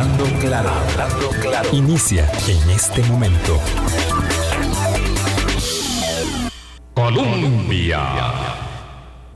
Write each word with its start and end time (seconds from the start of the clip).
Hablando 0.00 0.24
claro. 0.40 1.68
Inicia 1.74 2.26
en 2.48 2.70
este 2.70 3.02
momento. 3.02 3.60
Colombia. 6.94 8.00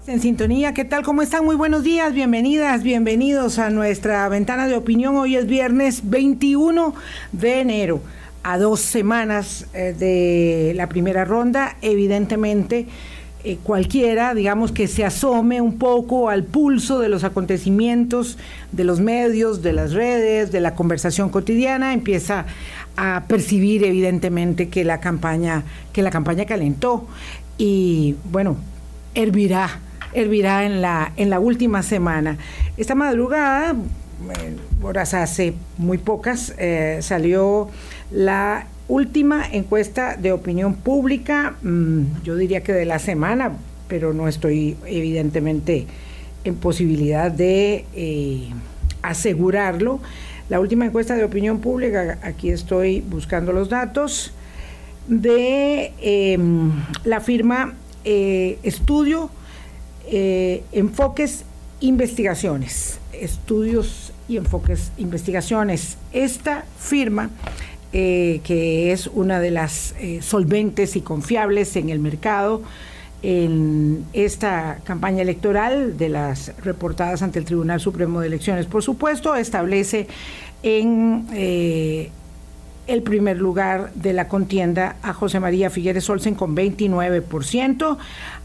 En 0.07 0.23
sintonía, 0.23 0.73
¿qué 0.73 0.87
tal? 0.87 1.03
¿Cómo 1.03 1.21
están? 1.21 1.45
Muy 1.45 1.55
buenos 1.55 1.83
días, 1.85 2.15
bienvenidas, 2.15 2.83
bienvenidos 2.83 3.59
a 3.59 3.69
nuestra 3.69 4.27
ventana 4.31 4.67
de 4.67 4.75
opinión. 4.75 5.17
Hoy 5.17 5.37
es 5.37 5.47
viernes 5.47 6.09
21 6.09 6.95
de 7.33 7.61
enero, 7.61 8.01
a 8.43 8.57
dos 8.57 8.81
semanas 8.81 9.67
eh, 9.75 9.95
de 9.99 10.73
la 10.77 10.89
primera 10.89 11.27
ronda. 11.27 11.77
Evidentemente, 11.83 12.87
eh, 13.45 13.59
cualquiera, 13.63 14.35
digamos, 14.35 14.73
que 14.73 14.89
se 14.89 15.05
asome 15.05 15.61
un 15.61 15.79
poco 15.79 16.31
al 16.31 16.45
pulso 16.45 16.99
de 16.99 17.09
los 17.09 17.25
acontecimientos, 17.25 18.39
de 18.73 18.85
los 18.85 19.01
medios, 19.01 19.63
de 19.63 19.73
las 19.75 19.93
redes, 19.93 20.51
de 20.51 20.61
la 20.61 20.75
conversación 20.75 21.29
cotidiana, 21.29 21.93
empieza 21.93 22.47
a 22.97 23.25
percibir 23.29 23.85
evidentemente 23.85 24.69
que 24.69 24.85
la 24.85 25.01
campaña, 25.01 25.65
que 25.93 26.03
la 26.03 26.11
campaña 26.11 26.47
calentó 26.47 27.07
y 27.59 28.17
bueno, 28.31 28.57
hervirá 29.15 29.81
hervirá 30.15 30.65
en 30.65 30.81
la, 30.81 31.13
en 31.17 31.29
la 31.29 31.41
última 31.41 31.83
semana. 31.83 32.39
Esta 32.77 32.95
madrugada, 32.95 33.73
eh, 33.73 34.57
horas 34.83 35.13
hace 35.13 35.55
muy 35.77 35.99
pocas, 35.99 36.55
eh, 36.57 36.99
salió 37.03 37.69
la 38.11 38.67
última 38.89 39.45
encuesta 39.51 40.17
de 40.17 40.33
opinión 40.33 40.75
pública, 40.75 41.57
mm, 41.63 42.23
yo 42.25 42.37
diría 42.37 42.63
que 42.63 42.73
de 42.73 42.85
la 42.85 42.99
semana, 42.99 43.53
pero 43.89 44.13
no 44.13 44.29
estoy 44.29 44.77
evidentemente 44.87 45.87
en 46.45 46.57
posibilidad 46.57 47.31
de 47.31 47.85
eh, 47.95 48.51
asegurarlo. 49.03 50.01
La 50.49 50.61
última 50.61 50.85
encuesta 50.85 51.15
de 51.15 51.25
opinión 51.25 51.61
pública, 51.61 52.19
aquí 52.23 52.51
estoy 52.51 53.01
buscando 53.01 53.53
los 53.53 53.69
datos, 53.69 54.33
de 55.07 55.93
em, 56.01 56.73
la 57.05 57.21
firma 57.21 57.75
Estudio 58.05 59.31
eh, 60.07 60.63
enfoques 60.73 61.45
investigaciones, 61.81 62.99
estudios 63.13 64.13
y 64.29 64.37
enfoques 64.37 64.93
investigaciones. 64.99 65.97
Esta 66.13 66.65
firma, 66.79 67.31
eh, 67.95 68.41
que 68.45 68.93
es 68.93 69.07
una 69.07 69.41
de 69.41 69.51
las 69.51 69.95
eh, 69.99 70.21
solventes 70.21 70.97
y 70.97 71.01
confiables 71.01 71.77
en 71.77 71.89
el 71.89 72.01
mercado, 72.01 72.61
en 73.23 74.05
esta 74.13 74.81
campaña 74.85 75.23
electoral 75.23 75.97
de 75.97 76.11
las 76.11 76.53
reportadas 76.63 77.23
ante 77.23 77.39
el 77.39 77.47
Tribunal 77.47 77.81
Supremo 77.81 78.21
de 78.21 78.27
Elecciones. 78.27 78.67
Por 78.67 78.83
supuesto, 78.83 79.35
establece 79.35 80.09
en 80.63 81.27
el 82.87 83.03
primer 83.03 83.39
lugar 83.39 83.91
de 83.95 84.13
la 84.13 84.29
contienda 84.29 84.97
a 85.03 85.13
José 85.13 85.41
María 85.41 85.71
Figueres 85.71 86.09
Olsen 86.11 86.35
con 86.35 86.55
29%, 86.57 87.97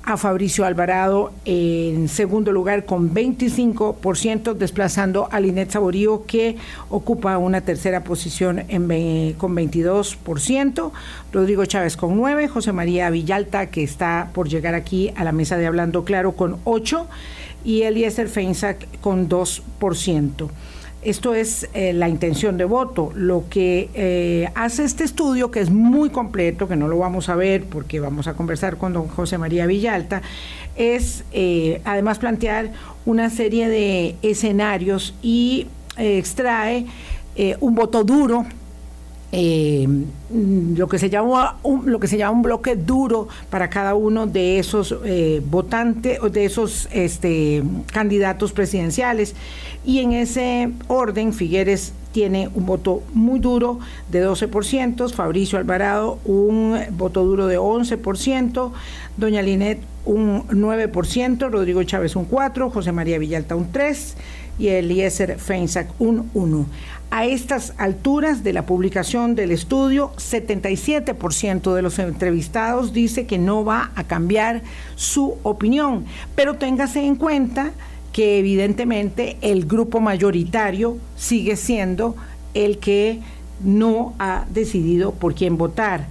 a 0.03 0.17
Fabricio 0.17 0.65
Alvarado 0.65 1.33
en 1.45 2.07
segundo 2.07 2.51
lugar 2.51 2.85
con 2.85 3.13
25%, 3.13 4.53
desplazando 4.53 5.27
a 5.31 5.39
Linet 5.39 5.71
Saborío 5.71 6.25
que 6.25 6.57
ocupa 6.89 7.37
una 7.37 7.61
tercera 7.61 8.03
posición 8.03 8.63
en, 8.69 9.33
con 9.33 9.55
22%, 9.55 10.91
Rodrigo 11.31 11.65
Chávez 11.65 11.97
con 11.97 12.17
9%, 12.19 12.49
José 12.49 12.71
María 12.71 13.09
Villalta 13.09 13.67
que 13.67 13.83
está 13.83 14.29
por 14.33 14.47
llegar 14.47 14.73
aquí 14.73 15.11
a 15.15 15.23
la 15.23 15.31
mesa 15.31 15.57
de 15.57 15.67
Hablando 15.67 16.05
Claro 16.05 16.31
con 16.31 16.63
8% 16.63 17.05
y 17.63 17.81
Eliezer 17.81 18.29
Feinsack 18.29 18.99
con 19.01 19.27
2%. 19.27 20.49
Esto 21.01 21.33
es 21.33 21.69
eh, 21.73 21.93
la 21.93 22.09
intención 22.09 22.57
de 22.57 22.65
voto. 22.65 23.11
Lo 23.15 23.45
que 23.49 23.89
eh, 23.93 24.49
hace 24.53 24.83
este 24.83 25.05
estudio, 25.05 25.49
que 25.49 25.61
es 25.61 25.69
muy 25.69 26.09
completo, 26.09 26.67
que 26.67 26.75
no 26.75 26.89
lo 26.89 26.97
vamos 26.97 27.29
a 27.29 27.35
ver 27.35 27.63
porque 27.63 28.01
vamos 28.01 28.27
a 28.27 28.33
conversar 28.33 28.77
con 28.77 28.91
don 28.91 29.07
José 29.07 29.37
María 29.37 29.65
Villalta, 29.65 30.21
es 30.75 31.23
eh, 31.31 31.81
además 31.85 32.19
plantear 32.19 32.73
una 33.05 33.29
serie 33.29 33.69
de 33.69 34.17
escenarios 34.21 35.15
y 35.21 35.67
extrae 35.97 36.85
un 37.61 37.75
voto 37.75 38.03
duro 38.03 38.45
eh, 39.31 39.87
lo 40.75 40.87
que 40.87 40.97
se 40.97 41.09
llama 41.09 41.57
un, 41.61 41.91
lo 41.91 41.99
que 41.99 42.07
se 42.07 42.17
llama 42.17 42.31
un 42.31 42.41
bloque 42.41 42.75
duro 42.75 43.27
para 43.51 43.69
cada 43.69 43.93
uno 43.93 44.25
de 44.25 44.57
esos 44.57 44.95
eh, 45.05 45.41
votantes 45.45 46.19
de 46.31 46.45
esos 46.45 46.89
este, 46.91 47.63
candidatos 47.93 48.51
presidenciales 48.51 49.35
y 49.85 49.99
en 49.99 50.13
ese 50.13 50.71
orden 50.87 51.33
Figueres 51.33 51.93
tiene 52.11 52.49
un 52.55 52.65
voto 52.65 53.03
muy 53.13 53.39
duro 53.39 53.79
de 54.11 54.27
12%, 54.27 55.11
Fabricio 55.11 55.59
Alvarado 55.59 56.17
un 56.25 56.79
voto 56.91 57.23
duro 57.23 57.45
de 57.45 57.59
11%, 57.59 58.71
Doña 59.17 59.41
Linet 59.43 59.79
un 60.05 60.47
9%, 60.47 61.51
Rodrigo 61.51 61.83
Chávez 61.83 62.15
un 62.15 62.27
4%, 62.27 62.71
José 62.71 62.91
María 62.91 63.19
Villalta 63.19 63.55
un 63.55 63.71
3% 63.71 64.15
y 64.57 64.67
Eliezer 64.67 65.39
Feinsack 65.39 65.89
un 65.99 66.29
1. 66.33 66.65
A 67.11 67.25
estas 67.25 67.73
alturas 67.77 68.43
de 68.43 68.53
la 68.53 68.67
publicación 68.67 69.33
del 69.33 69.51
estudio, 69.51 70.11
77% 70.17 71.73
de 71.73 71.81
los 71.81 71.97
entrevistados 71.97 72.93
dice 72.93 73.25
que 73.25 73.39
no 73.39 73.65
va 73.65 73.91
a 73.95 74.03
cambiar 74.03 74.61
su 74.95 75.37
opinión, 75.41 76.05
pero 76.35 76.55
téngase 76.55 77.03
en 77.03 77.15
cuenta 77.15 77.71
que 78.13 78.37
evidentemente 78.37 79.37
el 79.41 79.65
grupo 79.65 79.99
mayoritario 79.99 80.97
sigue 81.15 81.55
siendo 81.55 82.15
el 82.53 82.77
que 82.77 83.21
no 83.63 84.13
ha 84.19 84.45
decidido 84.51 85.11
por 85.11 85.33
quién 85.33 85.57
votar. 85.57 86.07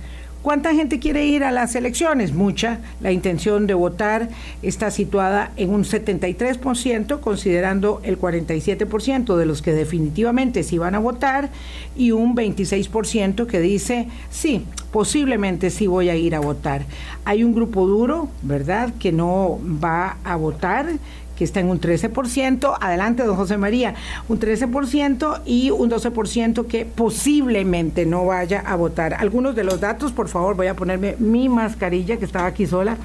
¿Cuánta 0.49 0.73
gente 0.73 0.99
quiere 0.99 1.27
ir 1.27 1.45
a 1.45 1.53
las 1.53 1.75
elecciones? 1.75 2.33
Mucha. 2.33 2.79
La 3.03 3.13
intención 3.13 3.67
de 3.67 3.75
votar 3.75 4.31
está 4.63 4.91
situada 4.91 5.53
en 5.59 5.69
un 5.69 5.85
73%, 5.85 7.21
considerando 7.21 8.01
el 8.03 8.19
47% 8.19 9.37
de 9.37 9.45
los 9.45 9.61
que 9.61 9.75
definitivamente 9.75 10.63
sí 10.63 10.79
van 10.79 10.95
a 10.95 11.01
votar 11.01 11.51
y 11.95 12.13
un 12.13 12.35
26% 12.35 13.47
que 13.47 13.61
dice, 13.61 14.09
sí, 14.31 14.65
posiblemente 14.91 15.69
sí 15.69 15.87
voy 15.87 16.09
a 16.09 16.17
ir 16.17 16.35
a 16.35 16.41
votar. 16.41 16.87
Hay 17.27 17.45
un 17.45 17.55
grupo 17.55 17.87
duro, 17.87 18.31
¿verdad?, 18.41 18.95
que 18.99 19.13
no 19.13 19.59
va 19.85 20.17
a 20.25 20.37
votar, 20.37 20.87
que 21.39 21.45
está 21.45 21.61
en 21.61 21.71
un 21.71 21.81
13%, 21.81 22.77
adelante 22.81 23.23
don 23.23 23.37
José 23.37 23.57
María, 23.57 23.95
un 24.29 24.41
13% 24.41 25.43
y 25.47 25.71
un 25.71 25.89
12% 25.89 26.67
que 26.67 26.85
posiblemente 26.85 28.05
no 28.07 28.27
vaya 28.27 28.61
a 28.67 28.75
votar. 28.75 29.15
Algunos 29.15 29.55
de 29.55 29.63
los 29.63 29.81
datos, 29.81 30.11
por 30.11 30.27
favor, 30.27 30.57
voy 30.57 30.67
a 30.67 30.75
ponerme 30.75 31.15
mi 31.21 31.49
mascarilla 31.49 32.17
que 32.17 32.25
estaba 32.25 32.47
aquí 32.47 32.67
sola, 32.67 32.97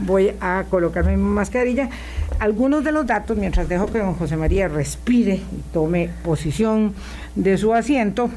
voy 0.00 0.32
a 0.42 0.64
colocarme 0.68 1.16
mi 1.16 1.22
mascarilla. 1.22 1.88
Algunos 2.38 2.84
de 2.84 2.92
los 2.92 3.06
datos, 3.06 3.38
mientras 3.38 3.66
dejo 3.66 3.86
que 3.86 3.98
don 3.98 4.14
José 4.14 4.36
María 4.36 4.68
respire 4.68 5.36
y 5.36 5.72
tome 5.72 6.10
posición 6.22 6.92
de 7.34 7.56
su 7.56 7.72
asiento, 7.72 8.28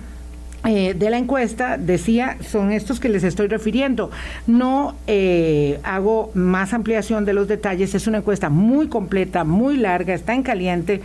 eh, 0.65 0.93
de 0.93 1.09
la 1.09 1.17
encuesta 1.17 1.77
decía 1.77 2.37
son 2.49 2.71
estos 2.71 2.99
que 2.99 3.09
les 3.09 3.23
estoy 3.23 3.47
refiriendo. 3.47 4.11
No 4.47 4.95
eh, 5.07 5.79
hago 5.83 6.31
más 6.33 6.73
ampliación 6.73 7.25
de 7.25 7.33
los 7.33 7.47
detalles, 7.47 7.93
es 7.95 8.07
una 8.07 8.19
encuesta 8.19 8.49
muy 8.49 8.87
completa, 8.87 9.43
muy 9.43 9.77
larga, 9.77 10.13
está 10.13 10.33
en 10.33 10.43
caliente. 10.43 11.01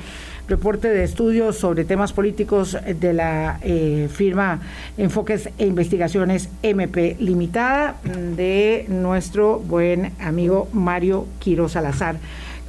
Reporte 0.47 0.89
de 0.89 1.05
estudios 1.05 1.59
sobre 1.59 1.85
temas 1.85 2.15
políticos 2.15 2.79
de 2.99 3.13
la 3.13 3.59
eh, 3.63 4.09
firma 4.11 4.61
Enfoques 4.97 5.51
e 5.59 5.67
Investigaciones 5.67 6.49
MP 6.63 7.17
Limitada 7.19 7.97
de 8.35 8.87
nuestro 8.89 9.59
buen 9.59 10.13
amigo 10.21 10.69
Mario 10.73 11.27
Quiro 11.39 11.69
Salazar, 11.69 12.17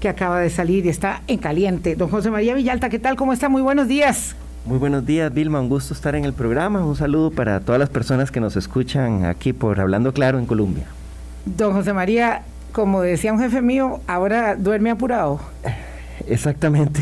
que 0.01 0.09
acaba 0.09 0.41
de 0.41 0.49
salir 0.49 0.85
y 0.87 0.89
está 0.89 1.21
en 1.27 1.37
caliente. 1.37 1.95
Don 1.95 2.09
José 2.09 2.31
María 2.31 2.53
Villalta, 2.53 2.89
¿qué 2.89 2.99
tal? 2.99 3.15
¿Cómo 3.15 3.31
está? 3.31 3.47
Muy 3.47 3.61
buenos 3.61 3.87
días. 3.87 4.35
Muy 4.69 4.77
buenos 4.77 5.03
días, 5.03 5.33
Vilma. 5.33 5.59
Un 5.59 5.67
gusto 5.67 5.95
estar 5.95 6.13
en 6.13 6.25
el 6.25 6.33
programa. 6.33 6.85
Un 6.85 6.95
saludo 6.95 7.31
para 7.31 7.59
todas 7.59 7.79
las 7.79 7.89
personas 7.89 8.29
que 8.29 8.39
nos 8.39 8.55
escuchan 8.55 9.25
aquí 9.25 9.51
por 9.51 9.79
Hablando 9.79 10.13
Claro 10.13 10.37
en 10.37 10.45
Colombia. 10.45 10.85
Don 11.43 11.73
José 11.73 11.91
María, 11.91 12.43
como 12.71 13.01
decía 13.01 13.33
un 13.33 13.39
jefe 13.39 13.63
mío, 13.63 13.99
ahora 14.05 14.55
duerme 14.55 14.91
apurado. 14.91 15.39
Exactamente. 16.27 17.01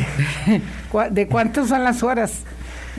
¿De 1.11 1.27
cuántas 1.27 1.67
son 1.67 1.83
las 1.83 2.03
horas? 2.03 2.43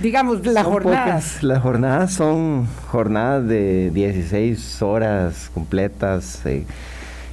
Digamos, 0.03 0.45
las 0.45 0.67
jornadas. 0.67 1.43
Las 1.43 1.63
jornadas 1.63 2.13
son 2.13 2.67
jornadas 2.89 3.49
de 3.49 3.91
16 3.95 4.83
horas 4.83 5.51
completas. 5.55 6.45
Eh, 6.45 6.67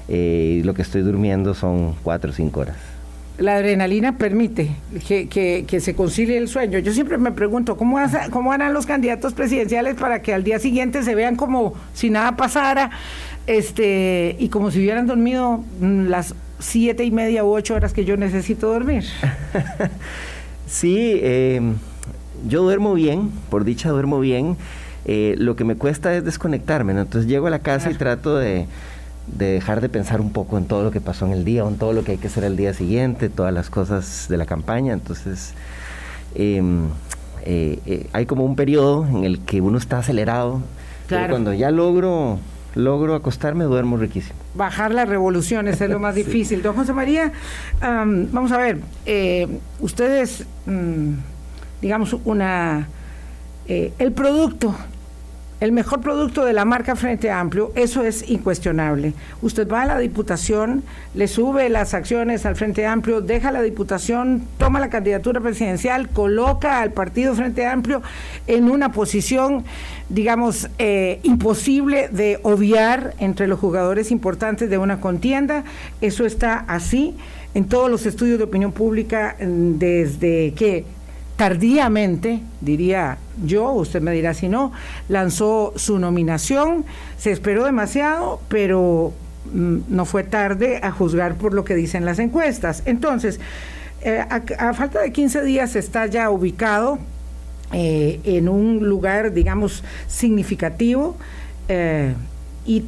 eh, 0.08 0.62
lo 0.64 0.74
que 0.74 0.84
estoy 0.84 1.02
durmiendo 1.02 1.54
son 1.54 1.96
4 2.02 2.30
o 2.30 2.34
5 2.34 2.60
horas 2.62 2.95
la 3.38 3.56
adrenalina 3.56 4.18
permite 4.18 4.72
que, 5.08 5.80
se 5.80 5.96
concilie 5.96 6.38
el 6.38 6.48
sueño. 6.48 6.80
Yo 6.80 6.94
siempre 6.94 7.18
me 7.18 7.32
pregunto, 7.32 7.78
¿cómo, 7.78 7.98
¿cómo 8.32 8.52
harán 8.52 8.74
los 8.74 8.86
candidatos 8.86 9.34
presidenciales 9.34 9.96
para 9.96 10.22
que 10.22 10.34
al 10.34 10.44
día 10.44 10.60
siguiente 10.60 11.04
se 11.04 11.16
vean 11.16 11.36
como 11.36 11.74
si 11.94 12.10
nada 12.10 12.36
pasara 12.36 12.92
este 13.48 14.36
y 14.40 14.50
como 14.50 14.72
si 14.72 14.80
hubieran 14.80 15.06
dormido 15.06 15.64
mm, 15.80 16.08
las 16.08 16.34
siete 16.60 17.04
y 17.04 17.12
media 17.12 17.44
u 17.44 17.54
ocho 17.54 17.76
horas 17.76 17.94
que 17.94 18.06
yo 18.06 18.16
necesito 18.18 18.70
dormir? 18.72 19.04
sí, 20.68 21.20
eh, 21.22 21.62
yo 22.48 22.64
duermo 22.64 22.94
bien, 22.94 23.32
por 23.50 23.66
dicha 23.66 23.90
duermo 23.90 24.20
bien. 24.20 24.56
Eh, 25.08 25.36
lo 25.38 25.56
que 25.56 25.64
me 25.64 25.76
cuesta 25.76 26.16
es 26.16 26.26
desconectarme, 26.26 26.94
entonces 26.94 27.30
llego 27.30 27.46
a 27.46 27.52
la 27.52 27.60
casa 27.60 27.92
y 27.92 27.94
trato 27.94 28.38
de, 28.38 28.66
dejar 29.28 29.82
de 29.82 29.90
pensar 29.90 30.22
un 30.22 30.32
poco 30.32 30.58
en 30.58 30.66
todo 30.66 30.84
lo 30.84 30.92
que 30.92 31.02
pasó 31.02 31.26
en 31.26 31.32
el 31.32 31.46
día, 31.46 31.64
en 31.64 31.78
todo 31.78 31.94
lo 31.94 32.04
que 32.04 32.14
hay 32.14 32.18
que 32.18 32.28
hacer 32.28 32.44
el 32.44 32.58
día 32.58 32.74
siguiente, 32.74 33.30
todas 33.30 33.54
las 33.54 33.70
cosas 33.70 34.28
de 34.30 34.38
la 34.38 34.46
campaña. 34.46 34.94
Entonces, 34.94 35.54
em, 36.36 36.88
eh, 37.44 37.80
eh, 37.86 38.08
hay 38.14 38.26
como 38.26 38.46
un 38.46 38.56
periodo 38.56 39.06
en 39.08 39.24
el 39.24 39.40
que 39.40 39.62
uno 39.62 39.78
está 39.78 40.00
acelerado, 40.00 40.62
pero 41.08 41.30
cuando 41.30 41.54
ya 41.54 41.72
logro 41.72 42.40
logro 42.76 43.16
acostarme, 43.16 43.64
duermo 43.64 43.98
riquísimo. 43.98 44.38
Bajar 44.54 44.94
las 44.94 45.10
revoluciones 45.10 45.82
es 45.82 45.90
lo 45.90 46.00
más 46.00 46.14
difícil. 46.24 46.62
Don 46.62 46.76
José 46.76 46.94
María, 46.94 47.32
vamos 47.82 48.52
a 48.52 48.58
ver, 48.58 48.80
eh, 49.06 49.48
ustedes, 49.80 50.46
mm, 50.66 51.14
digamos, 51.82 52.16
una... 52.26 52.88
Eh, 53.68 53.94
el 53.98 54.12
producto 54.12 54.76
el 55.66 55.72
mejor 55.72 56.00
producto 56.00 56.46
de 56.46 56.54
la 56.54 56.64
marca 56.64 56.96
Frente 56.96 57.32
Amplio, 57.32 57.72
eso 57.74 58.04
es 58.04 58.30
incuestionable. 58.30 59.14
Usted 59.42 59.68
va 59.68 59.82
a 59.82 59.86
la 59.88 59.98
Diputación, 59.98 60.84
le 61.16 61.28
sube 61.28 61.70
las 61.70 61.96
acciones 61.96 62.46
al 62.46 62.56
Frente 62.56 62.86
Amplio, 62.86 63.20
deja 63.20 63.52
la 63.52 63.64
Diputación, 63.64 64.44
toma 64.60 64.80
la 64.80 64.92
candidatura 64.92 65.42
presidencial, 65.42 66.08
coloca 66.10 66.82
al 66.82 66.92
Partido 66.92 67.34
Frente 67.34 67.66
Amplio 67.66 68.04
en 68.46 68.70
una 68.70 68.92
posición, 68.92 69.66
digamos, 70.08 70.70
eh, 70.78 71.20
imposible 71.24 72.10
de 72.12 72.40
obviar 72.44 73.16
entre 73.18 73.48
los 73.48 73.60
jugadores 73.60 74.12
importantes 74.12 74.70
de 74.70 74.78
una 74.78 75.02
contienda. 75.02 75.64
Eso 76.00 76.28
está 76.28 76.64
así 76.68 77.18
en 77.56 77.66
todos 77.66 77.90
los 77.90 78.06
estudios 78.06 78.38
de 78.38 78.44
opinión 78.44 78.72
pública 78.72 79.36
mm, 79.40 79.80
desde 79.80 80.54
que 80.54 80.86
tardíamente, 81.36 82.42
diría 82.62 83.18
yo, 83.44 83.72
usted 83.72 84.02
me 84.02 84.12
dirá 84.12 84.34
si 84.34 84.48
no, 84.48 84.72
lanzó 85.10 85.74
su 85.76 86.00
nominación, 86.00 86.86
se 87.18 87.32
esperó 87.32 87.66
demasiado, 87.66 88.40
pero 88.48 89.14
mm, 89.54 89.78
no 89.90 90.06
fue 90.06 90.24
tarde 90.24 90.80
a 90.82 90.92
juzgar 90.92 91.36
por 91.36 91.54
lo 91.54 91.66
que 91.66 91.76
dicen 91.76 92.06
las 92.06 92.20
encuestas. 92.20 92.84
Entonces, 92.86 93.40
eh, 94.02 94.24
a, 94.30 94.74
falta 94.74 95.02
de 95.02 95.12
15 95.12 95.44
días 95.44 95.76
está 95.76 96.06
ya 96.06 96.30
ubicado 96.30 97.00
eh, 97.74 98.20
en 98.24 98.48
un 98.48 98.88
lugar, 98.88 99.34
digamos, 99.34 99.84
significativo 100.08 101.18
eh, 101.68 102.14
y 102.66 102.86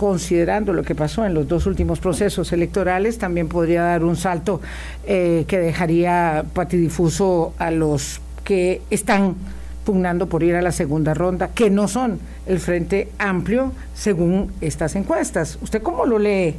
considerando 0.00 0.72
lo 0.72 0.82
que 0.82 0.94
pasó 0.94 1.26
en 1.26 1.34
los 1.34 1.46
dos 1.46 1.66
últimos 1.66 2.00
procesos 2.00 2.54
electorales, 2.54 3.18
también 3.18 3.48
podría 3.48 3.82
dar 3.82 4.02
un 4.02 4.16
salto 4.16 4.62
eh, 5.06 5.44
que 5.46 5.58
dejaría 5.58 6.42
patidifuso 6.54 7.52
a 7.58 7.70
los 7.70 8.22
que 8.42 8.80
están 8.88 9.34
pugnando 9.84 10.26
por 10.26 10.42
ir 10.42 10.56
a 10.56 10.62
la 10.62 10.72
segunda 10.72 11.12
ronda, 11.12 11.48
que 11.48 11.68
no 11.68 11.86
son 11.86 12.18
el 12.46 12.60
Frente 12.60 13.10
Amplio 13.18 13.72
según 13.92 14.50
estas 14.62 14.96
encuestas. 14.96 15.58
¿Usted 15.60 15.82
cómo 15.82 16.06
lo 16.06 16.18
lee? 16.18 16.54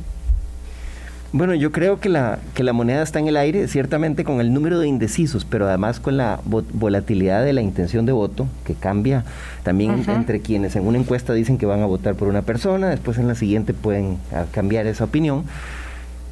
Bueno, 1.34 1.56
yo 1.56 1.72
creo 1.72 2.02
que 2.02 2.10
la, 2.10 2.40
que 2.54 2.64
la 2.64 2.74
moneda 2.74 3.02
está 3.02 3.20
en 3.20 3.28
el 3.30 3.38
aire, 3.38 3.70
ciertamente 3.70 4.26
con 4.26 4.42
el 4.42 4.54
número 4.54 4.80
de 4.80 4.90
indecisos, 4.90 5.46
pero 5.46 5.66
además 5.66 6.02
con 6.02 6.18
la 6.18 6.42
volatilidad 6.46 7.46
de 7.46 7.54
la 7.54 7.62
intención 7.62 8.06
de 8.06 8.12
voto, 8.12 8.48
que 8.66 8.74
cambia 8.74 9.24
también 9.64 10.04
entre 10.10 10.42
quienes 10.42 10.76
en 10.76 10.86
una 10.86 10.98
encuesta 10.98 11.34
dicen 11.34 11.58
que 11.58 11.66
van 11.66 11.82
a 11.82 11.86
votar 11.86 12.16
por 12.16 12.28
una 12.28 12.42
persona, 12.42 12.90
después 12.90 13.18
en 13.18 13.30
la 13.30 13.36
siguiente 13.36 13.74
pueden 13.74 14.18
ah, 14.34 14.44
cambiar 14.52 14.88
esa 14.88 15.06
opinión. 15.06 15.46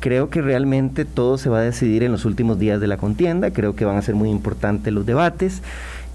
Creo 0.02 0.30
que 0.30 0.42
realmente 0.42 1.06
todo 1.06 1.38
se 1.38 1.50
va 1.50 1.60
a 1.60 1.62
decidir 1.62 2.04
en 2.04 2.12
los 2.12 2.26
últimos 2.26 2.60
días 2.60 2.82
de 2.82 2.88
la 2.88 2.98
contienda, 2.98 3.52
creo 3.52 3.78
que 3.78 3.86
van 3.86 3.96
a 3.96 4.02
ser 4.02 4.16
muy 4.16 4.30
importantes 4.30 4.92
los 4.92 5.06
debates 5.06 5.62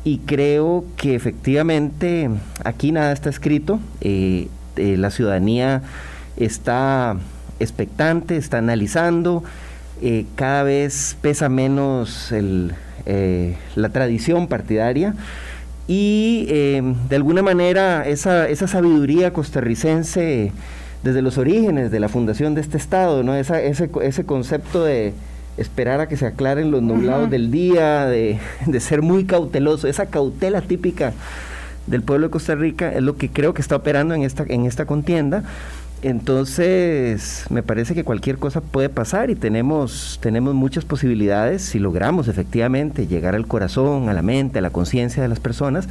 y 0.04 0.18
creo 0.18 0.84
que 0.98 1.14
efectivamente 1.14 2.28
aquí 2.64 2.92
nada 2.92 3.12
está 3.12 3.30
escrito, 3.30 3.80
eh, 4.02 4.48
eh, 4.76 4.98
la 4.98 5.10
ciudadanía 5.10 5.80
está 6.36 7.16
expectante, 7.60 8.36
está 8.36 8.58
analizando, 8.58 9.44
eh, 10.02 10.26
cada 10.34 10.64
vez 10.64 11.16
pesa 11.20 11.48
menos 11.48 12.32
eh, 12.32 13.56
la 13.76 13.88
tradición 13.90 14.48
partidaria 14.48 15.14
y 15.86 16.46
eh, 16.48 16.82
de 17.08 17.16
alguna 17.16 17.42
manera 17.42 18.06
esa, 18.08 18.48
esa, 18.48 18.66
sabiduría 18.66 19.32
costarricense 19.32 20.52
desde 21.02 21.22
los 21.22 21.38
orígenes 21.38 21.90
de 21.90 22.00
la 22.00 22.08
fundación 22.08 22.54
de 22.54 22.62
este 22.62 22.78
Estado, 22.78 23.22
¿no? 23.22 23.34
ese, 23.34 23.66
ese, 23.68 24.24
concepto 24.24 24.82
de 24.82 25.12
esperar 25.58 26.00
a 26.00 26.08
que 26.08 26.16
se 26.16 26.26
aclaren 26.26 26.70
los 26.70 26.82
nublados 26.82 27.30
del 27.30 27.50
día, 27.50 28.06
de, 28.06 28.38
de 28.66 28.80
ser 28.80 29.02
muy 29.02 29.24
cauteloso, 29.24 29.86
esa 29.86 30.06
cautela 30.06 30.62
típica 30.62 31.12
del 31.86 32.02
pueblo 32.02 32.28
de 32.28 32.30
Costa 32.30 32.54
Rica 32.54 32.92
es 32.92 33.02
lo 33.02 33.16
que 33.16 33.28
creo 33.28 33.52
que 33.54 33.60
está 33.60 33.76
operando 33.76 34.14
en 34.14 34.22
esta, 34.22 34.44
en 34.48 34.64
esta 34.64 34.86
contienda 34.86 35.44
entonces, 36.04 37.46
me 37.48 37.62
parece 37.62 37.94
que 37.94 38.04
cualquier 38.04 38.36
cosa 38.36 38.60
puede 38.60 38.90
pasar 38.90 39.30
y 39.30 39.34
tenemos, 39.34 40.18
tenemos 40.22 40.54
muchas 40.54 40.84
posibilidades 40.84 41.62
si 41.62 41.78
logramos 41.78 42.28
efectivamente 42.28 43.06
llegar 43.06 43.34
al 43.34 43.46
corazón, 43.46 44.10
a 44.10 44.12
la 44.12 44.20
mente, 44.20 44.58
a 44.58 44.62
la 44.62 44.68
conciencia 44.68 45.22
de 45.22 45.28
las 45.30 45.40
personas. 45.40 45.88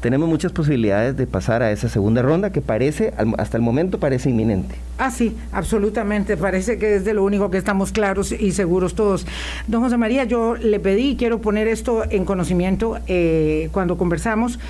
Tenemos 0.00 0.28
muchas 0.28 0.52
posibilidades 0.52 1.16
de 1.16 1.26
pasar 1.26 1.62
a 1.62 1.72
esa 1.72 1.88
segunda 1.88 2.22
ronda 2.22 2.50
que 2.50 2.60
parece, 2.60 3.12
hasta 3.38 3.56
el 3.56 3.62
momento 3.64 3.98
parece 3.98 4.30
inminente. 4.30 4.76
Ah, 4.98 5.10
sí, 5.10 5.36
absolutamente. 5.50 6.36
Parece 6.36 6.78
que 6.78 6.94
es 6.94 7.04
de 7.04 7.12
lo 7.12 7.24
único 7.24 7.50
que 7.50 7.58
estamos 7.58 7.90
claros 7.90 8.30
y 8.30 8.52
seguros 8.52 8.94
todos. 8.94 9.26
Don 9.66 9.82
José 9.82 9.96
María, 9.96 10.22
yo 10.22 10.54
le 10.54 10.78
pedí, 10.78 11.16
quiero 11.16 11.40
poner 11.40 11.66
esto 11.66 12.04
en 12.08 12.24
conocimiento 12.24 13.00
eh, 13.08 13.68
cuando 13.72 13.98
conversamos 13.98 14.60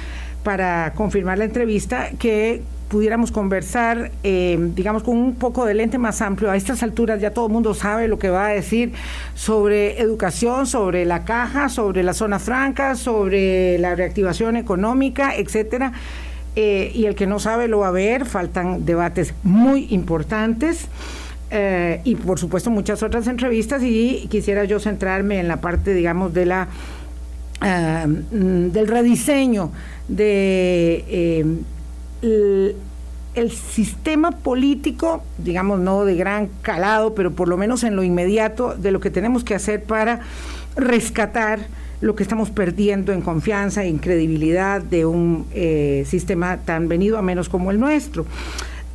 para 0.42 0.92
confirmar 0.94 1.36
la 1.38 1.44
entrevista, 1.44 2.10
que 2.18 2.62
pudiéramos 2.88 3.32
conversar, 3.32 4.12
eh, 4.22 4.58
digamos, 4.74 5.02
con 5.02 5.16
un 5.16 5.34
poco 5.34 5.64
de 5.64 5.74
lente 5.74 5.98
más 5.98 6.20
amplio. 6.22 6.50
A 6.50 6.56
estas 6.56 6.82
alturas 6.82 7.20
ya 7.20 7.32
todo 7.32 7.46
el 7.46 7.52
mundo 7.52 7.74
sabe 7.74 8.08
lo 8.08 8.18
que 8.18 8.30
va 8.30 8.46
a 8.46 8.50
decir 8.50 8.92
sobre 9.34 10.00
educación, 10.00 10.66
sobre 10.66 11.04
la 11.04 11.24
caja, 11.24 11.68
sobre 11.68 12.02
la 12.02 12.14
zona 12.14 12.38
franca, 12.38 12.94
sobre 12.94 13.78
la 13.78 13.94
reactivación 13.94 14.56
económica, 14.56 15.34
etcétera. 15.36 15.92
Eh, 16.54 16.90
y 16.94 17.06
el 17.06 17.14
que 17.14 17.26
no 17.26 17.38
sabe 17.38 17.68
lo 17.68 17.80
va 17.80 17.88
a 17.88 17.92
ver, 17.92 18.24
faltan 18.24 18.84
debates 18.84 19.34
muy 19.42 19.88
importantes. 19.90 20.86
Eh, 21.50 22.00
y 22.04 22.16
por 22.16 22.38
supuesto 22.38 22.70
muchas 22.70 23.02
otras 23.04 23.26
entrevistas 23.28 23.80
y 23.84 24.26
quisiera 24.28 24.64
yo 24.64 24.80
centrarme 24.80 25.38
en 25.38 25.46
la 25.46 25.60
parte 25.60 25.94
digamos 25.94 26.34
de 26.34 26.44
la 26.44 26.66
del 27.60 28.88
rediseño 28.88 29.70
de 30.08 31.64
el, 33.34 33.50
sistema 33.50 34.30
político, 34.30 35.22
digamos, 35.38 35.78
no 35.80 36.04
de 36.04 36.16
gran 36.16 36.48
calado, 36.62 37.14
pero 37.14 37.32
por 37.32 37.48
lo 37.48 37.56
menos 37.56 37.84
en 37.84 37.96
lo 37.96 38.02
inmediato, 38.02 38.74
de 38.74 38.90
lo 38.90 39.00
que 39.00 39.10
tenemos 39.10 39.44
que 39.44 39.54
hacer 39.54 39.82
para 39.84 40.20
rescatar 40.74 41.60
lo 42.00 42.14
que 42.14 42.22
estamos 42.22 42.50
perdiendo 42.50 43.12
en 43.12 43.22
confianza 43.22 43.84
e 43.84 43.96
credibilidad 43.96 44.82
de 44.82 45.06
un 45.06 45.46
eh, 45.52 46.04
sistema 46.06 46.58
tan 46.58 46.88
venido 46.88 47.18
a 47.18 47.22
menos 47.22 47.48
como 47.48 47.70
el 47.70 47.80
nuestro. 47.80 48.26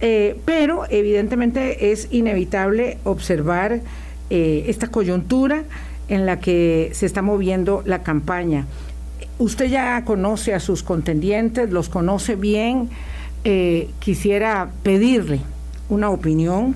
Eh, 0.02 0.38
pero 0.46 0.86
evidentemente 0.90 1.92
es 1.92 2.08
inevitable 2.12 2.98
observar 3.04 3.82
eh, 4.30 4.66
esta 4.68 4.88
coyuntura 4.88 5.64
en 6.08 6.26
la 6.26 6.40
que 6.40 6.90
se 6.94 7.06
está 7.06 7.22
moviendo 7.22 7.84
la 7.86 8.02
campaña. 8.02 8.66
Usted 9.38 9.66
ya 9.66 10.04
conoce 10.06 10.54
a 10.54 10.60
sus 10.60 10.84
contendientes, 10.84 11.72
los 11.72 11.90
conoce 11.90 12.36
bien. 12.36 12.90
Eh, 13.43 13.89
quisiera 14.00 14.69
pedirle 14.83 15.39
una 15.89 16.10
opinión 16.10 16.75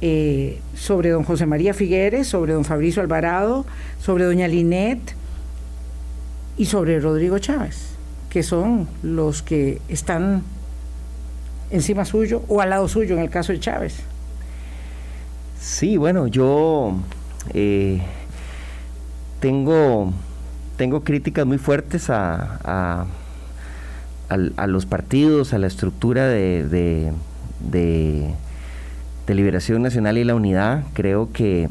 eh, 0.00 0.60
sobre 0.76 1.10
don 1.10 1.24
José 1.24 1.44
María 1.46 1.74
Figueres, 1.74 2.28
sobre 2.28 2.52
don 2.52 2.64
Fabricio 2.64 3.02
Alvarado, 3.02 3.66
sobre 4.00 4.24
doña 4.24 4.46
Linet 4.46 5.00
y 6.56 6.66
sobre 6.66 7.00
Rodrigo 7.00 7.38
Chávez, 7.38 7.90
que 8.30 8.42
son 8.44 8.88
los 9.02 9.42
que 9.42 9.80
están 9.88 10.42
encima 11.70 12.04
suyo 12.04 12.42
o 12.48 12.60
al 12.60 12.70
lado 12.70 12.88
suyo 12.88 13.16
en 13.16 13.22
el 13.22 13.30
caso 13.30 13.52
de 13.52 13.60
Chávez. 13.60 13.96
Sí, 15.60 15.96
bueno, 15.96 16.28
yo 16.28 16.94
eh, 17.54 18.00
tengo 19.40 20.12
tengo 20.76 21.02
críticas 21.02 21.44
muy 21.44 21.58
fuertes 21.58 22.08
a, 22.08 22.60
a, 22.62 23.06
los 24.36 24.86
partidos, 24.86 25.52
a 25.52 25.58
la 25.58 25.66
estructura 25.66 26.26
de, 26.26 27.12
de, 27.60 28.34
Liberación 29.34 29.82
Nacional 29.82 30.18
y 30.18 30.24
la 30.24 30.34
Unidad. 30.34 30.84
Creo 30.94 31.30
que, 31.32 31.68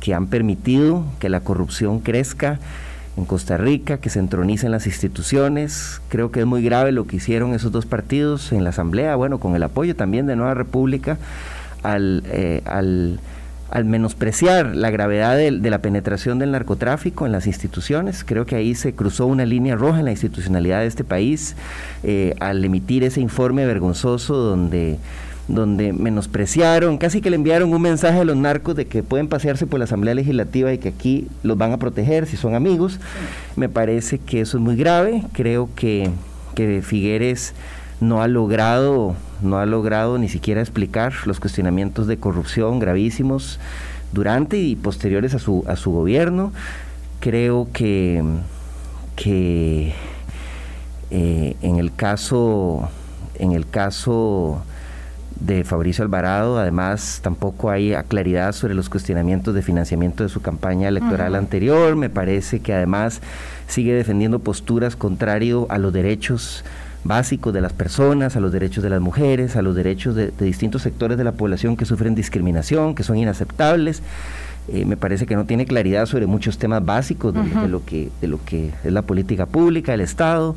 que 0.00 0.14
han 0.14 0.26
permitido 0.26 1.04
que 1.18 1.28
la 1.28 1.40
corrupción 1.40 2.00
crezca 2.00 2.58
en 3.16 3.24
Costa 3.24 3.56
Rica, 3.56 3.98
que 3.98 4.10
se 4.10 4.18
entronicen 4.18 4.70
las 4.70 4.86
instituciones. 4.86 6.00
Creo 6.08 6.30
que 6.30 6.40
es 6.40 6.46
muy 6.46 6.62
grave 6.62 6.92
lo 6.92 7.06
que 7.06 7.16
hicieron 7.16 7.54
esos 7.54 7.72
dos 7.72 7.86
partidos 7.86 8.52
en 8.52 8.64
la 8.64 8.70
Asamblea, 8.70 9.16
bueno, 9.16 9.38
con 9.38 9.54
el 9.54 9.62
apoyo 9.62 9.96
también 9.96 10.26
de 10.26 10.36
Nueva 10.36 10.54
República, 10.54 11.18
al, 11.82 12.22
eh, 12.26 12.62
al 12.64 13.20
al 13.72 13.86
menospreciar 13.86 14.76
la 14.76 14.90
gravedad 14.90 15.34
de, 15.34 15.50
la 15.50 15.78
penetración 15.78 16.38
del 16.38 16.50
narcotráfico 16.50 17.24
en 17.24 17.32
las 17.32 17.46
instituciones. 17.46 18.22
Creo 18.22 18.44
que 18.44 18.54
ahí 18.54 18.74
se 18.74 18.94
cruzó 18.94 19.26
una 19.26 19.46
línea 19.46 19.76
roja 19.76 20.00
en 20.00 20.04
la 20.04 20.10
institucionalidad 20.10 20.80
de 20.80 20.88
este 20.88 21.04
país 21.04 21.56
eh, 22.02 22.34
al 22.38 22.62
emitir 22.62 23.02
ese 23.02 23.22
informe 23.22 23.64
vergonzoso 23.64 24.34
donde 24.34 24.98
donde 25.48 25.92
menospreciaron, 25.92 26.98
casi 26.98 27.20
que 27.20 27.28
le 27.28 27.36
enviaron 27.36 27.74
un 27.74 27.82
mensaje 27.82 28.20
a 28.20 28.24
los 28.24 28.36
narcos 28.36 28.76
de 28.76 28.86
que 28.86 29.02
pueden 29.02 29.26
pasearse 29.26 29.66
por 29.66 29.80
la 29.80 29.86
Asamblea 29.86 30.14
Legislativa 30.14 30.72
y 30.72 30.78
que 30.78 30.90
aquí 30.90 31.26
los 31.42 31.58
van 31.58 31.72
a 31.72 31.78
proteger 31.78 32.26
si 32.26 32.36
son 32.36 32.54
amigos. 32.54 33.00
Me 33.56 33.68
parece 33.68 34.18
que 34.18 34.42
eso 34.42 34.58
es 34.58 34.62
muy 34.62 34.76
grave. 34.76 35.24
Creo 35.32 35.68
que, 35.74 36.10
que 36.54 36.80
Figueres 36.80 37.54
no 38.02 38.20
ha 38.20 38.26
logrado 38.26 39.14
no 39.42 39.58
ha 39.58 39.66
logrado 39.66 40.18
ni 40.18 40.28
siquiera 40.28 40.60
explicar 40.60 41.12
los 41.24 41.40
cuestionamientos 41.40 42.06
de 42.06 42.16
corrupción 42.16 42.78
gravísimos 42.78 43.60
durante 44.12 44.58
y 44.58 44.76
posteriores 44.76 45.34
a 45.34 45.38
su, 45.38 45.64
a 45.66 45.76
su 45.76 45.90
gobierno. 45.90 46.52
Creo 47.20 47.68
que, 47.72 48.22
que 49.16 49.94
eh, 51.10 51.56
en 51.62 51.76
el 51.76 51.94
caso 51.94 52.88
en 53.36 53.52
el 53.52 53.68
caso 53.68 54.62
de 55.40 55.64
Fabricio 55.64 56.04
Alvarado, 56.04 56.58
además 56.58 57.20
tampoco 57.22 57.70
hay 57.70 57.94
claridad 58.08 58.52
sobre 58.52 58.74
los 58.74 58.88
cuestionamientos 58.88 59.54
de 59.54 59.62
financiamiento 59.62 60.22
de 60.22 60.28
su 60.28 60.40
campaña 60.40 60.88
electoral 60.88 61.34
anterior, 61.34 61.96
me 61.96 62.10
parece 62.10 62.60
que 62.60 62.74
además 62.74 63.20
sigue 63.66 63.94
defendiendo 63.94 64.38
posturas 64.38 64.94
contrario 64.94 65.66
a 65.70 65.78
los 65.78 65.92
derechos 65.92 66.64
básicos 67.04 67.52
de 67.52 67.60
las 67.60 67.72
personas, 67.72 68.36
a 68.36 68.40
los 68.40 68.52
derechos 68.52 68.82
de 68.82 68.90
las 68.90 69.00
mujeres, 69.00 69.56
a 69.56 69.62
los 69.62 69.74
derechos 69.74 70.14
de, 70.14 70.30
distintos 70.38 70.82
sectores 70.82 71.18
de 71.18 71.24
la 71.24 71.32
población 71.32 71.76
que 71.76 71.84
sufren 71.84 72.14
discriminación, 72.14 72.94
que 72.94 73.02
son 73.02 73.16
inaceptables. 73.16 74.02
Eh, 74.68 74.84
me 74.84 74.96
parece 74.96 75.26
que 75.26 75.34
no 75.34 75.44
tiene 75.44 75.66
claridad 75.66 76.06
sobre 76.06 76.26
muchos 76.26 76.58
temas 76.58 76.84
básicos 76.84 77.34
de, 77.34 77.68
lo 77.68 77.84
que, 77.84 78.10
de 78.20 78.28
lo 78.28 78.38
que 78.44 78.70
es 78.84 78.92
la 78.92 79.02
política 79.02 79.46
pública, 79.46 79.94
el 79.94 80.00
Estado. 80.00 80.54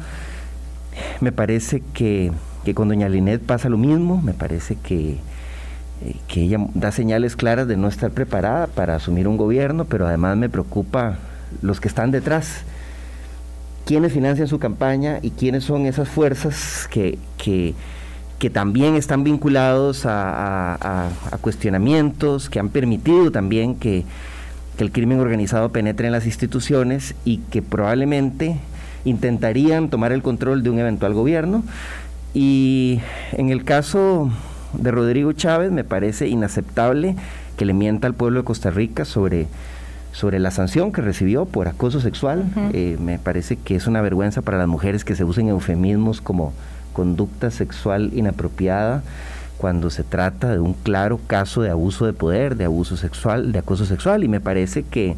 Me 1.21 1.31
parece 1.31 1.81
que, 1.93 2.31
con 2.75 2.87
doña 2.87 3.09
Linet 3.09 3.41
pasa 3.41 3.67
lo 3.69 3.77
mismo, 3.77 4.21
me 4.21 4.33
parece 4.33 4.75
que, 4.75 5.17
eh, 6.03 6.15
que 6.27 6.43
ella 6.43 6.59
da 6.75 6.91
señales 6.91 7.35
claras 7.35 7.67
de 7.67 7.77
no 7.77 7.87
estar 7.87 8.11
preparada 8.11 8.67
para 8.67 8.95
asumir 8.95 9.27
un 9.27 9.37
gobierno, 9.37 9.85
pero 9.85 10.07
además 10.07 10.37
me 10.37 10.49
preocupa 10.49 11.17
los 11.63 11.79
que 11.79 11.87
están 11.87 12.11
detrás 12.11 12.63
quiénes 13.85 14.11
financian 14.11 14.47
su 14.47 14.59
campaña 14.59 15.19
y 15.21 15.29
quiénes 15.29 15.63
son 15.63 15.85
esas 15.85 16.09
fuerzas 16.09 16.89
que, 16.91 17.17
que, 17.37 17.73
también 18.51 18.93
están 18.93 19.23
vinculados 19.23 20.03
a, 20.05 21.09
cuestionamientos, 21.41 22.47
que 22.47 22.59
han 22.59 22.69
permitido 22.69 23.31
también 23.31 23.75
que, 23.75 24.03
el 24.77 24.91
crimen 24.91 25.21
organizado 25.21 25.69
penetre 25.69 26.07
en 26.07 26.11
las 26.11 26.25
instituciones 26.25 27.15
y 27.23 27.37
que 27.37 27.61
probablemente 27.61 28.57
intentarían 29.05 29.89
tomar 29.89 30.11
el 30.11 30.21
control 30.21 30.63
de 30.63 30.69
un 30.69 30.79
eventual 30.79 31.13
gobierno. 31.13 31.63
Y 32.33 32.99
en 33.31 33.51
el 33.51 33.63
caso 33.63 34.29
de 34.73 34.91
Rodrigo 34.91 35.31
Chávez 35.31 35.71
me 35.71 35.85
parece 35.85 36.27
inaceptable 36.27 37.15
que 37.55 37.63
le 37.63 37.73
mienta 37.73 38.05
al 38.07 38.15
pueblo 38.15 38.41
de 38.41 38.45
Costa 38.45 38.69
Rica 38.69 39.05
sobre 39.05 39.47
sobre 40.15 40.39
la 40.39 40.49
sanción 40.49 40.93
que 40.93 41.01
recibió 41.01 41.43
por 41.43 41.67
acoso 41.67 41.99
sexual. 41.99 42.45
Eh, 42.71 42.95
me 43.01 43.19
parece 43.19 43.57
que 43.57 43.75
es 43.75 43.85
una 43.85 44.01
vergüenza 44.01 44.41
para 44.41 44.57
las 44.57 44.67
mujeres 44.69 45.03
que 45.03 45.13
se 45.13 45.25
usen 45.25 45.49
eufemismos 45.49 46.21
como 46.21 46.53
conducta 46.93 47.51
sexual 47.51 48.11
inapropiada 48.13 49.03
cuando 49.57 49.89
se 49.89 50.03
trata 50.03 50.51
de 50.51 50.59
un 50.59 50.73
claro 50.73 51.19
caso 51.27 51.61
de 51.61 51.69
abuso 51.69 52.05
de 52.05 52.13
poder, 52.13 52.55
de 52.55 52.63
abuso 52.63 52.95
sexual, 52.95 53.51
de 53.51 53.59
acoso 53.59 53.85
sexual. 53.85 54.23
Y 54.23 54.29
me 54.29 54.39
parece 54.39 54.83
que, 54.83 55.17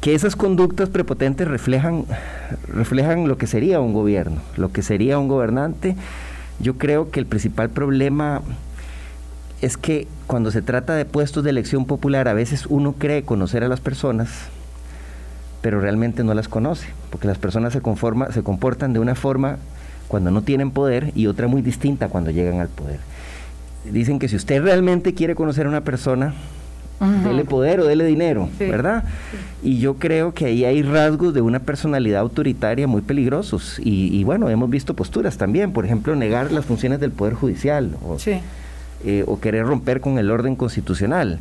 que 0.00 0.14
esas 0.14 0.36
conductas 0.36 0.88
prepotentes 0.90 1.48
reflejan, 1.48 2.04
reflejan 2.68 3.26
lo 3.26 3.36
que 3.36 3.48
sería 3.48 3.80
un 3.80 3.94
gobierno, 3.94 4.40
lo 4.56 4.70
que 4.70 4.82
sería 4.82 5.18
un 5.18 5.26
gobernante. 5.26 5.96
Yo 6.60 6.78
creo 6.78 7.10
que 7.10 7.18
el 7.18 7.26
principal 7.26 7.68
problema 7.68 8.42
es 9.60 9.76
que 9.76 10.06
cuando 10.26 10.50
se 10.50 10.62
trata 10.62 10.94
de 10.94 11.04
puestos 11.04 11.42
de 11.42 11.50
elección 11.50 11.84
popular, 11.84 12.28
a 12.28 12.34
veces 12.34 12.66
uno 12.66 12.94
cree 12.96 13.22
conocer 13.22 13.64
a 13.64 13.68
las 13.68 13.80
personas, 13.80 14.28
pero 15.62 15.80
realmente 15.80 16.22
no 16.22 16.34
las 16.34 16.48
conoce, 16.48 16.86
porque 17.10 17.26
las 17.26 17.38
personas 17.38 17.72
se, 17.72 17.80
conforma, 17.80 18.30
se 18.32 18.42
comportan 18.42 18.92
de 18.92 19.00
una 19.00 19.14
forma 19.14 19.58
cuando 20.06 20.30
no 20.30 20.42
tienen 20.42 20.70
poder 20.70 21.12
y 21.14 21.26
otra 21.26 21.48
muy 21.48 21.62
distinta 21.62 22.08
cuando 22.08 22.30
llegan 22.30 22.60
al 22.60 22.68
poder. 22.68 23.00
Dicen 23.90 24.18
que 24.18 24.28
si 24.28 24.36
usted 24.36 24.62
realmente 24.62 25.14
quiere 25.14 25.34
conocer 25.34 25.66
a 25.66 25.68
una 25.68 25.80
persona, 25.80 26.34
dele 27.24 27.44
poder 27.44 27.80
o 27.80 27.86
dele 27.86 28.04
dinero, 28.04 28.48
¿verdad? 28.58 29.04
Y 29.62 29.78
yo 29.78 29.94
creo 29.94 30.34
que 30.34 30.46
ahí 30.46 30.64
hay 30.64 30.82
rasgos 30.82 31.32
de 31.32 31.40
una 31.40 31.60
personalidad 31.60 32.20
autoritaria 32.20 32.86
muy 32.86 33.02
peligrosos. 33.02 33.80
Y, 33.82 34.22
bueno, 34.24 34.50
hemos 34.50 34.68
visto 34.68 34.94
posturas 34.94 35.36
también, 35.36 35.72
por 35.72 35.84
ejemplo, 35.84 36.14
negar 36.16 36.52
las 36.52 36.64
funciones 36.64 37.00
del 37.00 37.12
Poder 37.12 37.34
Judicial. 37.34 37.96
O, 38.06 38.18
sí 38.18 38.40
eh, 39.04 39.24
o 39.26 39.38
querer 39.40 39.64
romper 39.64 40.00
con 40.00 40.18
el 40.18 40.30
orden 40.30 40.56
constitucional. 40.56 41.38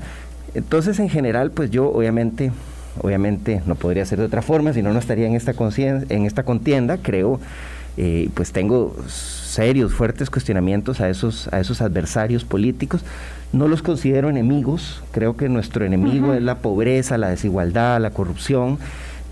Entonces, 0.53 0.99
en 0.99 1.09
general, 1.09 1.51
pues 1.51 1.71
yo 1.71 1.91
obviamente, 1.91 2.51
obviamente 3.01 3.61
no 3.65 3.75
podría 3.75 4.05
ser 4.05 4.19
de 4.19 4.25
otra 4.25 4.41
forma, 4.41 4.73
si 4.73 4.81
no, 4.81 4.93
no 4.93 4.99
estaría 4.99 5.27
en 5.27 5.35
esta, 5.35 5.53
en 5.77 6.25
esta 6.25 6.43
contienda, 6.43 6.97
creo, 6.97 7.39
eh, 7.99 8.29
pues 8.35 8.51
tengo 8.51 8.95
serios, 9.07 9.91
fuertes 9.91 10.29
cuestionamientos 10.29 11.01
a 11.01 11.09
esos, 11.09 11.47
a 11.51 11.59
esos 11.59 11.81
adversarios 11.81 12.45
políticos. 12.45 13.03
No 13.53 13.67
los 13.67 13.81
considero 13.81 14.29
enemigos, 14.29 15.01
creo 15.11 15.35
que 15.35 15.49
nuestro 15.49 15.83
enemigo 15.83 16.33
es 16.33 16.43
la 16.43 16.59
pobreza, 16.59 17.17
la 17.17 17.29
desigualdad, 17.29 17.99
la 17.99 18.11
corrupción. 18.11 18.77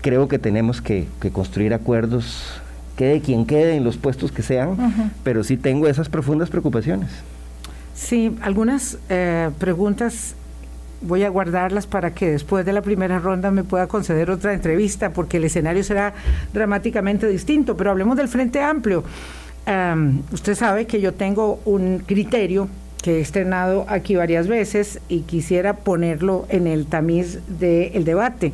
Creo 0.00 0.26
que 0.26 0.40
tenemos 0.40 0.80
que, 0.80 1.06
construir 1.32 1.74
acuerdos, 1.74 2.60
quede 2.96 3.20
quien 3.20 3.46
quede 3.46 3.76
en 3.76 3.84
los 3.84 3.96
puestos 3.96 4.32
que 4.32 4.42
sean, 4.42 5.12
pero 5.22 5.44
sí 5.44 5.56
tengo 5.56 5.86
esas 5.86 6.08
profundas 6.08 6.50
preocupaciones. 6.50 7.10
Sí, 7.96 8.36
algunas 8.42 8.98
eh, 9.08 9.50
preguntas 9.58 10.34
voy 11.00 11.24
a 11.24 11.30
guardarlas 11.30 11.86
para 11.86 12.12
que 12.12 12.30
después 12.30 12.66
de 12.66 12.72
la 12.74 12.82
primera 12.82 13.18
ronda 13.18 13.50
me 13.50 13.64
pueda 13.64 13.86
conceder 13.86 14.30
otra 14.30 14.52
entrevista, 14.52 15.10
porque 15.10 15.38
el 15.38 15.44
escenario 15.44 15.82
será 15.82 16.12
dramáticamente 16.52 17.26
distinto. 17.26 17.76
Pero 17.76 17.90
hablemos 17.90 18.16
del 18.18 18.28
Frente 18.28 18.60
Amplio. 18.60 19.02
usted 20.30 20.54
sabe 20.54 20.86
que 20.86 21.00
yo 21.00 21.14
tengo 21.14 21.60
un 21.64 22.00
criterio 22.06 22.68
que 23.02 23.18
he 23.18 23.20
estrenado 23.20 23.86
aquí 23.88 24.14
varias 24.14 24.46
veces 24.46 25.00
y 25.08 25.20
quisiera 25.20 25.74
ponerlo 25.74 26.46
en 26.50 26.66
el 26.66 26.86
tamiz 26.86 27.40
del 27.46 28.04
debate. 28.04 28.52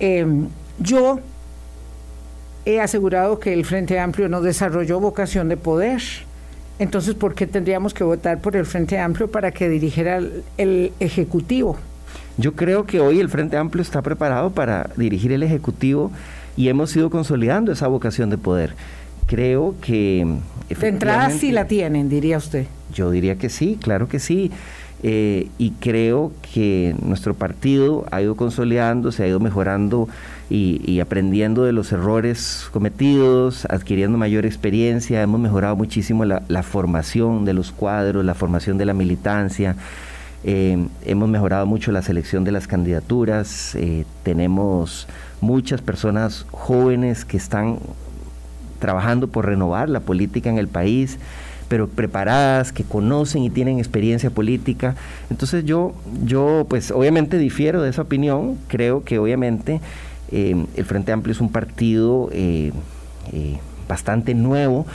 Em, 0.00 0.48
yo 0.78 1.20
he 2.66 2.80
asegurado 2.80 3.38
que 3.38 3.54
el 3.54 3.64
Frente 3.64 3.98
Amplio 3.98 4.28
no 4.28 4.42
desarrolló 4.42 5.00
vocación 5.00 5.48
de 5.48 5.56
poder 5.56 6.02
entonces, 6.78 7.14
¿por 7.14 7.34
qué 7.34 7.46
tendríamos 7.46 7.94
que 7.94 8.04
votar 8.04 8.40
por 8.40 8.56
el 8.56 8.66
Frente 8.66 8.98
Amplio 8.98 9.30
para 9.30 9.50
que 9.50 9.68
dirigiera 9.68 10.20
el, 10.58 10.92
Ejecutivo? 11.00 11.76
Yo 12.36 12.52
creo 12.54 12.84
que 12.84 13.00
hoy 13.00 13.18
el 13.20 13.30
Frente 13.30 13.56
Amplio 13.56 13.82
está 13.82 14.02
preparado 14.02 14.50
para 14.50 14.90
dirigir 14.96 15.32
el 15.32 15.42
Ejecutivo 15.42 16.10
y 16.56 16.68
hemos 16.68 16.94
ido 16.94 17.08
consolidando 17.08 17.72
esa 17.72 17.86
vocación 17.88 18.28
de 18.28 18.36
poder. 18.36 18.74
Creo 19.26 19.74
que... 19.80 20.26
De 20.68 20.88
entrada 20.88 21.30
sí 21.30 21.50
la 21.50 21.66
tienen, 21.66 22.08
diría 22.10 22.36
usted. 22.36 22.66
Yo 22.92 23.10
diría 23.10 23.36
que 23.36 23.48
sí, 23.48 23.78
claro 23.80 24.08
que 24.08 24.18
sí. 24.18 24.50
Eh, 25.02 25.48
y 25.58 25.72
creo 25.72 26.32
que 26.54 26.96
nuestro 27.02 27.34
partido 27.34 28.06
ha 28.10 28.22
ido 28.22 28.34
consolidando, 28.34 29.12
se 29.12 29.24
ha 29.24 29.26
ido 29.26 29.40
mejorando 29.40 30.08
y, 30.48 31.00
aprendiendo 31.00 31.64
de 31.64 31.72
los 31.72 31.92
errores 31.92 32.68
cometidos, 32.72 33.66
adquiriendo 33.66 34.16
mayor 34.16 34.46
experiencia, 34.46 35.20
hemos 35.22 35.40
mejorado 35.40 35.76
muchísimo 35.76 36.24
la, 36.24 36.62
formación 36.62 37.44
de 37.44 37.52
los 37.52 37.72
cuadros, 37.72 38.24
la 38.24 38.34
formación 38.34 38.78
de 38.78 38.86
la 38.86 38.94
militancia, 38.94 39.76
eh, 40.44 40.86
hemos 41.04 41.28
mejorado 41.28 41.66
mucho 41.66 41.90
la 41.92 42.02
selección 42.02 42.44
de 42.44 42.52
las 42.52 42.68
candidaturas, 42.68 43.74
eh, 43.74 44.06
tenemos 44.22 45.08
muchas 45.40 45.82
personas 45.82 46.46
jóvenes 46.52 47.24
que 47.24 47.36
están 47.36 47.78
trabajando 48.78 49.28
por 49.28 49.46
renovar 49.46 49.88
la 49.88 50.00
política 50.00 50.48
en 50.48 50.58
el 50.58 50.68
país 50.68 51.18
pero 51.68 51.88
preparadas, 51.88 52.72
que 52.72 52.84
conocen 52.84 53.42
y 53.42 53.50
tienen 53.50 53.78
experiencia 53.78 54.30
política. 54.30 54.94
Entonces 55.30 55.64
yo, 55.64 55.94
yo 56.24 56.66
pues 56.68 56.90
obviamente 56.90 57.38
difiero 57.38 57.82
de 57.82 57.90
esa 57.90 58.02
opinión, 58.02 58.56
creo 58.68 59.04
que 59.04 59.18
obviamente 59.18 59.80
eh, 60.30 60.66
el 60.74 60.84
Frente 60.84 61.12
Amplio 61.12 61.32
es 61.32 61.40
un 61.40 61.50
partido 61.50 62.28
eh, 62.32 62.72
eh, 63.32 63.58
bastante 63.88 64.34
nuevo, 64.34 64.86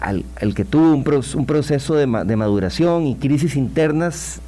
al, 0.00 0.24
que 0.54 0.64
tuvo 0.64 0.92
un, 0.92 1.24
un 1.34 1.46
proceso 1.46 1.94
de, 1.94 2.06
de, 2.24 2.36
maduración 2.36 3.06
y 3.06 3.14
crisis 3.14 3.56
internas 3.56 4.40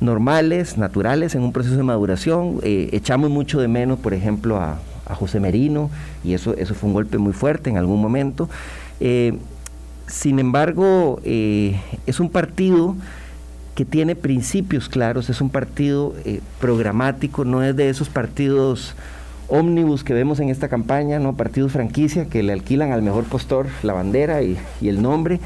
normales, 0.00 0.78
naturales, 0.78 1.34
en 1.34 1.42
un 1.42 1.52
proceso 1.52 1.76
de 1.76 1.82
maduración. 1.82 2.60
echamos 2.62 3.28
mucho 3.28 3.60
de 3.60 3.68
menos, 3.68 3.98
por 3.98 4.14
ejemplo, 4.14 4.56
a, 4.56 4.78
a, 5.06 5.14
José 5.14 5.40
Merino, 5.40 5.90
y 6.24 6.32
eso, 6.32 6.54
eso 6.56 6.74
fue 6.74 6.88
un 6.88 6.94
golpe 6.94 7.18
muy 7.18 7.34
fuerte 7.34 7.68
en 7.68 7.76
algún 7.76 8.00
momento. 8.00 8.48
Sin 10.10 10.40
embargo, 10.40 11.20
eh, 11.24 11.80
es 12.06 12.18
un 12.18 12.30
partido 12.30 12.96
que 13.76 13.84
tiene 13.84 14.16
principios 14.16 14.88
claros, 14.88 15.30
es 15.30 15.40
un 15.40 15.50
partido 15.50 16.14
eh, 16.24 16.40
programático, 16.60 17.44
no 17.44 17.62
es 17.62 17.76
de 17.76 17.88
esos 17.88 18.08
partidos 18.08 18.96
ómnibus 19.48 20.02
que 20.02 20.12
vemos 20.12 20.40
en 20.40 20.48
esta 20.48 20.68
campaña, 20.68 21.20
no 21.20 21.36
partidos 21.36 21.72
franquicia 21.72 22.26
que 22.26 22.42
le 22.42 22.52
alquilan 22.52 22.90
al 22.92 23.02
mejor 23.02 23.24
postor 23.24 23.68
la 23.84 23.92
bandera 23.92 24.42
y, 24.42 24.58
el 24.82 25.00
nombre, 25.00 25.38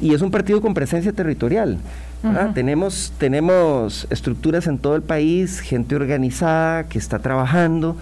y 0.00 0.14
es 0.14 0.22
un 0.22 0.30
partido 0.30 0.60
con 0.60 0.74
presencia 0.74 1.12
territorial. 1.12 1.78
tenemos, 2.54 3.12
tenemos 3.18 4.06
estructuras 4.10 4.68
en 4.68 4.78
todo 4.78 4.94
el 4.94 5.02
país, 5.02 5.58
gente 5.58 5.96
organizada 5.96 6.84
que 6.84 6.98
está 6.98 7.18
trabajando, 7.18 7.96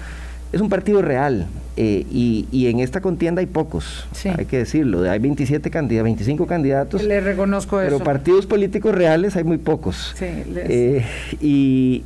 es 0.52 0.60
un 0.60 0.68
partido 0.68 1.02
real 1.02 1.46
eh, 1.76 2.06
y, 2.10 2.66
en 2.68 2.80
esta 2.80 3.00
contienda 3.02 3.40
hay 3.40 3.46
pocos, 3.46 4.06
hay 4.24 4.46
que 4.46 4.58
decirlo, 4.58 5.10
hay 5.10 5.18
27 5.18 5.70
candidatos, 5.70 6.04
25 6.04 6.46
candidatos. 6.46 7.02
Le 7.02 7.20
reconozco 7.20 7.76
pero 7.76 7.98
partidos 7.98 8.46
políticos 8.46 8.94
reales 8.94 9.36
hay 9.36 9.44
muy 9.44 9.58
pocos. 9.58 10.14
Eh, 10.20 11.04
y, 11.40 12.02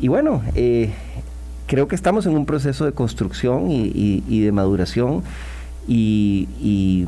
y, 0.00 0.08
bueno, 0.08 0.42
eh, 0.54 0.90
creo 1.66 1.88
que 1.88 1.96
estamos 1.96 2.26
en 2.26 2.36
un 2.36 2.46
proceso 2.46 2.84
de 2.84 2.92
construcción 2.92 3.68
y, 3.68 4.40
de 4.40 4.52
maduración 4.52 5.24
y 5.88 7.06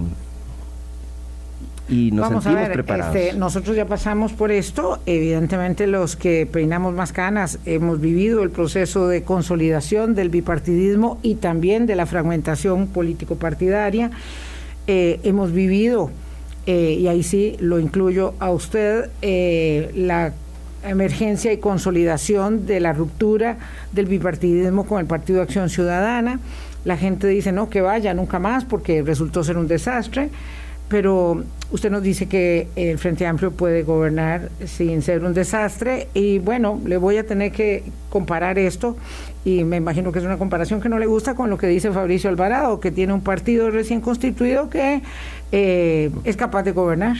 y 1.91 2.13
nos 2.13 2.29
Vamos 2.29 2.45
sentimos 2.45 2.65
a 2.65 2.69
ver, 2.69 2.73
preparados. 2.73 3.17
Este, 3.17 3.37
nosotros 3.37 3.77
ya 3.77 3.85
pasamos 3.85 4.33
por 4.33 4.53
esto, 4.53 5.01
evidentemente 5.07 5.89
los 5.89 6.15
que 6.15 6.47
peinamos 6.47 6.95
más 6.95 7.13
canas 7.13 7.59
hemos 7.67 8.01
vivido 8.01 8.45
el 8.45 8.51
proceso 8.51 9.09
de 9.09 9.25
consolidación 9.25 10.15
del 10.15 10.31
bipartidismo 10.31 11.19
y 11.23 11.35
también 11.35 11.87
de 11.87 11.97
la 11.97 12.07
fragmentación 12.07 12.87
político-partidaria. 12.87 14.13
Eh, 14.87 15.19
hemos 15.25 15.53
vivido, 15.53 16.11
eh, 16.67 16.97
y 17.01 17.09
ahí 17.09 17.25
sí 17.25 17.57
lo 17.59 17.81
incluyo 17.81 18.35
a 18.39 18.51
usted, 18.51 19.11
eh, 19.21 19.91
la 19.95 20.33
emergencia 20.85 21.53
y 21.53 21.59
consolidación 21.59 22.67
de 22.67 22.81
la 22.81 22.93
ruptura 22.93 23.59
del 23.93 24.07
bipartidismo 24.07 24.87
con 24.87 25.01
el 25.01 25.07
Partido 25.07 25.39
de 25.39 25.43
Acción 25.43 25.69
Ciudadana. 25.69 26.39
La 26.85 26.97
gente 26.97 27.27
dice, 27.27 27.53
no, 27.53 27.69
que 27.69 27.83
vaya, 27.83 28.15
nunca 28.15 28.39
más, 28.39 28.65
porque 28.65 29.03
resultó 29.03 29.45
ser 29.45 29.59
un 29.59 29.67
desastre 29.67 30.31
pero 30.91 31.45
usted 31.71 31.89
nos 31.91 32.03
dice 32.03 32.27
que 32.27 32.69
el 32.75 32.99
Frente 32.99 33.25
Amplio 33.25 33.53
puede 33.53 33.85
gobernar 33.85 34.51
sin 34.67 35.03
ser 35.03 35.25
un 35.25 35.33
desastre 35.33 36.09
y 36.15 36.41
bueno, 36.41 36.81
le 36.85 36.97
voy 36.97 37.17
a 37.17 37.25
tener 37.25 37.53
que 37.53 37.85
comparar 38.11 38.59
esto 38.59 38.97
y 39.45 39.63
me 39.63 39.77
imagino 39.77 40.11
que 40.11 40.19
es 40.19 40.25
una 40.25 40.37
comparación 40.37 40.81
que 40.81 40.89
no 40.89 40.99
le 40.99 41.07
gusta 41.07 41.35
con 41.35 41.49
lo 41.49 41.59
que 41.59 41.69
dice 41.69 41.93
Fabricio 41.93 42.29
Alvarado, 42.29 42.81
que 42.81 42.91
tiene 42.91 43.13
un 43.13 43.23
partido 43.23 43.71
recién 43.71 44.01
constituido 44.01 44.69
que 44.69 45.03
eh, 45.53 46.11
es 46.25 46.37
capaz 46.37 46.65
de 46.65 46.73
gobernar. 46.73 47.17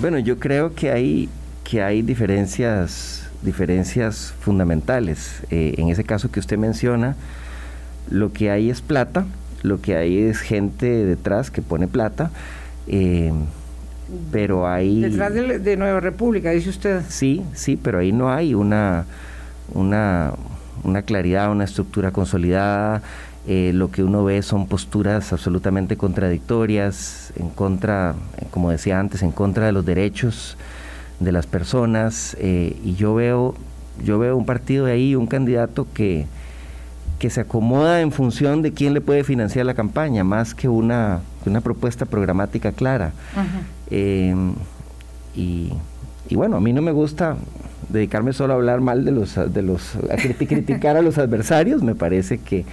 Bueno, 0.00 0.18
yo 0.18 0.38
creo 0.38 0.74
que 0.74 0.90
hay, 0.90 1.28
que 1.64 1.82
hay 1.82 2.00
diferencias, 2.00 3.28
diferencias 3.42 4.32
fundamentales. 4.40 5.42
Eh, 5.50 5.74
en 5.76 5.90
ese 5.90 6.04
caso 6.04 6.30
que 6.30 6.40
usted 6.40 6.56
menciona, 6.56 7.14
lo 8.08 8.32
que 8.32 8.50
hay 8.50 8.70
es 8.70 8.80
plata, 8.80 9.26
lo 9.62 9.80
que 9.80 9.96
hay 9.96 10.18
es 10.18 10.40
gente 10.40 10.86
detrás 11.04 11.50
que 11.50 11.62
pone 11.62 11.88
plata. 11.88 12.30
Eh, 12.86 13.32
pero 14.32 14.68
hay... 14.68 15.00
Detrás 15.00 15.32
de, 15.34 15.76
Nueva 15.76 16.00
República, 16.00 16.50
dice 16.50 16.70
usted. 16.70 17.02
Sí, 17.08 17.42
sí, 17.54 17.76
pero 17.76 17.98
ahí 17.98 18.12
no 18.12 18.30
hay 18.30 18.54
una, 18.54 19.04
una, 19.72 20.32
una 20.82 21.02
claridad, 21.02 21.50
una 21.50 21.64
estructura 21.64 22.10
consolidada. 22.10 23.02
Eh, 23.46 23.72
lo 23.74 23.90
que 23.90 24.02
uno 24.02 24.24
ve 24.24 24.42
son 24.42 24.66
posturas 24.66 25.32
absolutamente 25.32 25.96
contradictorias, 25.96 27.32
en 27.36 27.50
contra, 27.50 28.14
como 28.50 28.70
decía 28.70 28.98
antes, 28.98 29.22
en 29.22 29.32
contra 29.32 29.66
de 29.66 29.72
los 29.72 29.86
derechos 29.86 30.56
de 31.20 31.32
las 31.32 31.46
personas. 31.46 32.36
Eh, 32.40 32.76
y 32.84 32.94
yo 32.94 33.14
veo, 33.14 33.54
yo 34.04 34.18
veo 34.18 34.36
un 34.36 34.46
partido 34.46 34.86
de 34.86 34.92
ahí, 34.92 35.14
un 35.14 35.26
candidato 35.26 35.86
que, 35.94 36.26
que 37.20 37.28
se 37.30 37.42
acomoda 37.42 38.00
en 38.00 38.12
función 38.12 38.62
de 38.62 38.72
quién 38.72 38.94
le 38.94 39.02
puede 39.02 39.24
financiar 39.24 39.66
la 39.66 39.74
campaña, 39.74 40.24
más 40.24 40.54
que 40.54 40.68
una, 40.68 41.20
una 41.44 41.60
propuesta 41.60 42.06
programática 42.06 42.72
clara. 42.72 43.12
Eh, 43.90 44.34
y, 45.36 45.70
bueno, 46.32 46.56
a 46.56 46.60
mí 46.60 46.72
no 46.72 46.80
me 46.80 46.92
gusta 46.92 47.36
dedicarme 47.90 48.32
solo 48.32 48.54
a 48.54 48.56
hablar 48.56 48.80
mal 48.80 49.04
de 49.04 49.12
los, 49.12 49.34
de 49.52 49.62
los 49.62 49.96
a 49.96 50.16
criticar 50.16 50.96
a 50.96 51.02
los 51.02 51.18
adversarios, 51.18 51.82
me 51.82 51.94
parece 51.94 52.38
que, 52.38 52.64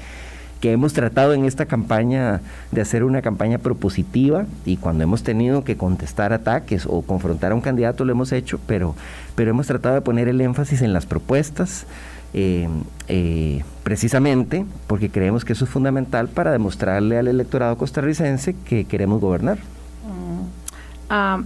que 0.62 0.71
hemos 0.71 0.93
tratado 0.93 1.33
en 1.33 1.43
esta 1.43 1.65
campaña 1.65 2.39
de 2.71 2.81
hacer 2.81 3.03
una 3.03 3.21
campaña 3.21 3.57
propositiva 3.57 4.45
y 4.65 4.77
cuando 4.77 5.03
hemos 5.03 5.23
tenido 5.23 5.63
que 5.63 5.75
contestar 5.75 6.31
ataques 6.33 6.86
o 6.88 7.01
confrontar 7.01 7.51
a 7.51 7.55
un 7.55 7.62
candidato 7.62 8.05
lo 8.05 8.13
hemos 8.13 8.31
hecho, 8.31 8.60
pero, 8.65 8.95
pero 9.36 9.49
hemos 9.49 9.67
tratado 9.67 9.95
de 9.95 10.01
poner 10.01 10.29
el 10.29 10.39
énfasis 10.39 10.81
en 10.81 10.93
las 10.93 11.05
propuestas, 11.05 11.86
eh, 12.33 12.67
eh, 13.07 13.63
precisamente 13.83 14.65
porque 14.87 15.09
creemos 15.09 15.45
que 15.45 15.53
eso 15.53 15.65
es 15.65 15.71
fundamental 15.71 16.27
para 16.27 16.51
demostrarle 16.51 17.17
al 17.17 17.27
electorado 17.27 17.77
costarricense 17.77 18.55
que 18.65 18.85
queremos 18.85 19.21
gobernar. 19.21 19.59
Ah, 21.09 21.41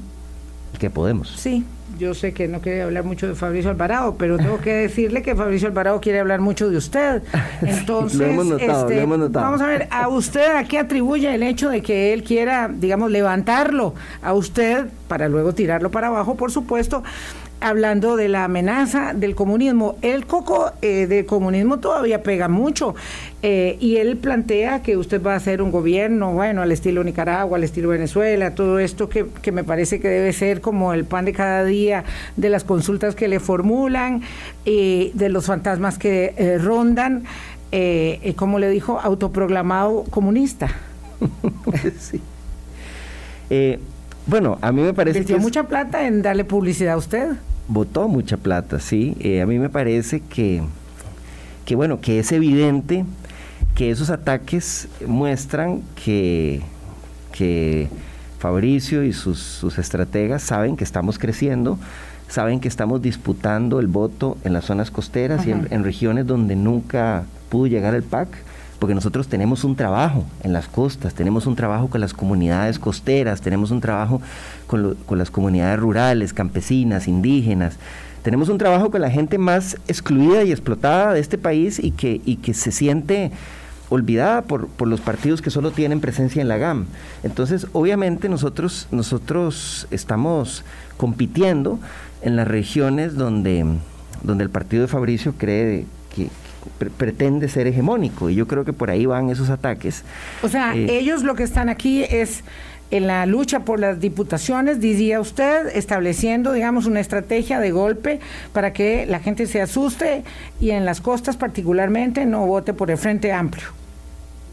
que 0.80 0.90
podemos. 0.90 1.30
Sí, 1.30 1.64
yo 2.00 2.16
sé 2.16 2.34
que 2.34 2.48
no 2.48 2.62
quiere 2.62 2.82
hablar 2.82 3.04
mucho 3.04 3.28
de 3.28 3.36
Fabricio 3.36 3.70
Alvarado, 3.70 4.16
pero 4.18 4.38
tengo 4.38 4.60
que 4.60 4.74
decirle 4.74 5.22
que 5.22 5.36
Fabricio 5.36 5.68
Alvarado 5.68 6.02
quiere 6.02 6.20
hablar 6.20 6.40
mucho 6.42 6.70
de 6.70 6.78
usted. 6.78 7.22
Entonces, 7.62 8.20
lo 8.20 8.26
hemos 8.26 8.46
notado, 8.46 8.90
este, 8.90 9.02
hemos 9.02 9.20
notado. 9.20 9.46
vamos 9.46 9.62
a 9.62 9.68
ver, 9.68 9.88
a 9.92 10.08
usted 10.08 10.56
a 10.56 10.64
qué 10.64 10.80
atribuye 10.80 11.34
el 11.34 11.44
hecho 11.44 11.70
de 11.70 11.82
que 11.82 12.14
él 12.14 12.24
quiera, 12.24 12.70
digamos, 12.74 13.12
levantarlo 13.12 13.94
a 14.24 14.34
usted 14.34 14.88
para 15.08 15.30
luego 15.30 15.54
tirarlo 15.54 15.92
para 15.92 16.08
abajo, 16.08 16.36
por 16.36 16.52
supuesto, 16.52 17.04
hablando 17.62 18.18
de 18.18 18.28
la 18.28 18.44
amenaza 18.46 19.14
del 19.14 19.36
comunismo. 19.36 19.96
El 20.02 20.26
coco 20.26 20.72
eh, 20.82 21.06
del 21.08 21.26
comunismo 21.26 21.80
todavía 21.80 22.24
pega 22.24 22.48
mucho 22.48 22.96
eh, 23.44 23.78
y 23.80 23.98
él 23.98 24.18
plantea 24.18 24.82
que 24.82 24.98
usted 24.98 25.22
va 25.22 25.34
a 25.34 25.36
hacer 25.38 25.62
un 25.62 25.72
gobierno, 25.72 26.34
bueno, 26.34 26.64
al 26.64 26.72
estilo 26.72 27.04
Nicaragua, 27.04 27.58
al 27.58 27.64
estilo 27.64 27.90
Venezuela, 27.90 28.56
todo 28.56 28.80
esto 28.80 29.08
que, 29.08 29.28
que 29.42 29.52
me 29.52 29.64
parece 29.64 30.00
que 30.00 30.08
debe 30.08 30.34
ser 30.34 30.60
como 30.60 30.94
el 30.94 31.06
pan 31.06 31.26
de 31.26 31.34
cada 31.34 31.64
día 31.64 32.04
de 32.36 32.50
las 32.50 32.64
consultas 32.64 33.16
que 33.16 33.28
le 33.28 33.40
formulan, 33.40 34.24
y 34.66 35.12
de 35.14 35.30
los 35.30 35.46
fantasmas 35.46 35.98
que 35.98 36.34
eh, 36.38 36.58
rondan, 36.58 37.24
como 38.36 38.60
le 38.60 38.70
dijo, 38.70 39.00
autoprogramado 39.00 40.04
comunista. 40.10 40.70
sí. 42.00 42.20
bueno, 44.26 44.58
a 44.62 44.72
mí 44.72 44.82
me 44.82 44.94
parece 44.94 45.24
que... 45.24 45.38
mucha 45.38 45.64
plata 45.64 46.06
en 46.06 46.22
darle 46.22 46.44
publicidad 46.44 46.96
a 46.96 46.98
usted 46.98 47.38
votó 47.72 48.08
mucha 48.08 48.38
plata, 48.38 48.80
sí. 48.80 49.16
Eh, 49.20 49.42
a 49.42 49.46
mí 49.46 49.58
me 49.58 49.70
parece 49.70 50.20
que, 50.20 50.62
que, 51.66 51.76
bueno, 51.76 52.02
que 52.02 52.20
es 52.20 52.32
evidente 52.32 53.06
que 53.76 53.92
esos 53.92 54.10
ataques 54.10 54.90
muestran 55.08 55.82
que, 56.04 56.62
que 57.32 57.88
Fabricio 58.40 59.04
y 59.04 59.14
sus, 59.14 59.40
sus 59.40 59.78
estrategas 59.80 60.44
saben 60.44 60.76
que 60.76 60.84
estamos 60.84 61.18
creciendo, 61.18 61.80
saben 62.28 62.60
que 62.60 62.68
estamos 62.68 63.02
disputando 63.02 63.80
el 63.80 63.88
voto 63.88 64.38
en 64.44 64.54
las 64.54 64.66
zonas 64.66 64.92
costeras 64.92 65.48
y 65.48 65.52
en, 65.52 65.84
regiones 65.84 66.28
donde 66.28 66.56
nunca 66.56 67.24
pudo 67.50 67.68
llegar 67.68 67.96
el 67.96 68.04
PAC 68.04 68.30
porque 68.82 68.96
nosotros 68.96 69.28
tenemos 69.28 69.64
un 69.64 69.76
trabajo 69.76 70.26
en 70.42 70.54
las 70.54 70.68
costas, 70.68 71.14
tenemos 71.14 71.46
un 71.46 71.56
trabajo 71.56 71.88
con 71.88 72.02
las 72.02 72.16
comunidades 72.16 72.80
costeras, 72.80 73.40
tenemos 73.40 73.70
un 73.70 73.80
trabajo 73.80 74.24
con, 74.66 74.98
las 75.20 75.30
comunidades 75.30 75.80
rurales, 75.80 76.34
campesinas, 76.34 77.08
indígenas, 77.08 77.78
tenemos 78.24 78.50
un 78.50 78.58
trabajo 78.58 78.90
con 78.90 79.02
la 79.02 79.12
gente 79.12 79.38
más 79.38 79.78
excluida 79.88 80.44
y 80.44 80.52
explotada 80.52 81.14
de 81.14 81.20
este 81.20 81.38
país 81.38 81.78
y 81.78 81.92
que, 81.92 82.22
y 82.26 82.38
que 82.38 82.56
se 82.56 82.72
siente 82.72 83.32
olvidada 83.90 84.42
por, 84.42 84.68
por, 84.68 84.88
los 84.88 85.00
partidos 85.00 85.44
que 85.44 85.52
solo 85.52 85.70
tienen 85.70 86.02
presencia 86.02 86.42
en 86.42 86.48
la 86.48 86.58
GAM. 86.58 86.88
Entonces, 87.22 87.68
obviamente 87.74 88.30
nosotros, 88.30 88.88
nosotros 88.90 89.86
estamos 89.92 90.66
compitiendo 90.98 91.78
en 92.24 92.36
las 92.36 92.48
regiones 92.48 93.14
donde, 93.14 93.64
donde 94.24 94.44
el 94.44 94.50
partido 94.50 94.82
de 94.82 94.88
Fabricio 94.88 95.36
cree 95.38 95.86
que, 96.16 96.30
pretende 96.98 97.48
ser 97.48 97.68
hegemónico 97.68 98.30
y 98.30 98.36
yo 98.36 98.48
creo 98.48 98.66
que 98.66 98.74
por 98.74 98.90
ahí 98.90 99.06
van 99.06 99.30
esos 99.30 99.50
ataques. 99.50 100.04
O 100.44 100.50
sea, 100.50 100.76
eh, 100.76 101.00
ellos 101.00 101.24
lo 101.24 101.36
que 101.36 101.44
están 101.44 101.70
aquí 101.70 102.04
es 102.04 102.44
en 102.92 103.08
la 103.08 103.26
lucha 103.26 103.62
por 103.62 103.80
las 103.80 104.00
diputaciones, 104.00 104.80
diría 104.80 105.20
usted, 105.20 105.68
estableciendo, 105.74 106.52
digamos, 106.52 106.86
una 106.86 107.00
estrategia 107.00 107.60
de 107.60 107.72
golpe 107.72 108.20
para 108.54 108.74
que 108.74 109.06
la 109.06 109.20
gente 109.20 109.48
se 109.48 109.62
asuste 109.62 110.24
y 110.60 110.72
en 110.72 110.86
las 110.86 111.00
costas 111.00 111.38
particularmente 111.38 112.26
no 112.26 112.46
vote 112.46 112.74
por 112.74 112.92
el 112.92 112.98
Frente 112.98 113.32
Amplio. 113.32 113.81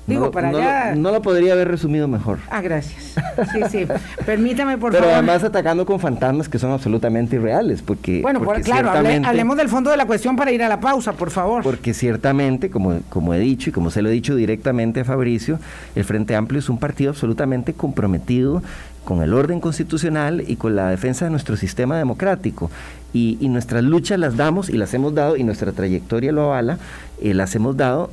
Digo, 0.09 0.31
para 0.31 0.49
allá. 0.49 0.95
no 0.97 1.11
lo 1.11 1.23
podría 1.23 1.53
haber 1.53 1.69
resumido 1.69 2.09
mejor. 2.09 2.39
Ah, 2.51 2.61
gracias. 2.61 3.15
Sí, 3.53 3.61
sí. 3.71 3.87
Permítame, 4.27 4.79
por 4.79 4.93
favor. 4.93 5.07
Pero 5.07 5.17
además 5.17 5.45
atacando 5.45 5.87
con 5.87 6.01
fantasmas 6.01 6.49
que 6.49 6.59
son 6.59 6.73
absolutamente 6.73 7.37
irreales, 7.37 7.83
porque. 7.83 8.21
Bueno, 8.23 8.41
claro, 8.65 8.91
hablemos 8.91 9.57
del 9.57 9.69
fondo 9.69 9.91
de 9.91 9.97
la 9.97 10.07
cuestión 10.07 10.37
para 10.37 10.51
ir 10.51 10.63
a 10.63 10.69
la 10.69 10.81
pausa, 10.81 11.13
por 11.13 11.31
favor. 11.31 11.63
Porque 11.63 11.95
ciertamente, 11.95 12.71
como, 12.71 13.01
como 13.09 13.35
he 13.35 13.39
dicho 13.39 13.71
y 13.71 13.73
como 13.73 13.91
se 13.91 14.03
lo 14.03 14.09
he 14.09 14.13
dicho 14.13 14.35
directamente 14.35 15.01
a 15.01 15.05
Fabricio, 15.05 15.59
el 15.95 16.05
Frente 16.05 16.35
Amplio 16.35 16.59
es 16.59 16.69
un 16.69 16.79
partido 16.79 17.11
absolutamente 17.11 17.75
comprometido 17.75 18.63
con 19.05 19.23
el 19.23 19.33
orden 19.33 19.61
constitucional 19.61 20.45
y 20.47 20.57
con 20.57 20.77
la 20.77 20.91
defensa 20.91 21.25
de 21.25 21.31
nuestro 21.31 21.57
sistema 21.57 21.97
democrático. 21.97 22.71
Y, 23.15 23.39
nuestras 23.49 23.83
luchas 23.83 24.19
las 24.19 24.37
damos 24.37 24.69
y 24.69 24.77
las 24.77 24.93
hemos 24.93 25.15
dado, 25.15 25.37
y 25.37 25.45
nuestra 25.45 25.73
trayectoria 25.73 26.31
lo 26.31 26.43
avala, 26.45 26.79
eh, 27.23 27.33
las 27.33 27.55
hemos 27.55 27.77
dado 27.77 28.11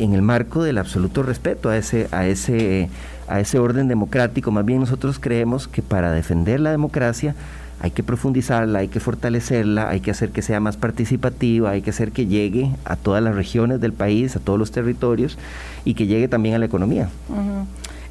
en 0.00 0.14
el 0.14 0.22
marco 0.22 0.62
del 0.62 0.78
absoluto 0.78 1.22
respeto 1.22 1.68
a 1.68 1.76
ese, 1.76 2.08
a 2.10 2.26
ese, 2.26 2.88
a 3.28 3.38
ese 3.40 3.58
orden 3.58 3.86
democrático. 3.86 4.50
Más 4.50 4.64
bien 4.64 4.80
nosotros 4.80 5.18
creemos 5.18 5.68
que 5.68 5.82
para 5.82 6.10
defender 6.12 6.58
la 6.60 6.70
democracia 6.70 7.34
hay 7.82 7.90
que 7.90 8.02
profundizarla, 8.02 8.80
hay 8.80 8.88
que 8.88 9.00
fortalecerla, 9.00 9.88
hay 9.88 10.00
que 10.00 10.10
hacer 10.10 10.30
que 10.30 10.42
sea 10.42 10.60
más 10.60 10.76
participativa, 10.76 11.70
hay 11.70 11.82
que 11.82 11.90
hacer 11.90 12.12
que 12.12 12.26
llegue 12.26 12.70
a 12.84 12.96
todas 12.96 13.22
las 13.22 13.34
regiones 13.34 13.80
del 13.80 13.92
país, 13.92 14.36
a 14.36 14.40
todos 14.40 14.58
los 14.58 14.70
territorios 14.70 15.38
y 15.84 15.94
que 15.94 16.06
llegue 16.06 16.28
también 16.28 16.54
a 16.54 16.58
la 16.58 16.66
economía. 16.66 17.08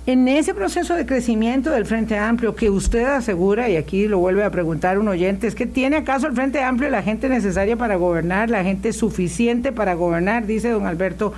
En 0.06 0.28
ese 0.28 0.56
proceso 0.56 0.96
de 0.96 1.06
crecimiento 1.06 1.70
del 1.70 1.86
Frente 1.86 2.18
Amplio 2.18 2.56
que 2.56 2.72
usted 2.72 3.06
asegura, 3.06 3.70
y 3.70 3.76
aquí 3.76 4.08
lo 4.08 4.18
vuelve 4.18 4.44
a 4.44 4.50
preguntar 4.50 4.98
un 4.98 5.08
oyente, 5.08 5.46
es 5.46 5.54
que 5.54 5.68
¿tiene 5.68 5.98
acaso 5.98 6.26
el 6.26 6.34
Frente 6.34 6.64
Amplio 6.64 6.90
la 6.90 7.04
gente 7.04 7.30
necesaria 7.30 7.76
para 7.78 7.96
gobernar, 7.96 8.50
la 8.50 8.64
gente 8.64 8.92
suficiente 8.92 9.72
para 9.72 9.94
gobernar? 9.94 10.48
Dice 10.48 10.70
don 10.70 10.88
Alberto 10.88 11.34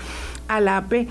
Alape. 0.47 1.07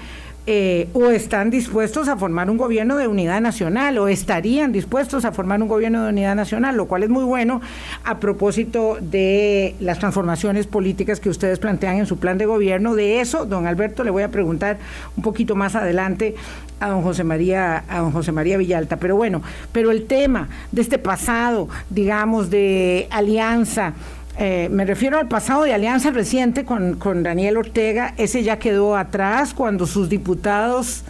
Eh, 0.46 0.88
o 0.94 1.10
están 1.10 1.50
dispuestos 1.50 2.08
a 2.08 2.16
formar 2.16 2.48
un 2.48 2.56
gobierno 2.56 2.96
de 2.96 3.06
unidad 3.06 3.42
nacional 3.42 3.98
o 3.98 4.08
estarían 4.08 4.72
dispuestos 4.72 5.26
a 5.26 5.32
formar 5.32 5.62
un 5.62 5.68
gobierno 5.68 6.02
de 6.02 6.08
unidad 6.08 6.34
nacional, 6.34 6.76
lo 6.76 6.86
cual 6.88 7.02
es 7.02 7.10
muy 7.10 7.24
bueno 7.24 7.60
a 8.04 8.18
propósito 8.18 8.96
de 9.02 9.76
las 9.80 9.98
transformaciones 9.98 10.66
políticas 10.66 11.20
que 11.20 11.28
ustedes 11.28 11.58
plantean 11.58 11.98
en 11.98 12.06
su 12.06 12.18
plan 12.18 12.38
de 12.38 12.46
gobierno. 12.46 12.94
De 12.94 13.20
eso, 13.20 13.44
don 13.44 13.66
Alberto, 13.66 14.02
le 14.02 14.10
voy 14.10 14.22
a 14.22 14.30
preguntar 14.30 14.78
un 15.14 15.22
poquito 15.22 15.54
más 15.54 15.76
adelante 15.76 16.34
a 16.80 16.88
don 16.88 17.02
José 17.02 17.22
María, 17.22 17.84
a 17.86 17.98
don 17.98 18.10
José 18.10 18.32
María 18.32 18.56
Villalta. 18.56 18.96
Pero 18.96 19.16
bueno, 19.16 19.42
pero 19.72 19.90
el 19.90 20.06
tema 20.06 20.48
de 20.72 20.80
este 20.80 20.98
pasado, 20.98 21.68
digamos, 21.90 22.48
de 22.48 23.06
alianza, 23.10 23.92
eh, 24.38 24.68
me 24.70 24.84
refiero 24.84 25.18
al 25.18 25.28
pasado 25.28 25.64
de 25.64 25.74
alianza 25.74 26.10
reciente 26.10 26.64
con, 26.64 26.96
con, 26.96 27.22
Daniel 27.22 27.56
Ortega, 27.56 28.14
ese 28.16 28.42
ya 28.42 28.58
quedó 28.58 28.96
atrás 28.96 29.52
cuando 29.54 29.86
sus 29.86 30.08
diputados 30.08 31.02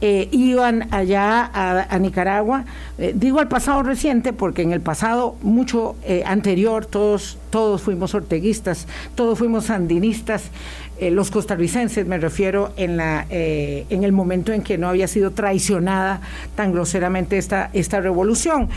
eh, 0.00 0.28
iban 0.32 0.92
allá 0.92 1.50
a, 1.54 1.98
Nicaragua. 1.98 2.64
Eh, 2.98 3.12
digo 3.14 3.40
al 3.40 3.48
pasado 3.48 3.82
reciente 3.82 4.32
porque 4.32 4.62
en 4.62 4.72
el 4.72 4.80
pasado 4.80 5.36
mucho 5.42 5.96
anterior 6.26 6.84
todos, 6.84 7.38
todos 7.50 7.82
fuimos 7.82 8.14
orteguistas, 8.14 8.86
todos 9.14 9.38
fuimos 9.38 9.66
sandinistas 9.66 10.50
eh, 10.98 11.10
los 11.10 11.30
costarricenses, 11.30 12.06
me 12.06 12.18
refiero, 12.18 12.72
en, 12.76 12.96
la, 12.96 13.26
eh, 13.28 13.84
en 13.90 14.04
el 14.04 14.12
momento 14.12 14.52
en 14.52 14.62
que 14.62 14.78
no 14.78 14.88
había 14.88 15.08
sido 15.08 15.32
traicionada 15.32 16.20
tan 16.54 16.72
groseramente 16.72 17.36
esta, 17.36 17.70
esta 17.72 18.00
revolución. 18.00 18.68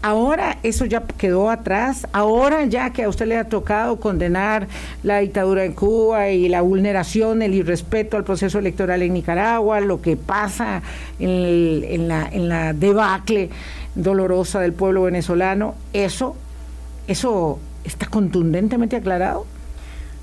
Ahora 0.00 0.58
eso 0.62 0.86
ya 0.86 1.02
quedó 1.02 1.50
atrás, 1.50 2.06
ahora 2.12 2.64
ya 2.64 2.90
que 2.90 3.02
a 3.02 3.08
usted 3.08 3.26
le 3.26 3.36
ha 3.36 3.44
tocado 3.44 3.96
condenar 3.96 4.68
la 5.02 5.18
dictadura 5.18 5.64
en 5.64 5.74
Cuba 5.74 6.30
y 6.30 6.48
la 6.48 6.62
vulneración, 6.62 7.42
el 7.42 7.52
irrespeto 7.52 8.16
al 8.16 8.24
proceso 8.24 8.58
electoral 8.58 9.02
en 9.02 9.12
Nicaragua, 9.12 9.80
lo 9.80 10.00
que 10.00 10.16
pasa 10.16 10.82
en, 11.18 12.08
la, 12.08 12.26
en 12.32 12.48
la 12.48 12.72
debacle 12.72 13.50
dolorosa 13.94 14.60
del 14.60 14.72
pueblo 14.72 15.02
venezolano, 15.02 15.74
eso, 15.92 16.36
eso 17.06 17.58
está 17.84 18.06
contundentemente 18.06 18.96
aclarado. 18.96 19.46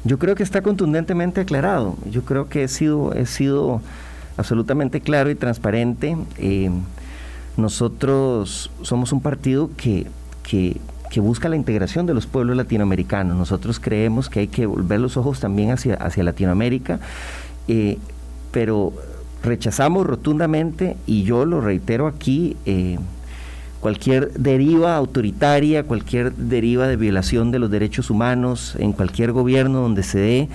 Yo 0.05 0.19
creo 0.19 0.35
que 0.35 0.43
está 0.43 0.61
contundentemente 0.61 1.41
aclarado. 1.41 1.95
Yo 2.09 2.23
creo 2.23 2.49
que 2.49 2.63
he 2.63 2.67
sido, 2.67 3.13
he 3.13 3.25
sido 3.25 3.81
absolutamente 4.37 5.01
claro 5.01 5.29
y 5.29 5.35
transparente. 5.35 6.17
Eh, 6.37 6.69
nosotros 7.55 8.71
somos 8.81 9.13
un 9.13 9.21
partido 9.21 9.69
que, 9.77 10.07
que, 10.43 10.79
busca 11.21 11.47
la 11.47 11.55
integración 11.55 12.07
de 12.07 12.13
los 12.15 12.25
pueblos 12.25 12.57
latinoamericanos. 12.57 13.37
Nosotros 13.37 13.79
creemos 13.79 14.29
que 14.29 14.41
hay 14.41 14.47
que 14.47 14.65
volver 14.65 14.99
los 14.99 15.15
ojos 15.15 15.39
también 15.39 15.69
hacia, 15.71 15.93
hacia 15.93 16.23
Latinoamérica, 16.23 16.99
eh, 17.67 17.99
pero 18.51 18.93
rechazamos 19.43 20.07
rotundamente, 20.07 20.97
y 21.05 21.21
yo 21.21 21.45
lo 21.45 21.61
reitero 21.61 22.07
aquí, 22.07 22.57
eh, 22.65 22.97
cualquier 23.83 24.31
deriva 24.31 24.95
autoritaria, 24.95 25.83
cualquier 25.83 26.33
deriva 26.35 26.87
de 26.87 26.95
violación 26.95 27.51
de 27.51 27.59
los 27.59 27.69
derechos 27.69 28.09
humanos 28.09 28.77
en 28.79 28.93
cualquier 28.93 29.33
gobierno 29.33 29.81
donde 29.81 30.03
se 30.03 30.19
dé. 30.19 30.49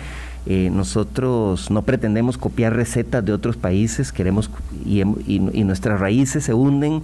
Eh, 0.47 0.71
nosotros 0.73 1.71
no 1.71 1.83
pretendemos 1.83 2.39
copiar 2.39 2.75
recetas 2.75 3.23
de 3.23 3.35
otros 3.35 3.59
países, 3.59 4.13
queremos 4.13 4.49
y, 4.87 5.05
nuestras 5.63 6.01
raíces 6.01 6.45
se 6.45 6.55
hunden 6.55 7.03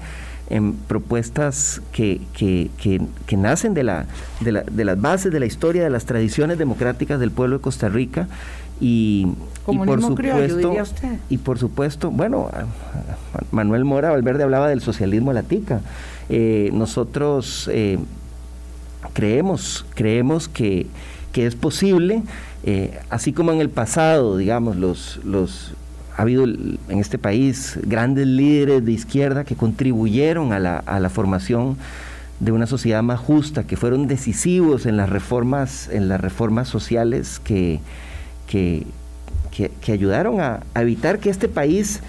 en 0.49 0.73
propuestas 0.73 1.83
que, 1.93 2.23
que, 2.33 2.71
que, 2.79 3.37
nacen 3.37 3.75
de, 3.75 3.83
la, 3.83 4.07
de, 4.41 4.53
la, 4.53 4.63
de 4.63 4.85
las 4.87 4.99
bases 4.99 5.31
de 5.31 5.41
la 5.41 5.47
historia, 5.47 5.85
de 5.85 5.91
las 5.91 6.07
tradiciones 6.07 6.57
democráticas 6.57 7.21
del 7.21 7.33
pueblo 7.33 7.59
de 7.59 7.63
Costa 7.63 7.91
Rica 7.91 8.29
y, 8.81 9.29
por 9.65 10.01
supuesto 10.03 10.75
y 11.31 11.39
por 11.39 11.59
supuesto 11.59 12.11
bueno 12.11 12.51
Manuel 13.51 13.85
Mora 13.85 14.11
Valverde 14.11 14.43
hablaba 14.43 14.69
del 14.69 14.81
socialismo 14.81 15.31
a 15.31 15.35
la 15.35 15.43
tica 15.43 15.81
eh, 16.29 16.71
nosotros 16.73 17.69
eh, 17.73 17.99
creemos, 19.13 19.85
creemos 19.95 20.49
que, 20.49 20.87
es 21.35 21.57
posible, 21.57 22.23
eh, 22.63 22.99
así 23.11 23.33
como 23.33 23.53
en 23.53 23.61
el 23.61 23.69
pasado, 23.69 24.37
digamos, 24.37 24.77
los, 24.77 25.21
los, 25.25 25.73
ha 26.17 26.23
habido 26.23 26.45
en 26.45 26.79
este 26.89 27.19
país 27.19 27.77
grandes 27.83 28.27
líderes 28.27 28.85
de 28.85 28.93
izquierda 28.93 29.45
que 29.45 29.57
contribuyeron 29.57 30.53
a 30.53 30.61
la, 30.61 30.79
a 30.79 31.01
la 31.01 31.11
formación 31.11 31.77
de 32.41 32.53
una 32.53 32.67
sociedad 32.67 33.03
más 33.03 33.19
justa, 33.21 33.65
que 33.65 33.77
fueron 33.77 34.07
decisivos 34.07 34.87
en 34.87 34.97
las 34.97 35.09
reformas, 35.09 35.89
en 35.89 36.09
las 36.09 36.21
reformas 36.21 36.69
sociales 36.69 37.41
que, 37.43 37.81
que, 38.47 38.87
que, 39.51 39.93
ayudaron 39.93 40.41
a, 40.41 40.61
evitar 40.75 41.19
que 41.19 41.31
este 41.31 41.49
país 41.49 42.01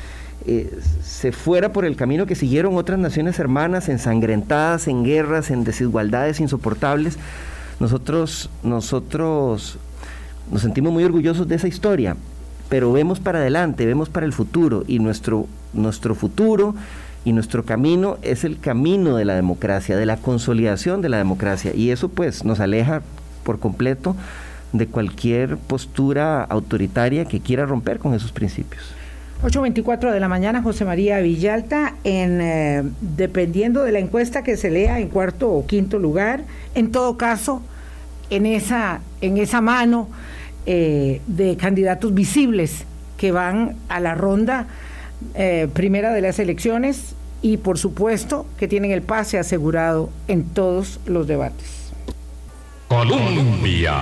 eh, 0.47 0.79
se 1.03 1.31
fuera 1.31 1.73
por 1.73 1.85
el 1.85 1.95
camino 1.95 2.25
que 2.25 2.35
siguieron 2.35 2.75
otras 2.77 2.99
naciones 2.99 3.39
hermanas, 3.39 3.89
ensangrentadas, 3.89 4.87
en 4.87 5.03
guerras, 5.03 5.49
en 5.49 5.63
desigualdades 5.63 6.39
insoportables. 6.39 7.17
Nosotros, 7.79 8.49
nosotros 8.63 9.77
nos 10.51 10.61
sentimos 10.61 10.93
muy 10.93 11.03
orgullosos 11.03 11.47
de 11.47 11.55
esa 11.55 11.67
historia, 11.67 12.15
pero 12.69 12.91
vemos 12.91 13.19
para 13.19 13.39
adelante, 13.39 13.85
vemos 13.85 14.09
para 14.09 14.25
el 14.25 14.33
futuro 14.33 14.83
y 14.87 14.99
nuestro, 14.99 15.47
nuestro 15.73 16.15
futuro 16.15 16.75
y 17.23 17.33
nuestro 17.33 17.65
camino 17.65 18.17
es 18.21 18.43
el 18.43 18.59
camino 18.59 19.15
de 19.17 19.25
la 19.25 19.35
democracia, 19.35 19.97
de 19.97 20.05
la 20.05 20.17
consolidación 20.17 21.01
de 21.01 21.09
la 21.09 21.17
democracia 21.17 21.73
y 21.73 21.89
eso 21.89 22.09
pues 22.09 22.45
nos 22.45 22.59
aleja 22.59 23.01
por 23.43 23.59
completo 23.59 24.15
de 24.73 24.87
cualquier 24.87 25.57
postura 25.57 26.43
autoritaria 26.43 27.25
que 27.25 27.39
quiera 27.39 27.65
romper 27.65 27.97
con 27.97 28.13
esos 28.13 28.31
principios. 28.31 28.83
8.24 29.43 30.11
de 30.11 30.19
la 30.19 30.27
mañana, 30.27 30.63
José 30.63 30.85
María 30.85 31.19
Villalta, 31.19 31.95
en, 32.03 32.41
eh, 32.41 32.83
dependiendo 33.01 33.83
de 33.83 33.91
la 33.91 33.99
encuesta 33.99 34.43
que 34.43 34.57
se 34.57 34.71
lea 34.71 34.99
en 34.99 35.09
cuarto 35.09 35.51
o 35.51 35.65
quinto 35.67 35.99
lugar, 35.99 36.43
en 36.73 36.91
todo 36.91 37.17
caso, 37.17 37.61
en 38.29 38.45
esa, 38.45 39.01
en 39.21 39.37
esa 39.37 39.61
mano 39.61 40.09
eh, 40.65 41.21
de 41.27 41.57
candidatos 41.57 42.13
visibles 42.13 42.85
que 43.17 43.31
van 43.31 43.75
a 43.87 43.99
la 43.99 44.15
ronda 44.15 44.67
eh, 45.35 45.67
primera 45.73 46.11
de 46.11 46.21
las 46.21 46.39
elecciones 46.39 47.15
y 47.41 47.57
por 47.57 47.77
supuesto 47.77 48.45
que 48.57 48.67
tienen 48.67 48.91
el 48.91 49.01
pase 49.01 49.37
asegurado 49.37 50.09
en 50.27 50.43
todos 50.43 50.99
los 51.05 51.27
debates. 51.27 51.91
Colombia. 52.87 53.93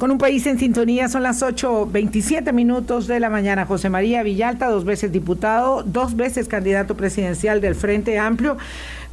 Con 0.00 0.10
un 0.10 0.16
país 0.16 0.46
en 0.46 0.58
sintonía 0.58 1.10
son 1.10 1.24
las 1.24 1.42
8.27 1.42 2.54
minutos 2.54 3.06
de 3.06 3.20
la 3.20 3.28
mañana. 3.28 3.66
José 3.66 3.90
María 3.90 4.22
Villalta, 4.22 4.66
dos 4.70 4.86
veces 4.86 5.12
diputado, 5.12 5.82
dos 5.82 6.16
veces 6.16 6.48
candidato 6.48 6.96
presidencial 6.96 7.60
del 7.60 7.74
Frente 7.74 8.18
Amplio. 8.18 8.56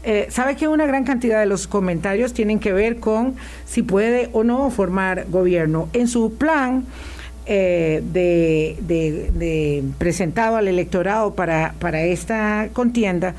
Eh, 0.03 0.27
sabe 0.29 0.55
que 0.55 0.69
una 0.69 0.85
gran 0.85 1.03
cantidad 1.03 1.41
de 1.41 1.45
los 1.45 1.67
comentarios 1.67 2.31
tienen 2.31 2.59
que 2.61 2.71
ver 2.71 3.01
con 3.01 3.35
si 3.65 3.83
puede 3.83 4.29
o 4.31 4.45
no 4.45 4.69
formar 4.69 5.25
gobierno. 5.27 5.89
En 5.91 6.07
su 6.07 6.35
plan 6.35 6.85
eh, 7.47 8.01
de, 8.13 9.83
presentado 9.97 10.55
al 10.55 10.69
electorado 10.69 11.35
para, 11.35 11.73
para 11.79 12.03
esta 12.03 12.69
contienda, 12.71 13.35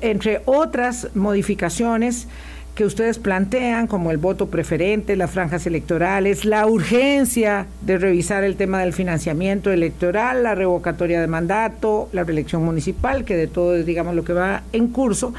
entre 0.00 0.42
otras 0.44 1.08
modificaciones, 1.16 2.28
que 2.74 2.86
ustedes 2.86 3.18
plantean, 3.18 3.86
como 3.86 4.10
el 4.10 4.16
voto 4.16 4.48
preferente, 4.48 5.14
las 5.14 5.30
franjas 5.30 5.66
electorales, 5.66 6.46
la 6.46 6.66
urgencia 6.66 7.66
de 7.82 7.98
revisar 7.98 8.44
el 8.44 8.56
tema 8.56 8.80
del 8.80 8.94
financiamiento 8.94 9.70
electoral, 9.70 10.42
la 10.42 10.54
revocatoria 10.54 11.20
de 11.20 11.26
mandato, 11.26 12.08
la 12.12 12.24
reelección 12.24 12.64
municipal, 12.64 13.24
que 13.26 13.36
de 13.36 13.46
todo 13.46 13.76
es, 13.76 13.84
digamos, 13.84 14.14
lo 14.14 14.24
que 14.24 14.32
va 14.32 14.62
en 14.72 14.88
curso, 14.88 15.34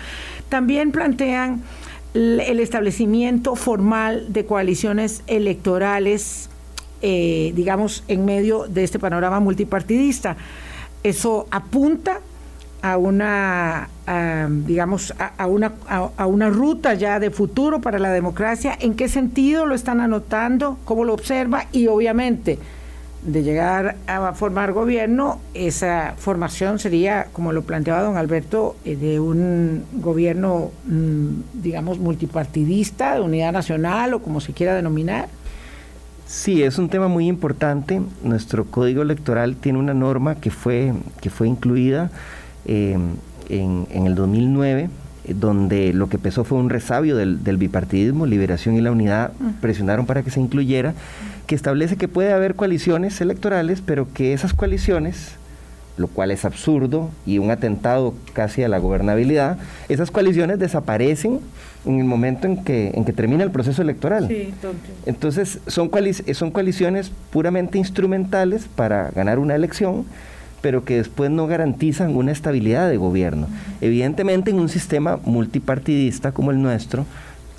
también 0.50 0.92
plantean 0.92 1.64
el 2.14 2.60
establecimiento 2.60 3.56
formal 3.56 4.32
de 4.32 4.46
coaliciones 4.46 5.24
electorales, 5.26 6.50
eh, 7.02 7.52
digamos, 7.56 8.04
en 8.08 8.26
medio 8.26 8.68
de 8.68 8.84
este 8.84 9.00
panorama 9.00 9.40
multipartidista. 9.40 10.38
Eso 11.02 11.48
apunta 11.50 12.22
a 12.84 12.98
una, 12.98 13.88
digamos, 14.66 15.14
a, 15.18 15.48
una, 15.48 15.72
a, 15.88 16.28
una 16.28 16.50
ruta 16.50 16.94
ya 16.96 17.18
de 17.18 17.32
futuro 17.32 17.80
para 17.80 17.98
la 17.98 18.12
democracia. 18.12 18.78
¿En 18.78 18.96
qué 18.96 19.08
sentido 19.08 19.66
lo 19.66 19.74
están 19.74 20.02
anotando? 20.02 20.78
¿Cómo 20.84 21.06
lo 21.06 21.14
observa? 21.14 21.68
Y 21.72 21.88
obviamente, 21.88 22.60
de 23.26 23.42
llegar 23.42 23.96
a 24.06 24.34
formar 24.34 24.74
gobierno, 24.74 25.40
esa 25.54 26.16
formación 26.18 26.78
sería, 26.78 27.28
como 27.32 27.54
lo 27.54 27.62
planteaba 27.62 28.02
don 28.02 28.18
Alberto, 28.18 28.76
eh, 28.84 28.98
de 28.98 29.18
un 29.22 29.86
gobierno, 29.94 30.72
mm, 30.86 31.62
digamos, 31.62 32.00
multipartidista, 32.00 33.16
de 33.16 33.22
unidad 33.22 33.54
nacional 33.54 34.14
o 34.14 34.22
como 34.22 34.42
se 34.42 34.52
quiera 34.52 34.76
denominar. 34.76 35.30
Sí, 36.28 36.64
es 36.64 36.78
un 36.78 36.90
tema 36.90 37.08
muy 37.08 37.28
importante. 37.28 38.02
Nuestro 38.24 38.66
código 38.66 39.04
electoral 39.04 39.56
tiene 39.56 39.80
una 39.80 39.94
norma 39.94 40.36
que 40.36 40.52
fue, 40.52 40.92
que 41.22 41.30
fue 41.30 41.48
incluida 41.48 42.12
eh, 42.66 42.98
en, 43.50 43.88
el 44.08 44.16
2009, 44.16 44.90
eh, 45.26 45.34
donde 45.34 45.94
lo 45.94 46.10
que 46.10 46.18
empezó 46.18 46.44
fue 46.44 46.58
un 46.58 46.70
resabio 46.70 47.16
del, 47.16 47.58
bipartidismo, 47.58 48.26
Liberación 48.26 48.76
y 48.76 48.82
la 48.82 48.92
Unidad 48.92 49.34
presionaron 49.62 50.06
para 50.06 50.24
que 50.24 50.32
se 50.32 50.40
incluyera, 50.40 50.94
que 51.48 51.56
establece 51.56 51.98
que 51.98 52.08
puede 52.08 52.32
haber 52.32 52.56
coaliciones 52.56 53.20
electorales, 53.22 53.82
pero 53.86 54.08
que 54.14 54.34
esas 54.34 54.54
coaliciones, 54.54 55.36
lo 55.98 56.08
cual 56.08 56.32
es 56.32 56.46
absurdo 56.46 57.10
y 57.26 57.38
un 57.38 57.52
atentado 57.52 58.14
casi 58.34 58.64
a 58.64 58.70
la 58.70 58.80
gobernabilidad, 58.80 59.58
esas 59.90 60.10
coaliciones 60.10 60.60
desaparecen 60.60 61.40
en 61.86 62.00
el 62.00 62.06
momento 62.06 62.48
en 62.48 62.64
que, 62.64 62.92
en 62.94 63.04
que 63.04 63.12
termina 63.12 63.44
el 63.44 63.52
proceso 63.52 63.82
electoral. 63.82 64.30
Entonces, 65.06 65.60
son, 65.68 65.92
son 66.34 66.52
coaliciones 66.52 67.12
puramente 67.30 67.78
instrumentales 67.78 68.68
para 68.74 69.10
ganar 69.12 69.38
una 69.38 69.56
elección 69.56 70.06
pero 70.64 70.86
que 70.86 70.96
después 70.96 71.30
no 71.30 71.46
garantizan 71.46 72.16
una 72.16 72.32
estabilidad 72.32 72.90
de 72.90 72.96
gobierno. 72.96 73.48
Evidentemente 73.82 74.50
en 74.50 74.60
un 74.60 74.70
sistema 74.70 75.20
multipartidista 75.26 76.32
como 76.32 76.52
el 76.52 76.62
nuestro, 76.62 77.06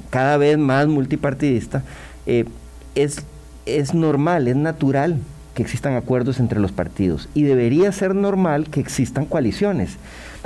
cada 0.08 0.38
vez 0.38 0.56
más 0.56 0.88
multipartidista, 0.88 1.82
eh, 2.24 2.46
es, 2.94 3.22
es 3.66 3.92
normal, 3.92 4.48
es 4.48 4.56
natural 4.56 5.18
que 5.54 5.62
existan 5.62 5.96
acuerdos 5.96 6.40
entre 6.40 6.60
los 6.60 6.72
partidos 6.72 7.28
y 7.34 7.42
debería 7.42 7.92
ser 7.92 8.14
normal 8.14 8.70
que 8.70 8.80
existan 8.80 9.26
coaliciones, 9.26 9.98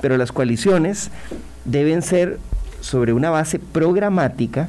pero 0.03 0.17
las 0.17 0.33
coaliciones 0.33 1.13
deben 1.65 2.03
ser 2.03 2.41
sobre 2.81 3.13
una 3.13 3.31
base 3.31 3.61
programática, 3.61 4.69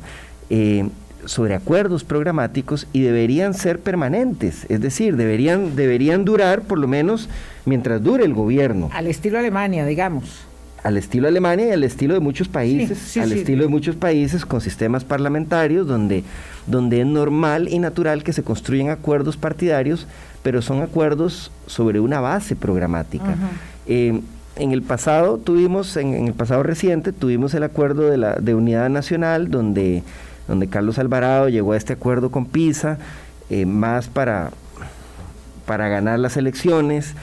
eh, 0.52 0.88
sobre 1.30 1.54
acuerdos 1.54 2.04
programáticos 2.04 2.88
y 2.92 3.02
deberían 3.02 3.54
ser 3.54 3.80
permanentes, 3.80 4.66
es 4.68 4.82
decir, 4.82 5.16
deberían, 5.16 5.76
deberían 5.76 6.26
durar 6.26 6.62
por 6.64 6.80
lo 6.80 6.88
menos 6.88 7.30
mientras 7.66 8.04
dure 8.04 8.26
el 8.26 8.34
gobierno. 8.34 8.90
Al 8.94 9.06
estilo 9.06 9.38
Alemania, 9.38 9.86
digamos. 9.86 10.42
Al 10.82 10.98
estilo 10.98 11.28
Alemania 11.28 11.68
y 11.68 11.72
al 11.72 11.84
estilo 11.84 12.16
de 12.16 12.20
muchos 12.20 12.48
países, 12.48 13.16
al 13.18 13.32
estilo 13.32 13.62
de 13.62 13.70
muchos 13.70 13.96
países 13.96 14.44
con 14.44 14.60
sistemas 14.60 15.04
parlamentarios 15.04 15.86
donde, 15.86 16.24
donde 16.66 17.02
es 17.02 17.06
normal 17.06 17.68
y 17.68 17.78
natural 17.78 18.24
que 18.24 18.34
se 18.34 18.42
construyan 18.42 18.90
acuerdos 18.90 19.38
partidarios, 19.38 20.08
pero 20.42 20.64
son 20.64 20.82
acuerdos 20.82 21.52
sobre 21.68 22.00
una 22.00 22.22
base 22.22 22.56
programática. 22.56 23.36
Eh, 23.86 24.20
en 24.56 24.72
el 24.72 24.82
pasado 24.82 25.38
tuvimos, 25.38 25.96
en, 25.96 26.28
el 26.28 26.34
pasado 26.34 26.64
reciente, 26.64 27.14
tuvimos 27.14 27.54
el 27.54 27.62
acuerdo 27.62 28.10
de, 28.10 28.18
la, 28.18 28.34
de 28.36 28.56
unidad 28.56 28.90
nacional 28.90 29.52
donde 29.52 30.02
donde 30.50 30.68
Carlos 30.68 31.00
Alvarado 31.00 31.48
llegó 31.48 31.74
a 31.74 31.78
este 31.78 31.94
acuerdo 31.94 32.32
con 32.32 32.46
PISA, 32.46 32.98
eh, 33.50 33.66
más 33.66 34.08
para, 34.08 34.50
para 35.66 35.88
ganar 35.88 36.20
las 36.20 36.36
elecciones. 36.36 37.14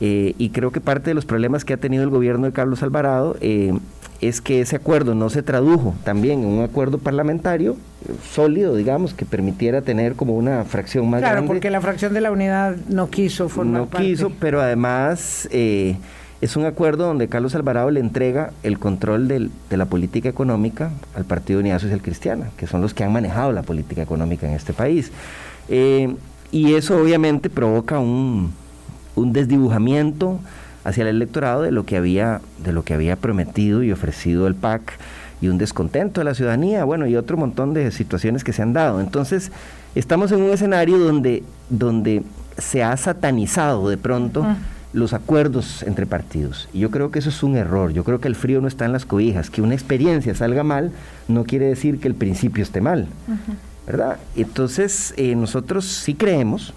Eh, 0.00 0.34
y 0.38 0.48
creo 0.48 0.72
que 0.72 0.80
parte 0.80 1.10
de 1.10 1.14
los 1.14 1.26
problemas 1.26 1.66
que 1.66 1.74
ha 1.74 1.76
tenido 1.76 2.02
el 2.02 2.08
gobierno 2.08 2.46
de 2.46 2.52
Carlos 2.52 2.82
Alvarado 2.82 3.36
eh, 3.42 3.74
es 4.22 4.40
que 4.40 4.62
ese 4.62 4.76
acuerdo 4.76 5.14
no 5.14 5.28
se 5.28 5.42
tradujo 5.42 5.94
también 6.04 6.40
en 6.40 6.46
un 6.46 6.64
acuerdo 6.64 6.96
parlamentario 6.96 7.76
sólido, 8.32 8.74
digamos, 8.76 9.12
que 9.12 9.26
permitiera 9.26 9.82
tener 9.82 10.14
como 10.14 10.34
una 10.34 10.64
fracción 10.64 11.04
más 11.10 11.20
grande. 11.20 11.36
Claro, 11.36 11.46
porque 11.46 11.68
la 11.68 11.82
fracción 11.82 12.14
de 12.14 12.22
la 12.22 12.32
unidad 12.32 12.76
no 12.88 13.10
quiso 13.10 13.50
formar 13.50 13.86
parte. 13.88 13.98
No 13.98 14.10
quiso, 14.10 14.32
pero 14.40 14.62
además 14.62 15.46
es 16.40 16.56
un 16.56 16.64
acuerdo 16.64 17.06
donde 17.06 17.28
Carlos 17.28 17.54
Alvarado 17.54 17.90
le 17.90 18.00
entrega 18.00 18.52
el 18.62 18.78
control 18.78 19.28
de 19.28 19.76
la 19.76 19.84
política 19.84 20.28
económica 20.28 20.90
al 21.14 21.24
Partido 21.24 21.60
Unidad 21.60 21.80
Social 21.80 22.00
Cristiana, 22.00 22.50
que 22.56 22.66
son 22.66 22.80
los 22.80 22.94
que 22.94 23.04
han 23.04 23.12
manejado 23.12 23.52
la 23.52 23.62
política 23.62 24.02
económica 24.02 24.48
en 24.48 24.54
este 24.54 24.72
país. 24.72 25.12
Eh, 25.68 26.14
y 26.50 26.74
eso 26.74 27.00
obviamente 27.00 27.50
provoca 27.50 27.98
un, 27.98 28.52
desdibujamiento 29.16 30.40
hacia 30.82 31.02
el 31.02 31.08
electorado 31.08 31.60
de 31.60 31.72
lo 31.72 31.84
que 31.84 31.98
había 31.98 32.40
de 32.64 32.72
lo 32.72 32.84
que 32.84 32.94
había 32.94 33.16
prometido 33.16 33.82
y 33.82 33.92
ofrecido 33.92 34.46
el 34.46 34.54
PAC 34.54 34.94
y 35.42 35.48
un 35.48 35.58
descontento 35.58 36.22
de 36.22 36.24
la 36.24 36.34
ciudadanía, 36.34 36.84
bueno, 36.84 37.06
y 37.06 37.16
otro 37.16 37.36
montón 37.36 37.74
de 37.74 37.90
situaciones 37.90 38.44
que 38.44 38.54
se 38.54 38.62
han 38.62 38.72
dado. 38.72 39.00
Entonces, 39.00 39.52
estamos 39.94 40.32
en 40.32 40.40
un 40.40 40.50
escenario 40.50 40.98
donde, 40.98 41.42
donde 41.68 42.22
se 42.56 42.82
ha 42.82 42.96
satanizado 42.96 43.90
de 43.90 43.98
pronto 43.98 44.46
los 44.92 45.12
acuerdos 45.12 45.82
entre 45.82 46.06
partidos. 46.06 46.68
Y 46.72 46.80
yo 46.80 46.90
creo 46.90 47.10
que 47.10 47.20
eso 47.20 47.28
es 47.28 47.42
un 47.42 47.56
error. 47.56 47.92
Yo 47.92 48.04
creo 48.04 48.20
que 48.20 48.28
el 48.28 48.34
frío 48.34 48.60
no 48.60 48.68
está 48.68 48.84
en 48.84 48.92
las 48.92 49.04
cobijas. 49.04 49.50
Que 49.50 49.62
una 49.62 49.74
experiencia 49.74 50.34
salga 50.34 50.64
mal 50.64 50.92
no 51.28 51.44
quiere 51.44 51.66
decir 51.66 52.00
que 52.00 52.08
el 52.08 52.14
principio 52.14 52.62
esté 52.62 52.80
mal. 52.80 53.06
¿Verdad? 53.86 54.18
Entonces, 54.36 55.14
eh, 55.16 55.34
nosotros 55.34 55.84
sí 55.84 56.14
creemos, 56.14 56.74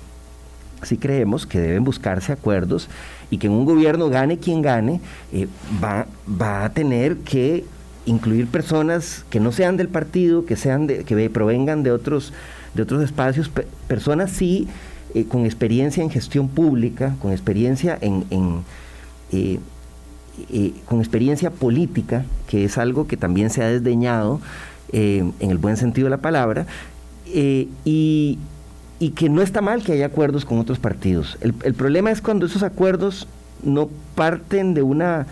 sí 0.84 0.98
creemos 0.98 1.46
que 1.46 1.60
deben 1.60 1.84
buscarse 1.84 2.32
acuerdos 2.32 2.88
y 3.30 3.38
que 3.38 3.48
en 3.48 3.54
un 3.54 3.66
gobierno 3.66 4.10
gane 4.10 4.38
quien 4.38 4.62
gane, 4.62 5.02
eh, 5.32 5.48
va, 5.84 6.08
va 6.30 6.66
a 6.66 6.70
tener 6.70 7.18
que 7.18 7.66
incluir 8.06 8.48
personas 8.48 9.26
que 9.30 9.40
no 9.40 9.52
sean 9.52 9.78
del 9.78 9.88
partido, 9.88 10.46
que 10.46 10.56
sean 10.56 10.88
de, 10.88 11.04
que 11.04 11.30
provengan 11.30 11.84
de 11.84 11.92
otros, 11.92 12.34
de 12.74 12.84
otros 12.84 13.04
espacios, 13.04 13.50
personas 13.88 14.32
sí 14.32 14.68
eh, 15.16 15.26
con 15.26 15.46
experiencia 15.46 16.02
en 16.02 16.10
gestión 16.10 16.48
pública, 16.48 17.16
con 17.22 17.32
experiencia 17.32 17.98
en, 18.02 18.26
eh, 19.32 19.60
eh, 20.52 20.74
con 20.86 21.00
experiencia 21.00 21.52
política, 21.52 22.26
que 22.48 22.66
es 22.66 22.80
algo 22.80 23.06
que 23.06 23.16
también 23.16 23.52
se 23.52 23.64
ha 23.64 23.68
desdeñado 23.68 24.42
en 24.92 25.34
el 25.40 25.58
buen 25.58 25.76
sentido 25.76 26.06
de 26.06 26.12
la 26.12 26.18
palabra, 26.18 26.68
y, 27.26 28.38
que 29.16 29.28
no 29.28 29.42
está 29.42 29.60
mal 29.62 29.84
que 29.84 29.94
haya 29.94 30.06
acuerdos 30.06 30.46
con 30.46 30.60
otros 30.60 30.80
partidos. 30.80 31.38
El, 31.42 31.54
el 31.64 31.74
problema 31.74 32.12
es 32.12 32.22
cuando 32.22 32.46
esos 32.46 32.64
acuerdos 32.64 33.28
no 33.64 33.90
parten 34.16 34.74
de 34.74 34.82
una 34.82 35.26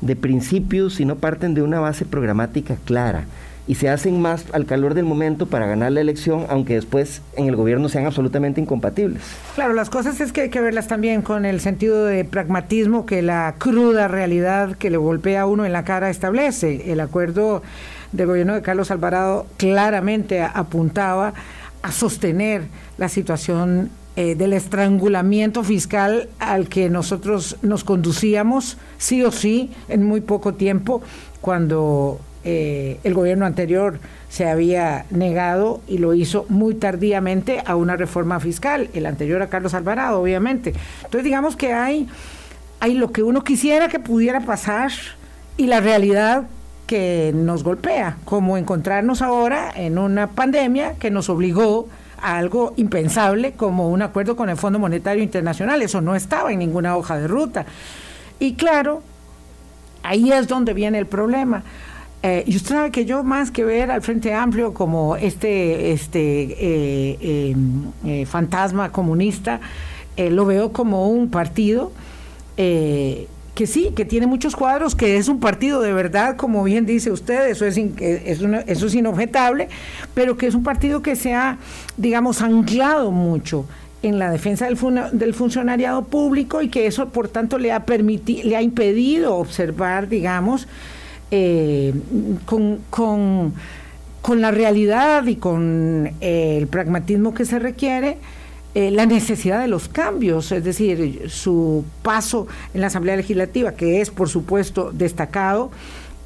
de 0.00 0.16
principios, 0.16 0.94
sino 0.94 1.16
parten 1.16 1.54
de 1.54 1.62
una 1.62 1.80
base 1.80 2.04
programática 2.04 2.76
clara 2.84 3.26
y 3.68 3.74
se 3.74 3.90
hacen 3.90 4.20
más 4.20 4.46
al 4.52 4.64
calor 4.64 4.94
del 4.94 5.04
momento 5.04 5.46
para 5.46 5.66
ganar 5.66 5.92
la 5.92 6.00
elección, 6.00 6.46
aunque 6.48 6.74
después 6.74 7.20
en 7.36 7.46
el 7.46 7.54
gobierno 7.54 7.90
sean 7.90 8.06
absolutamente 8.06 8.62
incompatibles. 8.62 9.22
Claro, 9.54 9.74
las 9.74 9.90
cosas 9.90 10.20
es 10.20 10.32
que 10.32 10.40
hay 10.40 10.48
que 10.48 10.62
verlas 10.62 10.88
también 10.88 11.20
con 11.20 11.44
el 11.44 11.60
sentido 11.60 12.06
de 12.06 12.24
pragmatismo 12.24 13.04
que 13.04 13.20
la 13.20 13.54
cruda 13.58 14.08
realidad 14.08 14.76
que 14.76 14.88
le 14.88 14.96
golpea 14.96 15.42
a 15.42 15.46
uno 15.46 15.66
en 15.66 15.72
la 15.72 15.84
cara 15.84 16.08
establece. 16.08 16.90
El 16.90 17.00
acuerdo 17.00 17.62
del 18.12 18.26
gobierno 18.26 18.54
de 18.54 18.62
Carlos 18.62 18.90
Alvarado 18.90 19.46
claramente 19.58 20.40
apuntaba 20.40 21.34
a 21.82 21.92
sostener 21.92 22.62
la 22.96 23.10
situación 23.10 23.90
eh, 24.16 24.34
del 24.34 24.54
estrangulamiento 24.54 25.62
fiscal 25.62 26.28
al 26.38 26.68
que 26.68 26.88
nosotros 26.88 27.56
nos 27.62 27.84
conducíamos 27.84 28.78
sí 28.96 29.22
o 29.22 29.30
sí 29.30 29.70
en 29.88 30.04
muy 30.04 30.22
poco 30.22 30.54
tiempo 30.54 31.02
cuando 31.40 32.18
eh, 32.44 33.00
el 33.04 33.14
gobierno 33.14 33.46
anterior 33.46 33.98
se 34.28 34.48
había 34.48 35.04
negado 35.10 35.80
y 35.88 35.98
lo 35.98 36.14
hizo 36.14 36.46
muy 36.48 36.74
tardíamente 36.74 37.62
a 37.64 37.76
una 37.76 37.96
reforma 37.96 38.40
fiscal, 38.40 38.90
el 38.94 39.06
anterior 39.06 39.42
a 39.42 39.48
Carlos 39.48 39.74
Alvarado, 39.74 40.20
obviamente. 40.20 40.74
Entonces 40.98 41.24
digamos 41.24 41.56
que 41.56 41.72
hay, 41.72 42.08
hay 42.80 42.94
lo 42.94 43.10
que 43.10 43.22
uno 43.22 43.42
quisiera 43.42 43.88
que 43.88 43.98
pudiera 43.98 44.40
pasar 44.40 44.92
y 45.56 45.66
la 45.66 45.80
realidad 45.80 46.44
que 46.86 47.32
nos 47.34 47.64
golpea, 47.64 48.16
como 48.24 48.56
encontrarnos 48.56 49.20
ahora 49.20 49.70
en 49.74 49.98
una 49.98 50.28
pandemia 50.28 50.94
que 50.94 51.10
nos 51.10 51.28
obligó 51.28 51.88
a 52.20 52.38
algo 52.38 52.72
impensable 52.76 53.52
como 53.52 53.90
un 53.90 54.02
acuerdo 54.02 54.36
con 54.36 54.48
el 54.48 54.56
Fondo 54.56 54.78
Monetario 54.78 55.22
Internacional. 55.22 55.82
Eso 55.82 56.00
no 56.00 56.14
estaba 56.16 56.52
en 56.52 56.60
ninguna 56.60 56.96
hoja 56.96 57.18
de 57.18 57.28
ruta. 57.28 57.66
Y 58.38 58.54
claro, 58.54 59.02
ahí 60.02 60.32
es 60.32 60.48
donde 60.48 60.72
viene 60.72 60.98
el 60.98 61.06
problema 61.06 61.62
Eh, 62.22 62.44
y 62.46 62.56
usted 62.56 62.70
sabe 62.70 62.90
que 62.90 63.04
yo 63.04 63.22
más 63.22 63.50
que 63.50 63.64
ver 63.64 63.90
al 63.90 64.02
Frente 64.02 64.34
Amplio 64.34 64.74
como 64.74 65.16
este, 65.16 65.92
este 65.92 66.56
eh, 66.58 67.52
em, 67.52 68.26
fantasma 68.26 68.90
comunista, 68.90 69.60
lo 70.16 70.46
veo 70.46 70.72
como 70.72 71.08
un 71.10 71.30
partido 71.30 71.92
que 73.58 73.66
sí, 73.66 73.90
que 73.94 74.04
tiene 74.04 74.28
muchos 74.28 74.54
cuadros, 74.54 74.94
que 74.94 75.16
es 75.16 75.28
un 75.28 75.40
partido 75.40 75.80
de 75.80 75.92
verdad, 75.92 76.36
como 76.36 76.62
bien 76.62 76.86
dice 76.86 77.10
usted, 77.10 77.48
eso 77.48 77.66
es, 77.66 77.76
eso 77.76 78.86
es 78.86 78.94
inobjetable, 78.94 79.68
pero 80.14 80.36
que 80.36 80.46
es 80.46 80.54
un 80.54 80.62
partido 80.62 81.02
que 81.02 81.16
se 81.16 81.34
ha, 81.34 81.58
digamos, 81.96 82.40
anclado 82.40 83.10
mucho 83.10 83.66
en 84.02 84.20
la 84.20 84.30
defensa 84.30 84.66
del, 84.66 84.78
del 85.12 85.34
funcionariado 85.34 86.04
público 86.04 86.62
y 86.62 86.68
que 86.68 86.86
eso, 86.86 87.08
por 87.08 87.28
tanto, 87.28 87.58
le 87.58 87.72
ha, 87.72 87.84
le 87.88 88.56
ha 88.56 88.62
impedido 88.62 89.34
observar, 89.34 90.08
digamos, 90.08 90.68
eh, 91.30 91.92
con, 92.46 92.80
con, 92.90 94.40
la 94.40 94.50
realidad 94.50 95.26
y 95.26 95.36
con 95.36 96.10
el 96.20 96.66
pragmatismo 96.66 97.32
que 97.32 97.44
se 97.44 97.58
requiere, 97.58 98.18
eh, 98.74 98.90
la 98.90 99.06
necesidad 99.06 99.60
de 99.60 99.68
los 99.68 99.88
cambios, 99.88 100.52
es 100.52 100.62
decir, 100.62 101.30
su 101.30 101.84
paso 102.02 102.46
en 102.74 102.82
la 102.82 102.88
Asamblea 102.88 103.16
Legislativa, 103.16 103.72
que 103.72 104.00
es, 104.00 104.10
por 104.10 104.28
supuesto, 104.28 104.92
destacado, 104.92 105.70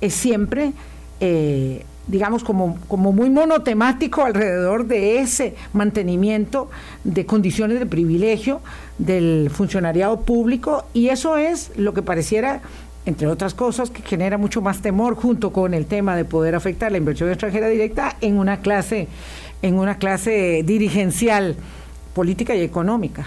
es 0.00 0.14
siempre 0.14 0.72
eh, 1.20 1.84
digamos, 2.08 2.42
como, 2.42 2.78
como 2.88 3.12
muy 3.12 3.30
monotemático 3.30 4.24
alrededor 4.24 4.86
de 4.86 5.20
ese 5.20 5.54
mantenimiento 5.72 6.68
de 7.04 7.26
condiciones 7.26 7.78
de 7.78 7.86
privilegio 7.86 8.60
del 8.98 9.50
funcionariado 9.50 10.20
público 10.22 10.84
y 10.94 11.08
eso 11.08 11.38
es 11.38 11.70
lo 11.76 11.94
que 11.94 12.02
pareciera 12.02 12.60
entre 13.04 13.26
otras 13.26 13.54
cosas, 13.54 13.90
que 13.90 14.02
genera 14.02 14.38
mucho 14.38 14.60
más 14.60 14.80
temor 14.80 15.14
junto 15.16 15.52
con 15.52 15.74
el 15.74 15.86
tema 15.86 16.14
de 16.16 16.24
poder 16.24 16.54
afectar 16.54 16.92
la 16.92 16.98
inversión 16.98 17.28
extranjera 17.30 17.68
directa 17.68 18.16
en 18.20 18.38
una 18.38 18.58
clase, 18.58 19.08
en 19.62 19.78
una 19.78 19.98
clase 19.98 20.62
dirigencial, 20.64 21.56
política 22.14 22.54
y 22.54 22.60
económica. 22.60 23.26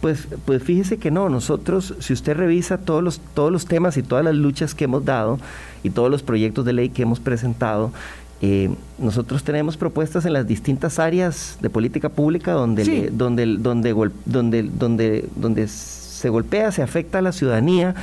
Pues, 0.00 0.28
pues 0.46 0.62
fíjese 0.62 0.96
que 0.96 1.10
no, 1.10 1.28
nosotros, 1.28 1.94
si 1.98 2.12
usted 2.12 2.36
revisa 2.36 2.78
todos 2.78 3.02
los, 3.02 3.20
todos 3.34 3.52
los 3.52 3.66
temas 3.66 3.96
y 3.96 4.02
todas 4.02 4.24
las 4.24 4.34
luchas 4.34 4.74
que 4.74 4.84
hemos 4.84 5.04
dado 5.04 5.38
y 5.82 5.90
todos 5.90 6.10
los 6.10 6.22
proyectos 6.22 6.64
de 6.64 6.72
ley 6.72 6.88
que 6.88 7.02
hemos 7.02 7.20
presentado, 7.20 7.92
eh, 8.40 8.70
nosotros 8.98 9.44
tenemos 9.44 9.76
propuestas 9.76 10.24
en 10.24 10.32
las 10.32 10.46
distintas 10.46 10.98
áreas 10.98 11.58
de 11.60 11.68
política 11.68 12.08
pública 12.08 12.52
donde, 12.52 13.10
donde, 13.12 13.44
donde, 13.58 13.92
donde, 14.24 14.62
donde, 14.62 15.28
donde 15.36 15.68
se 15.68 16.28
golpea, 16.30 16.72
se 16.72 16.82
afecta 16.82 17.18
a 17.18 17.22
la 17.22 17.32
ciudadanía. 17.32 17.94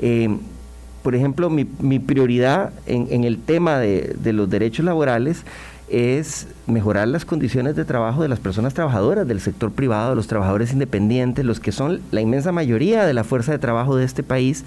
Eh, 0.00 0.34
por 1.02 1.14
ejemplo, 1.14 1.50
mi, 1.50 1.66
mi 1.80 1.98
prioridad 1.98 2.72
en, 2.86 3.08
en, 3.10 3.24
el 3.24 3.38
tema 3.38 3.78
de, 3.78 4.14
de 4.18 4.32
los 4.32 4.48
derechos 4.48 4.84
laborales 4.84 5.44
es 5.88 6.46
mejorar 6.66 7.06
las 7.08 7.24
condiciones 7.24 7.76
de 7.76 7.84
trabajo 7.84 8.22
de 8.22 8.28
las 8.28 8.40
personas 8.40 8.72
trabajadoras 8.72 9.28
del 9.28 9.40
sector 9.40 9.72
privado, 9.72 10.10
de 10.10 10.16
los 10.16 10.26
trabajadores 10.26 10.72
independientes, 10.72 11.44
los 11.44 11.60
que 11.60 11.70
son 11.70 12.00
la 12.10 12.22
inmensa 12.22 12.50
mayoría 12.50 13.04
de 13.04 13.12
la 13.12 13.24
fuerza 13.24 13.52
de 13.52 13.58
trabajo 13.58 13.96
de 13.96 14.04
este 14.04 14.22
país. 14.22 14.64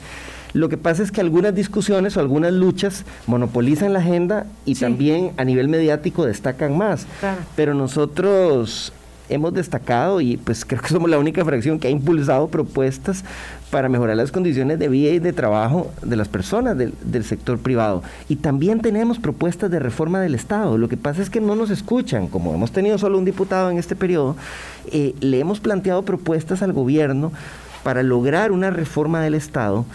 Lo 0.53 0.69
que 0.69 0.77
pasa 0.77 1.03
es 1.03 1.11
que 1.11 1.21
algunas 1.21 1.55
discusiones 1.55 2.15
o 2.15 2.19
algunas 2.19 2.53
luchas 2.53 3.05
monopolizan 3.27 3.91
la 3.91 3.99
agenda 3.99 4.45
y 4.65 4.75
también 4.75 5.31
a 5.37 5.43
nivel 5.43 5.67
mediático 5.67 6.25
destacan 6.25 6.77
más. 6.77 7.07
Pero 7.55 7.73
nosotros 7.73 8.93
hemos 9.27 9.53
destacado 9.53 10.21
y 10.21 10.37
pues 10.37 10.63
creo 10.63 10.81
que 10.81 10.89
somos 10.89 11.09
la 11.09 11.17
única 11.17 11.43
fracción 11.43 11.79
que 11.79 11.87
ha 11.87 11.91
impulsado 11.91 12.47
propuestas 12.47 13.23
para 13.71 13.89
mejorar 13.89 14.15
las 14.15 14.31
condiciones 14.31 14.79
de 14.79 14.87
vida 14.87 15.11
y 15.11 15.19
de 15.19 15.33
trabajo 15.33 15.91
de 16.01 16.15
las 16.15 16.27
personas 16.27 16.77
del, 16.77 17.23
sector 17.23 17.57
privado. 17.57 18.03
Y 18.29 18.37
también 18.37 18.79
tenemos 18.79 19.19
propuestas 19.19 19.71
de 19.71 19.79
reforma 19.79 20.21
del 20.21 20.35
Estado. 20.35 20.77
Lo 20.77 20.87
que 20.87 20.97
pasa 20.97 21.21
es 21.21 21.29
que 21.29 21.41
no 21.41 21.55
nos 21.55 21.69
escuchan, 21.69 22.27
como 22.27 22.53
hemos 22.53 22.71
tenido 22.71 22.97
solo 22.97 23.17
un 23.17 23.25
diputado 23.25 23.69
en 23.69 23.77
este 23.77 23.95
periodo, 23.95 24.35
eh, 24.91 25.15
le 25.19 25.39
hemos 25.39 25.59
planteado 25.59 26.03
propuestas 26.03 26.61
al 26.61 26.73
gobierno 26.73 27.31
para 27.83 28.03
lograr 28.03 28.51
una 28.51 28.69
reforma 28.69 29.21
del 29.21 29.35
Estado 29.35 29.85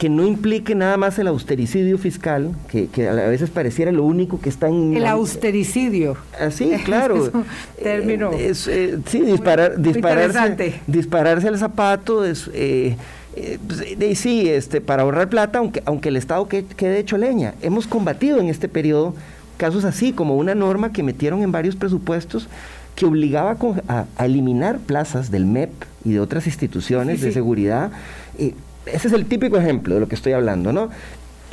que 0.00 0.08
no 0.08 0.26
implique 0.26 0.74
nada 0.74 0.96
más 0.96 1.18
el 1.18 1.26
austericidio 1.26 1.98
fiscal, 1.98 2.52
que, 2.70 2.88
a 3.06 3.12
veces 3.12 3.50
pareciera 3.50 3.92
lo 3.92 4.02
único 4.04 4.40
que 4.40 4.48
está 4.48 4.66
en... 4.66 4.96
El 4.96 5.04
austericidio. 5.04 6.16
Así, 6.40 6.72
ah, 6.72 6.80
claro. 6.86 7.26
es 7.26 7.34
un 7.34 7.44
término. 7.82 8.30
Eh, 8.32 8.54
sí, 8.54 9.20
disparar, 9.20 9.78
dispararse, 9.78 10.80
dispararse 10.86 11.48
al 11.48 11.58
zapato 11.58 12.24
es... 12.24 12.48
Eh, 12.54 12.96
eh 13.36 13.58
pues, 13.66 14.18
sí, 14.18 14.48
este, 14.48 14.80
para 14.80 15.02
ahorrar 15.02 15.28
plata, 15.28 15.58
aunque, 15.58 15.82
aunque 15.84 16.08
el 16.08 16.16
Estado 16.16 16.48
quede 16.48 16.98
hecho 16.98 17.18
leña. 17.18 17.52
Hemos 17.60 17.86
combatido 17.86 18.40
en 18.40 18.48
este 18.48 18.70
periodo 18.70 19.14
casos 19.58 19.84
así, 19.84 20.14
como 20.14 20.38
una 20.38 20.54
norma 20.54 20.94
que 20.94 21.02
metieron 21.02 21.42
en 21.42 21.52
varios 21.52 21.76
presupuestos 21.76 22.48
que 22.96 23.04
obligaba 23.04 23.58
a, 23.86 24.06
eliminar 24.24 24.78
plazas 24.78 25.30
del 25.30 25.44
MEP 25.44 25.70
y 26.06 26.12
de 26.12 26.20
otras 26.20 26.46
instituciones 26.46 27.20
de 27.20 27.32
seguridad. 27.32 27.92
Eh, 28.38 28.54
ese 28.86 29.08
es 29.08 29.14
el 29.14 29.26
típico 29.26 29.56
ejemplo 29.56 29.94
de 29.94 30.00
lo 30.00 30.08
que 30.08 30.14
estoy 30.14 30.32
hablando, 30.32 30.72
¿no? 30.72 30.90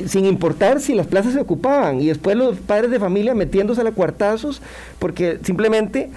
Sin 0.06 0.24
importar 0.26 0.80
si 0.80 0.94
las 0.94 1.06
plazas 1.06 1.32
se 1.32 1.40
ocupaban 1.40 2.00
y 2.00 2.06
después 2.06 2.36
los 2.36 2.58
padres 2.58 2.90
de 2.90 3.00
familia 3.00 3.34
metiéndose 3.34 3.80
a 3.80 3.84
la 3.84 3.92
cuartazos 3.92 4.62
porque 4.98 5.38
simplemente 5.42 6.10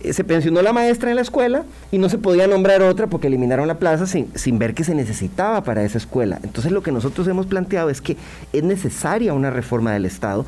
eh, 0.00 0.12
se 0.12 0.24
pensionó 0.24 0.60
la 0.62 0.72
maestra 0.72 1.10
en 1.10 1.16
la 1.16 1.22
escuela 1.22 1.64
y 1.92 1.98
no 1.98 2.08
se 2.08 2.18
podía 2.18 2.46
nombrar 2.46 2.82
otra 2.82 3.06
porque 3.06 3.28
eliminaron 3.28 3.68
la 3.68 3.78
plaza 3.78 4.06
sin, 4.06 4.28
sin, 4.36 4.58
ver 4.58 4.74
que 4.74 4.84
se 4.84 4.94
necesitaba 4.94 5.62
para 5.62 5.84
esa 5.84 5.98
escuela. 5.98 6.40
Entonces 6.42 6.72
lo 6.72 6.82
que 6.82 6.92
nosotros 6.92 7.26
hemos 7.28 7.46
planteado 7.46 7.90
es 7.90 8.00
que 8.00 8.16
es 8.52 8.62
necesaria 8.62 9.34
una 9.34 9.50
reforma 9.50 9.92
del 9.92 10.04
Estado, 10.04 10.44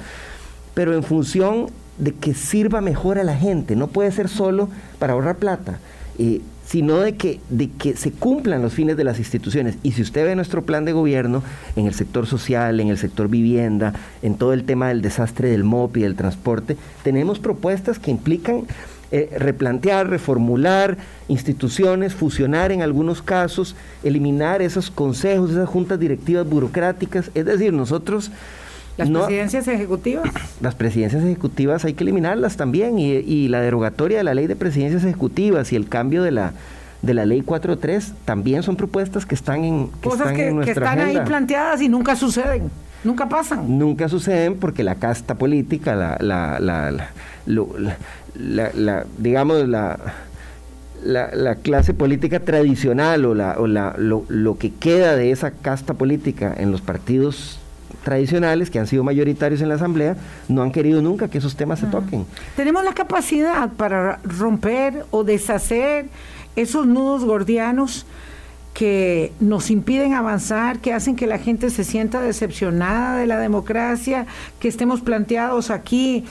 pero 0.75 0.95
en 0.95 1.03
función 1.03 1.67
de 1.99 2.13
que 2.13 2.35
sirva 2.35 2.81
mejor 2.81 3.19
a 3.19 3.25
la 3.25 3.37
gente, 3.37 3.77
no 3.77 3.89
puede 3.89 4.11
ser 4.11 4.29
solo 4.29 4.69
para 4.99 5.13
ahorrar 5.13 5.37
plata. 5.37 5.79
Eh, 6.19 6.41
sino 6.71 7.01
de 7.01 7.17
que, 7.17 7.41
de 7.49 7.69
que 7.69 7.97
se 7.97 8.13
cumplan 8.13 8.63
los 8.63 8.75
fines 8.75 8.97
de 8.97 9.03
las 9.03 9.19
instituciones. 9.19 9.77
Y 9.83 9.91
si 9.91 10.03
usted 10.03 10.25
ve 10.25 10.37
nuestro 10.37 10.63
plan 10.63 10.85
de 10.85 10.93
gobierno 10.93 11.43
en 11.75 11.89
el 11.89 11.95
sector 11.95 12.29
social, 12.29 12.79
en 12.79 12.87
el 12.87 12.97
sector 12.97 13.27
vivienda, 13.27 13.93
en 14.23 14.37
todo 14.37 14.53
el 14.53 14.63
tema 14.63 14.87
del 14.87 15.03
desastre 15.03 15.49
del 15.49 15.65
MOP 15.65 15.97
y 15.97 16.03
del 16.03 16.15
transporte, 16.15 16.77
tenemos 17.03 17.41
propuestas 17.41 17.99
que 17.99 18.13
implican 18.13 18.69
eh, 19.11 19.29
replantear, 19.37 20.09
reformular 20.09 20.97
instituciones, 21.27 22.15
fusionar 22.15 22.71
en 22.71 22.83
algunos 22.83 23.21
casos, 23.21 23.75
eliminar 24.05 24.63
esos 24.63 24.93
consejos, 24.93 25.51
esas 25.51 25.69
juntas 25.69 25.99
directivas 25.99 26.49
burocráticas. 26.49 27.33
Es 27.35 27.47
decir, 27.47 27.73
nosotros 27.73 28.31
¿Las 28.97 29.09
presidencias 29.09 29.69
ejecutivas? 29.69 30.31
Las 30.61 30.75
presidencias 30.75 31.23
ejecutivas 31.23 31.85
hay 31.85 31.95
que 31.95 32.05
eliminarlas 32.05 32.57
también 32.57 32.99
y, 32.99 33.49
la 33.49 33.61
derogatoria 33.61 34.19
de 34.19 34.25
la 34.25 34.35
ley 34.35 34.47
de 34.47 34.57
presidencias 34.57 35.05
ejecutivas 35.05 35.73
y 35.73 35.77
el 35.77 35.89
cambio 35.89 36.23
de 36.23 36.33
la 36.33 36.53
de 37.03 37.15
la 37.15 37.25
ley 37.25 37.41
4.3 37.41 38.13
también 38.27 38.63
son 38.63 38.77
propuestas 38.77 39.25
que 39.25 39.35
están 39.35 39.65
en 39.65 39.89
que 39.89 40.09
Cosas 40.11 40.33
están 40.33 40.61
que, 40.61 40.71
están 40.71 41.01
ahí 41.01 41.19
planteadas 41.25 41.81
y 41.81 41.89
nunca 41.89 42.15
suceden, 42.15 42.71
nunca 43.05 43.27
pasan. 43.27 43.79
Nunca 43.79 44.07
suceden 44.11 44.57
porque 44.57 44.85
la 44.85 44.97
casta 44.97 45.37
política, 45.37 45.95
la, 45.95 46.19
la, 46.21 46.61
la, 46.61 46.91
la 48.75 49.07
digamos, 49.17 49.67
la, 49.67 49.99
la, 51.03 51.55
clase 51.55 51.95
política 51.95 52.41
tradicional 52.41 53.25
o, 53.25 53.35
la, 53.35 53.55
o 53.59 53.67
la, 53.67 53.95
lo, 53.97 54.27
lo 54.29 54.59
que 54.59 54.71
queda 54.71 55.17
de 55.17 55.31
esa 55.31 55.53
casta 55.53 55.95
política 55.95 56.55
en 56.55 56.71
los 56.71 56.83
partidos 56.83 57.61
tradicionales 58.03 58.71
que 58.71 58.79
han 58.79 58.87
sido 58.87 59.05
mayoritarios 59.05 59.61
en 59.61 59.69
la 59.69 59.75
Asamblea 59.77 60.17
no 60.49 60.63
han 60.63 60.73
querido 60.73 61.03
nunca 61.03 61.29
que 61.29 61.39
esos 61.39 61.57
temas 61.57 61.81
se 61.81 61.87
toquen. 61.87 62.27
Tenemos 62.57 62.85
la 62.85 62.93
capacidad 62.93 63.71
para 63.73 64.21
romper 64.25 65.05
o 65.11 65.25
deshacer 65.25 66.07
esos 66.57 66.87
nudos 66.87 67.25
gordianos 67.25 68.07
que 68.75 69.33
nos 69.41 69.71
impiden 69.71 70.15
avanzar, 70.15 70.79
que 70.79 70.93
hacen 70.93 71.17
que 71.17 71.27
la 71.27 71.39
gente 71.39 71.71
se 71.71 71.85
sienta 71.85 72.21
decepcionada 72.21 73.19
de 73.19 73.27
la 73.27 73.39
democracia, 73.39 74.27
que 74.59 74.69
estemos 74.69 75.01
planteados 75.01 75.71
aquí 75.71 76.25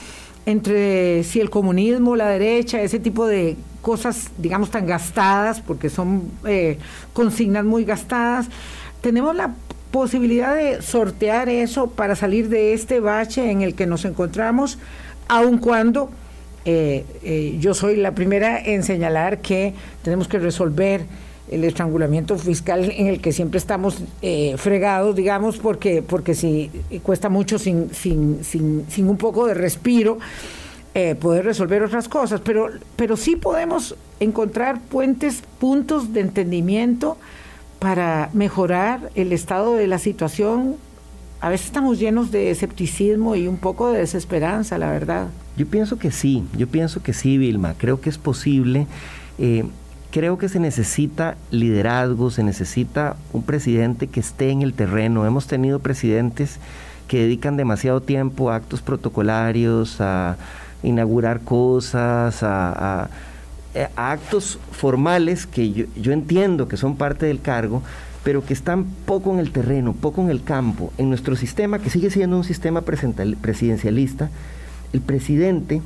entre 0.46 1.24
si 1.24 1.42
el 1.42 1.50
comunismo, 1.50 2.16
la 2.16 2.28
derecha, 2.28 2.82
ese 2.82 3.00
tipo 3.00 3.28
de 3.28 3.56
cosas, 3.82 4.32
digamos, 4.38 4.72
tan 4.72 4.88
gastadas, 4.88 5.62
porque 5.62 5.90
son 5.90 6.24
eh, 6.46 6.80
consignas 7.14 7.66
muy 7.66 7.84
gastadas. 7.84 8.48
Tenemos 9.02 9.36
la 9.36 9.54
posibilidad 9.92 10.56
de 10.56 10.82
sortear 10.82 11.50
eso 11.50 11.88
para 11.88 12.16
salir 12.16 12.50
de 12.50 12.74
este 12.74 13.00
bache 13.00 13.52
en 13.52 13.62
el 13.62 13.76
que 13.76 13.88
nos 13.88 14.06
encontramos, 14.06 14.78
aun 15.28 15.58
cuando 15.58 16.10
eh, 16.66 17.06
eh, 17.24 17.58
yo 17.60 17.74
soy 17.74 17.96
la 17.96 18.14
primera 18.14 18.60
en 18.60 18.84
señalar 18.84 19.40
que 19.40 19.74
tenemos 20.04 20.28
que 20.28 20.40
resolver 20.40 21.02
el 21.50 21.64
estrangulamiento 21.64 22.38
fiscal 22.38 22.92
en 22.92 23.08
el 23.08 23.22
que 23.22 23.32
siempre 23.32 23.58
estamos 23.58 24.04
eh, 24.22 24.56
fregados, 24.58 25.16
digamos, 25.16 25.58
porque, 25.58 26.04
porque 26.04 26.36
si 26.36 26.70
cuesta 27.02 27.30
mucho 27.30 27.58
sin, 27.58 27.92
sin, 27.92 28.44
sin, 28.44 28.86
sin 28.88 29.10
un 29.10 29.18
poco 29.18 29.48
de 29.48 29.54
respiro 29.54 30.20
poder 31.22 31.46
resolver 31.46 31.82
otras 31.82 32.10
cosas, 32.10 32.42
pero, 32.42 32.68
pero 32.98 33.16
sí 33.16 33.38
podemos 33.38 33.96
encontrar 34.20 34.82
puentes, 34.82 35.44
puntos 35.58 36.12
de 36.12 36.20
entendimiento, 36.20 37.16
para 37.80 38.30
mejorar 38.34 39.10
el 39.16 39.32
estado 39.32 39.76
de 39.76 39.88
la 39.88 40.00
situación 40.00 40.76
a 41.42 41.50
veces 41.50 41.68
estamos 41.68 42.00
llenos 42.00 42.32
de 42.32 42.52
escepticismo 42.52 43.36
y 43.36 43.48
un 43.48 43.58
poco 43.58 43.92
de 43.92 44.00
desesperanza, 44.00 44.78
la 44.78 44.92
verdad. 44.92 45.28
Yo 45.56 45.66
pienso 45.68 45.98
que 45.98 46.12
sí, 46.12 46.44
yo 46.58 46.68
pienso 46.68 47.02
que 47.02 47.14
sí, 47.14 47.38
Vilma, 47.38 47.76
creo 47.78 48.02
que 48.02 48.10
es 48.10 48.18
posible. 48.18 48.88
Eh, 49.38 49.64
creo 50.12 50.38
que 50.38 50.50
se 50.50 50.60
necesita 50.60 51.38
liderazgo, 51.50 52.30
se 52.30 52.44
necesita 52.44 53.16
un 53.32 53.44
presidente 53.44 54.08
que 54.08 54.20
esté 54.20 54.50
en 54.50 54.64
el 54.64 54.74
terreno. 54.74 55.26
Hemos 55.26 55.48
tenido 55.48 55.80
presidentes 55.80 56.60
que 57.08 57.20
dedican 57.20 57.56
demasiado 57.56 58.02
tiempo 58.02 58.52
a 58.52 58.56
actos 58.56 58.82
protocolarios, 58.82 60.02
a 60.02 60.36
inaugurar 60.84 61.40
cosas, 61.42 62.44
a, 62.44 63.10
actos 63.96 64.60
formales 64.72 65.46
que 65.46 65.72
yo, 65.72 65.86
yo 65.96 66.12
entiendo 66.12 66.68
que 66.68 66.78
son 66.78 66.96
parte 66.96 67.26
del 67.26 67.42
cargo, 67.42 67.82
pero 68.24 68.46
que 68.46 68.54
están 68.54 68.86
poco 69.06 69.32
en 69.34 69.40
el 69.40 69.52
terreno, 69.52 69.94
poco 69.94 70.22
en 70.22 70.30
el 70.30 70.44
campo. 70.44 70.92
En 70.98 71.10
nuestro 71.10 71.36
sistema, 71.36 71.80
que 71.80 71.90
sigue 71.90 72.10
siendo 72.10 72.38
un 72.38 72.44
sistema 72.44 72.82
presidencialista, 72.82 74.30
el 74.94 75.02
presidente, 75.02 75.82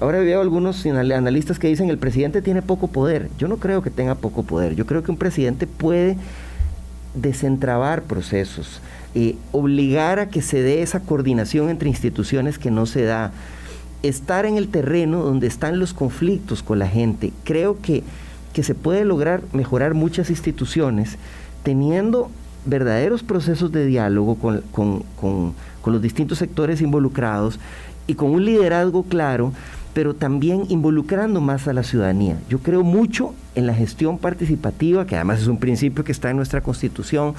ahora 0.00 0.20
veo 0.20 0.40
algunos 0.40 0.86
analistas 0.86 1.58
que 1.58 1.68
dicen 1.68 1.90
el 1.90 1.98
presidente 1.98 2.42
tiene 2.42 2.62
poco 2.62 2.88
poder. 2.88 3.30
Yo 3.38 3.48
no 3.48 3.56
creo 3.56 3.82
que 3.82 3.90
tenga 3.90 4.14
poco 4.14 4.42
poder. 4.42 4.74
Yo 4.74 4.86
creo 4.86 5.02
que 5.02 5.10
un 5.10 5.16
presidente 5.16 5.66
puede 5.66 6.16
desentrabar 7.14 8.02
procesos, 8.02 8.80
eh, 9.14 9.36
obligar 9.50 10.18
a 10.18 10.28
que 10.28 10.40
se 10.40 10.62
dé 10.62 10.82
esa 10.82 11.00
coordinación 11.00 11.68
entre 11.68 11.88
instituciones 11.88 12.58
que 12.58 12.70
no 12.70 12.86
se 12.86 13.02
da, 13.02 13.32
estar 14.02 14.46
en 14.46 14.56
el 14.56 14.68
terreno 14.68 15.22
donde 15.22 15.46
están 15.46 15.78
los 15.78 15.94
conflictos 15.94 16.62
con 16.62 16.78
la 16.78 16.88
gente. 16.88 17.32
Creo 17.44 17.80
que, 17.80 18.02
que 18.52 18.62
se 18.62 18.74
puede 18.74 19.04
lograr 19.04 19.42
mejorar 19.52 19.94
muchas 19.94 20.30
instituciones 20.30 21.18
teniendo 21.62 22.30
verdaderos 22.64 23.22
procesos 23.22 23.72
de 23.72 23.86
diálogo 23.86 24.36
con, 24.36 25.54
los 25.84 26.02
distintos 26.02 26.38
sectores 26.38 26.80
involucrados 26.80 27.58
y 28.06 28.14
con 28.14 28.30
un 28.30 28.44
liderazgo 28.44 29.04
claro, 29.04 29.52
pero 29.94 30.14
también 30.14 30.64
involucrando 30.68 31.40
más 31.40 31.68
a 31.68 31.72
la 31.72 31.82
ciudadanía. 31.82 32.38
Yo 32.48 32.60
creo 32.60 32.82
mucho 32.82 33.34
en 33.54 33.66
la 33.66 33.74
gestión 33.74 34.18
participativa, 34.18 35.06
que 35.06 35.16
además 35.16 35.40
es 35.40 35.48
un 35.48 35.58
principio 35.58 36.04
que 36.04 36.12
está 36.12 36.30
en 36.30 36.36
nuestra 36.36 36.62
constitución. 36.62 37.34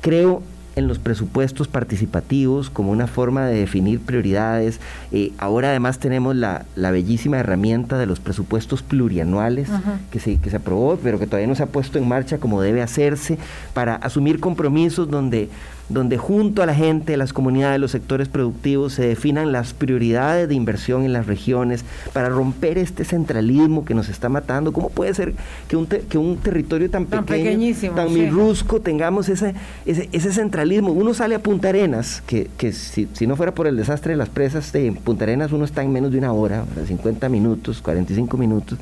Creo 0.00 0.42
en 0.78 0.88
los 0.88 0.98
presupuestos 0.98 1.68
participativos 1.68 2.70
como 2.70 2.92
una 2.92 3.06
forma 3.06 3.46
de 3.46 3.58
definir 3.58 4.00
prioridades. 4.00 4.80
Eh, 5.12 5.32
ahora 5.38 5.70
además 5.70 5.98
tenemos 5.98 6.36
la, 6.36 6.64
bellísima 6.76 7.38
herramienta 7.38 7.98
de 7.98 8.06
los 8.06 8.20
presupuestos 8.20 8.82
plurianuales 8.82 9.68
que, 10.10 10.20
se, 10.20 10.38
que 10.38 10.50
se 10.50 10.56
aprobó, 10.56 10.98
pero 11.02 11.18
que 11.18 11.26
todavía 11.26 11.48
no 11.48 11.54
se 11.54 11.62
ha 11.62 11.66
puesto 11.66 11.98
en 11.98 12.08
marcha 12.08 12.38
como 12.38 12.62
debe 12.62 12.82
hacerse 12.82 13.38
para 13.74 13.96
asumir 13.96 14.40
compromisos 14.40 15.10
donde 15.10 15.48
donde 15.88 16.18
junto 16.18 16.62
a 16.62 16.66
la 16.66 16.74
gente, 16.74 17.16
las 17.16 17.32
comunidades, 17.32 17.80
los 17.80 17.90
sectores 17.90 18.28
productivos 18.28 18.92
se 18.92 19.06
definan 19.06 19.52
las 19.52 19.72
prioridades 19.72 20.48
de 20.48 20.54
inversión 20.54 21.04
en 21.04 21.12
las 21.12 21.26
regiones 21.26 21.84
para 22.12 22.28
romper 22.28 22.78
este 22.78 23.04
centralismo 23.04 23.84
que 23.84 23.94
nos 23.94 24.08
está 24.08 24.28
matando. 24.28 24.72
¿Cómo 24.72 24.90
puede 24.90 25.14
ser 25.14 25.34
que 25.68 25.76
un, 25.76 25.86
que 25.86 26.18
un 26.18 26.36
territorio 26.36 26.90
tan, 26.90 27.06
pequeño, 27.06 27.74
tan 27.94 28.12
mirrusco, 28.12 28.80
tengamos 28.80 29.28
ese, 29.28 29.54
ese, 29.86 30.32
centralismo? 30.32 30.92
Uno 30.92 31.14
sale 31.14 31.34
a 31.34 31.38
Punta 31.42 31.70
Arenas, 31.70 32.22
que, 32.26 32.48
si, 32.72 33.26
no 33.26 33.36
fuera 33.36 33.54
por 33.54 33.66
el 33.66 33.76
desastre 33.76 34.12
de 34.12 34.16
las 34.16 34.28
presas 34.28 34.72
de 34.72 34.92
Punta 34.92 35.24
Arenas, 35.24 35.52
uno 35.52 35.64
está 35.64 35.82
en 35.82 35.92
menos 35.92 36.12
de 36.12 36.18
una 36.18 36.32
hora, 36.32 36.64
50 36.86 37.28
minutos, 37.28 37.80
45 37.80 38.36
minutos, 38.36 38.78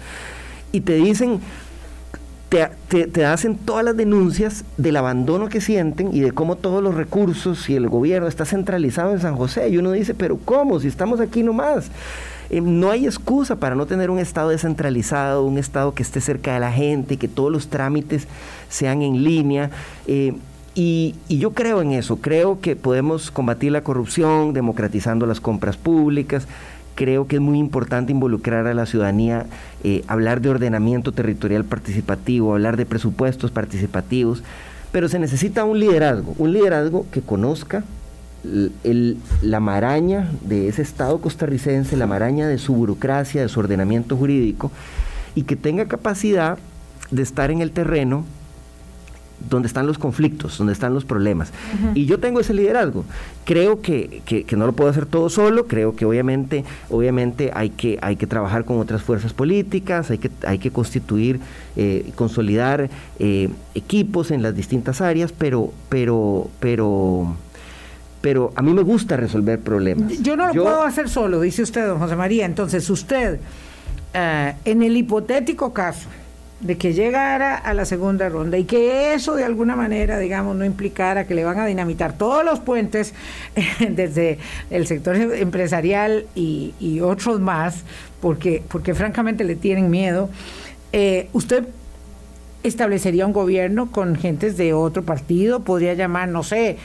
y 0.73 0.81
te 0.81 0.95
dicen 0.95 1.41
te, 2.49 3.25
hacen 3.25 3.57
todas 3.57 3.85
las 3.85 3.97
denuncias 3.97 4.65
del 4.77 4.97
abandono 4.97 5.49
que 5.49 5.61
sienten 5.61 6.15
y 6.15 6.21
de 6.21 6.33
cómo 6.33 6.57
todos 6.57 6.83
los 6.83 6.95
recursos 6.95 7.69
y 7.69 7.75
el 7.75 7.89
gobierno 7.89 8.29
está 8.29 8.45
centralizado 8.45 9.13
en 9.13 9.21
San 9.21 9.37
José. 9.37 9.69
Y 9.69 9.79
uno 9.79 9.93
dice, 9.93 10.15
pero 10.15 10.39
¿cómo? 10.45 10.79
Si 10.81 10.89
estamos 10.89 11.21
aquí 11.21 11.43
nomás. 11.43 11.91
Eh, 12.49 12.61
no 12.61 12.93
hay 12.93 13.07
excusa 13.07 13.57
para 13.57 13.75
no 13.75 13.87
tener 13.87 14.11
un 14.11 14.21
Estado 14.21 14.51
descentralizado, 14.51 15.45
un 15.45 15.59
Estado 15.59 15.95
que 15.95 16.05
esté 16.05 16.21
cerca 16.21 16.55
de 16.55 16.61
la 16.61 16.71
gente, 16.71 17.17
que 17.17 17.27
todos 17.27 17.51
los 17.51 17.69
trámites 17.69 18.29
sean 18.69 19.03
en 19.03 19.25
línea. 19.25 19.71
Eh, 20.07 20.35
y, 20.77 21.15
yo 21.29 21.53
creo 21.53 21.81
en 21.81 21.93
eso, 21.93 22.17
creo 22.17 22.61
que 22.61 22.77
podemos 22.77 23.31
combatir 23.31 23.73
la 23.73 23.83
corrupción 23.83 24.53
democratizando 24.53 25.25
las 25.25 25.41
compras 25.41 25.79
públicas, 25.79 26.47
creo 26.97 27.29
que 27.29 27.37
es 27.37 27.43
muy 27.43 27.59
importante 27.59 28.11
involucrar 28.11 28.67
a 28.67 28.75
la 28.75 28.87
ciudadanía, 28.87 29.47
eh, 29.85 30.03
hablar 30.09 30.41
de 30.41 30.49
ordenamiento 30.49 31.13
territorial 31.13 31.65
participativo, 31.65 32.55
hablar 32.55 32.77
de 32.77 32.87
presupuestos 32.87 33.53
participativos, 33.53 34.43
pero 34.91 35.09
se 35.09 35.21
necesita 35.21 35.65
un 35.65 35.79
liderazgo, 35.79 36.35
un 36.39 36.53
liderazgo 36.53 37.07
que 37.13 37.21
conozca 37.21 37.85
la 39.43 39.61
maraña 39.61 40.31
de 40.43 40.69
ese 40.69 40.83
Estado 40.83 41.21
costarricense, 41.21 41.97
la 41.97 42.07
maraña 42.07 42.49
de 42.49 42.59
su 42.59 42.75
burocracia, 42.75 43.43
de 43.43 43.49
su 43.49 43.61
ordenamiento 43.61 44.17
jurídico, 44.17 44.71
y 45.35 45.43
que 45.43 45.57
tenga 45.57 45.87
capacidad 45.87 46.59
de 47.11 47.23
estar 47.23 47.51
en 47.51 47.61
el 47.61 47.73
terreno 47.73 48.25
donde 49.49 49.69
están 49.69 49.87
los 49.87 49.99
conflictos, 49.99 50.59
donde 50.59 50.73
están 50.73 50.95
los 50.95 51.05
problemas. 51.05 51.53
Y 51.95 52.07
yo 52.07 52.19
tengo 52.19 52.41
ese 52.41 52.55
liderazgo. 52.55 53.05
Creo 53.45 53.81
que, 53.81 54.23
no 54.57 54.67
lo 54.67 54.73
puedo 54.73 54.91
hacer 54.91 55.07
todo 55.07 55.29
solo, 55.29 55.67
creo 55.67 55.95
que 55.95 56.05
obviamente, 56.05 56.65
obviamente 56.91 57.51
hay, 57.55 57.71
que, 57.71 57.99
hay 58.03 58.17
que 58.17 58.27
trabajar 58.27 58.65
con 58.65 58.79
otras 58.79 59.03
fuerzas 59.03 59.33
políticas, 59.33 60.11
hay 60.11 60.19
que, 60.19 60.31
hay 60.47 60.59
que 60.59 60.71
constituir, 60.71 61.41
eh, 61.77 62.11
consolidar 62.15 62.89
eh, 63.19 63.49
equipos 63.75 64.31
en 64.31 64.43
las 64.43 64.57
distintas 64.57 65.01
áreas, 65.01 65.33
pero, 65.33 65.73
pero, 65.89 66.49
pero, 66.59 67.37
pero 68.21 68.53
a 68.57 68.63
mí 68.63 68.73
me 68.73 68.83
gusta 68.83 69.17
resolver 69.17 69.61
problemas. 69.61 70.21
Yo 70.23 70.37
no 70.37 70.47
lo 70.49 70.53
puedo 70.53 70.83
hacer 70.83 71.09
solo, 71.09 71.41
dice 71.41 71.63
usted, 71.63 71.87
don 71.87 71.99
José 71.99 72.17
María. 72.17 72.47
Entonces, 72.47 72.89
usted, 72.91 73.39
eh, 74.15 74.55
en 74.65 74.83
el 74.83 74.97
hipotético 74.97 75.73
caso, 75.73 76.09
de 76.61 76.79
que 76.79 76.95
llegara 76.95 77.55
a 77.55 77.75
la 77.75 77.85
segunda 77.85 78.29
ronda 78.29 78.57
y 78.57 78.65
que 78.65 79.13
eso 79.13 79.35
de 79.35 79.45
alguna 79.45 79.77
manera, 79.77 80.19
digamos, 80.19 80.57
no 80.57 80.65
implicara 80.65 81.27
que 81.27 81.35
le 81.35 81.45
van 81.45 81.61
a 81.61 81.67
dinamitar 81.67 82.17
todos 82.17 82.45
los 82.45 82.61
puentes 82.61 83.13
desde 83.91 84.39
el 84.71 84.87
sector 84.87 85.17
empresarial 85.17 86.27
y, 86.35 87.01
otros 87.01 87.41
más, 87.41 87.85
porque, 88.21 88.63
porque 88.69 88.95
francamente 88.95 89.45
le 89.45 89.55
tienen 89.55 89.91
miedo, 89.91 90.31
eh, 90.93 91.29
usted 91.33 91.65
establecería 92.63 93.27
un 93.27 93.33
gobierno 93.33 93.91
con 93.93 94.17
gentes 94.17 94.57
de 94.57 94.73
otro 94.73 95.03
partido, 95.03 95.61
podría 95.61 95.95
llamar, 95.95 96.29
no 96.29 96.43
sé, 96.43 96.79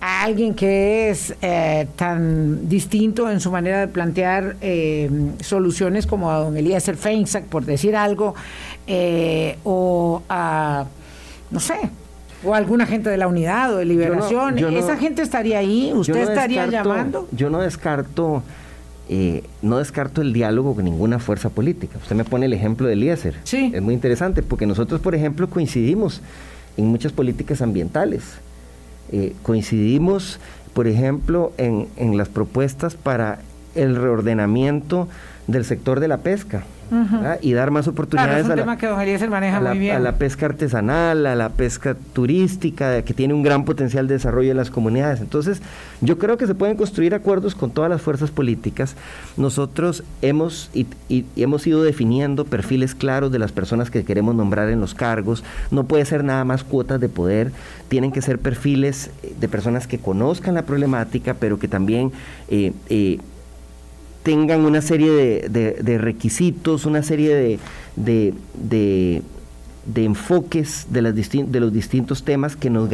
a 0.00 0.22
alguien 0.22 0.54
que 0.54 1.10
es 1.10 1.34
eh, 1.40 1.86
tan 1.96 2.68
distinto 2.68 3.30
en 3.30 3.40
su 3.40 3.50
manera 3.50 3.80
de 3.80 3.88
plantear 3.88 4.56
eh, 4.60 5.10
soluciones 5.40 6.06
como 6.06 6.30
a 6.30 6.38
don 6.38 6.56
Elías 6.56 6.90
Feinsack, 6.96 7.44
por 7.44 7.64
decir 7.64 7.96
algo, 7.96 8.34
eh, 8.86 9.58
o 9.64 10.22
a, 10.28 10.84
no 11.50 11.60
sé, 11.60 11.76
o 12.44 12.54
alguna 12.54 12.86
gente 12.86 13.08
de 13.08 13.16
la 13.16 13.26
unidad 13.26 13.74
o 13.74 13.78
de 13.78 13.86
liberación. 13.86 14.58
¿Esa 14.58 14.96
gente 14.96 15.22
estaría 15.22 15.58
ahí? 15.58 15.92
¿Usted 15.94 16.28
estaría 16.28 16.66
llamando? 16.66 17.26
Yo 17.32 17.50
no 17.50 17.60
descarto... 17.60 18.42
no 19.62 19.78
descarto 19.78 20.20
el 20.20 20.32
diálogo 20.32 20.74
con 20.74 20.84
ninguna 20.84 21.18
fuerza 21.18 21.48
política. 21.48 21.98
Usted 22.02 22.16
me 22.16 22.24
pone 22.24 22.46
el 22.46 22.52
ejemplo 22.52 22.86
de 22.86 22.92
Eliezer. 22.92 23.36
Sí. 23.44 23.72
Es 23.74 23.80
muy 23.80 23.94
interesante 23.94 24.42
porque 24.42 24.66
nosotros, 24.66 25.00
por 25.00 25.14
ejemplo, 25.14 25.48
coincidimos 25.48 26.20
en 26.76 26.86
muchas 26.86 27.12
políticas 27.12 27.62
ambientales. 27.62 28.22
Eh, 29.12 29.34
coincidimos, 29.42 30.40
por 30.74 30.86
ejemplo, 30.86 31.52
en, 31.58 31.88
en 31.96 32.16
las 32.16 32.28
propuestas 32.28 32.94
para 32.94 33.38
el 33.74 33.96
reordenamiento 33.96 35.08
del 35.46 35.64
sector 35.64 36.00
de 36.00 36.08
la 36.08 36.18
pesca 36.18 36.64
y 37.40 37.52
dar 37.52 37.70
más 37.70 37.88
oportunidades 37.88 38.48
a, 38.48 38.56
la, 38.56 40.12
pesca 40.12 40.46
artesanal, 40.46 41.26
a 41.26 41.34
la 41.34 41.48
pesca 41.48 41.96
turística, 42.12 43.02
que 43.02 43.14
tiene 43.14 43.34
un 43.34 43.42
gran 43.42 43.64
potencial 43.64 44.06
de 44.06 44.14
desarrollo 44.14 44.50
en 44.50 44.56
las 44.56 44.70
comunidades. 44.70 45.20
Entonces, 45.20 45.62
yo 46.00 46.18
creo 46.18 46.36
que 46.36 46.46
se 46.46 46.54
pueden 46.54 46.76
construir 46.76 47.14
acuerdos 47.14 47.54
con 47.54 47.70
todas 47.70 47.90
las 47.90 48.02
fuerzas 48.02 48.30
políticas. 48.30 48.96
Nosotros 49.36 50.04
hemos, 50.22 50.70
y, 50.74 50.86
hemos 51.36 51.66
ido 51.66 51.82
definiendo 51.82 52.44
perfiles 52.44 52.94
claros 52.94 53.32
de 53.32 53.38
las 53.38 53.52
personas 53.52 53.90
que 53.90 54.04
queremos 54.04 54.34
nombrar 54.34 54.68
en 54.68 54.80
los 54.80 54.94
cargos. 54.94 55.42
No 55.70 55.84
puede 55.84 56.04
ser 56.04 56.24
nada 56.24 56.44
más 56.44 56.64
cuotas 56.64 57.00
de 57.00 57.08
poder, 57.08 57.52
tienen 57.88 58.12
que 58.12 58.22
ser 58.22 58.38
perfiles 58.38 59.10
de 59.38 59.48
personas 59.48 59.86
que 59.86 59.98
conozcan 59.98 60.54
la 60.54 60.62
problemática, 60.62 61.34
pero 61.34 61.58
que 61.58 61.68
también... 61.68 62.12
Eh, 62.48 62.72
eh, 62.88 63.18
tengan 64.26 64.62
una 64.62 64.82
serie 64.82 65.48
de, 65.48 65.98
requisitos, 65.98 66.84
una 66.84 67.04
serie 67.04 67.60
de, 67.94 69.22
de 69.86 70.04
enfoques 70.04 70.86
de, 70.90 71.00
las 71.00 71.14
de 71.14 71.60
los 71.60 71.72
distintos 71.72 72.24
temas 72.24 72.56
que 72.56 72.70
nos, 72.70 72.88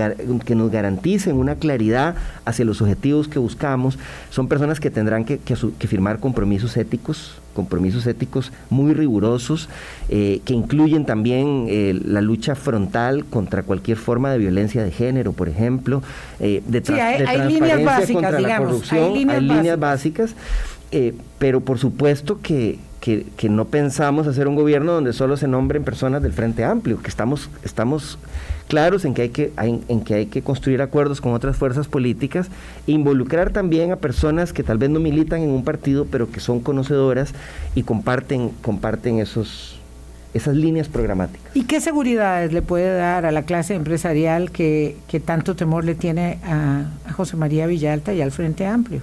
que 0.44 0.54
nos 0.54 0.70
garanticen 0.70 1.36
una 1.36 1.54
claridad 1.54 2.16
hacia 2.44 2.64
los 2.64 2.82
objetivos 2.82 3.28
que 3.28 3.38
buscamos. 3.38 3.98
Son 4.30 4.46
personas 4.46 4.78
que 4.78 4.90
tendrán 4.90 5.24
que, 5.24 5.38
que, 5.38 5.56
firmar 5.88 6.20
compromisos 6.20 6.76
éticos, 6.76 7.40
compromisos 7.54 8.06
éticos 8.06 8.52
muy 8.68 8.92
rigurosos, 8.92 9.70
eh, 10.10 10.42
que 10.44 10.52
incluyen 10.52 11.06
también 11.06 11.66
eh, 11.68 11.98
la 12.04 12.20
lucha 12.20 12.54
frontal 12.54 13.24
contra 13.24 13.62
cualquier 13.62 13.96
forma 13.96 14.30
de 14.30 14.38
violencia 14.38 14.84
de 14.84 14.90
género, 14.90 15.32
por 15.32 15.48
ejemplo, 15.48 16.02
eh, 16.40 16.62
de, 16.66 16.84
sí, 16.84 16.92
hay, 16.92 17.48
líneas 17.48 17.82
básicas, 17.84 18.22
contra 18.22 18.40
la 18.40 18.58
corrupción, 18.58 19.30
hay 19.30 19.40
líneas, 19.40 19.78
básicas, 19.78 20.34
pero 21.38 21.60
por 21.60 21.78
supuesto 21.78 22.40
que 22.40 22.78
no 23.48 23.64
pensamos 23.66 24.26
hacer 24.26 24.46
un 24.48 24.54
gobierno 24.54 24.92
donde 24.92 25.12
solo 25.12 25.36
se 25.36 25.48
nombren 25.48 25.84
personas 25.84 26.22
del 26.22 26.32
Frente 26.32 26.64
Amplio, 26.64 27.00
que 27.02 27.08
estamos, 27.08 27.50
estamos 27.64 28.18
claros 28.72 29.04
en 29.04 29.12
que, 29.12 29.22
hay 29.56 30.26
que, 30.26 30.42
construir 30.42 30.80
acuerdos 30.80 31.20
con 31.20 31.34
otras 31.34 31.56
fuerzas 31.58 31.88
políticas, 31.88 32.48
involucrar 32.86 33.50
también 33.50 33.92
a 33.92 33.96
personas 33.96 34.54
que 34.54 34.62
tal 34.62 34.78
vez 34.78 34.88
no 34.88 34.98
militan 34.98 35.42
en 35.42 35.50
un 35.50 35.62
partido, 35.62 36.06
pero 36.06 36.30
que 36.30 36.40
son 36.40 36.60
conocedoras 36.60 37.34
y 37.74 37.82
comparten, 37.82 38.48
comparten 38.62 39.18
esos, 39.18 39.78
esas 40.32 40.56
líneas 40.56 40.88
programáticas. 40.88 41.54
¿Y 41.54 41.64
qué 41.64 41.82
seguridades 41.82 42.54
le 42.54 42.62
puede 42.62 42.96
dar 42.96 43.26
a 43.26 43.30
la 43.30 43.42
clase 43.42 43.74
empresarial 43.74 44.50
que, 44.50 44.96
tanto 45.24 45.54
temor 45.54 45.84
le 45.84 45.94
tiene 45.94 46.38
a 46.44 46.86
José 47.12 47.36
María 47.36 47.66
Villalta 47.66 48.14
y 48.14 48.22
al 48.22 48.30
Frente 48.30 48.66
Amplio? 48.66 49.02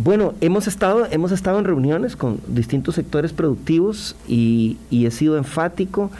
Bueno, 0.00 0.34
hemos 0.40 0.68
estado, 0.68 1.08
hemos 1.10 1.32
estado 1.32 1.58
en 1.58 1.64
reuniones 1.64 2.14
con 2.14 2.40
distintos 2.46 2.94
sectores 2.94 3.32
productivos 3.32 4.14
y, 4.28 4.78
he 4.92 5.10
sido 5.10 5.36
enfático 5.36 6.12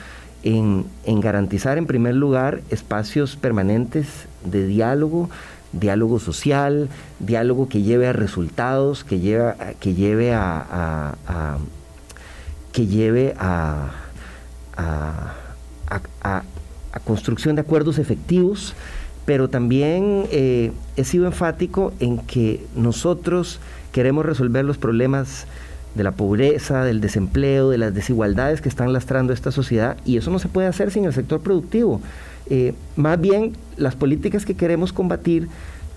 en, 0.42 0.84
garantizar 1.06 1.78
en 1.78 1.86
primer 1.86 2.16
lugar 2.16 2.60
espacios 2.70 3.36
permanentes 3.36 4.26
de 4.44 4.66
diálogo, 4.66 5.30
diálogo 5.70 6.18
social, 6.18 6.88
diálogo 7.20 7.68
que 7.68 7.82
lleve 7.82 8.08
a 8.08 8.12
resultados, 8.12 9.04
que 9.04 9.20
lleve, 9.20 9.54
que 9.78 9.94
lleve 9.94 10.34
a, 10.34 11.14
que 12.72 12.88
lleve 12.88 13.36
a, 13.38 13.92
a, 14.76 16.42
construcción 17.04 17.54
de 17.54 17.60
acuerdos 17.60 18.00
efectivos 18.00 18.74
pero 19.28 19.50
también 19.50 20.24
eh, 20.32 20.72
he 20.96 21.04
sido 21.04 21.26
enfático 21.26 21.92
en 22.00 22.16
que 22.16 22.64
nosotros 22.74 23.60
queremos 23.92 24.24
resolver 24.24 24.64
los 24.64 24.78
problemas 24.78 25.46
de 25.94 26.02
la 26.02 26.12
pobreza, 26.12 26.82
del 26.82 27.02
desempleo, 27.02 27.68
de 27.68 27.76
las 27.76 27.92
desigualdades 27.92 28.62
que 28.62 28.70
están 28.70 28.90
lastrando 28.94 29.34
esta 29.34 29.50
sociedad 29.50 29.98
y 30.06 30.16
eso 30.16 30.30
no 30.30 30.38
se 30.38 30.48
puede 30.48 30.66
hacer 30.66 30.90
sin 30.90 31.04
el 31.04 31.12
sector 31.12 31.42
productivo. 31.42 32.00
Eh, 32.48 32.72
más 32.96 33.20
bien, 33.20 33.52
las 33.76 33.96
políticas 33.96 34.46
que 34.46 34.54
queremos 34.54 34.94
combatir 34.94 35.48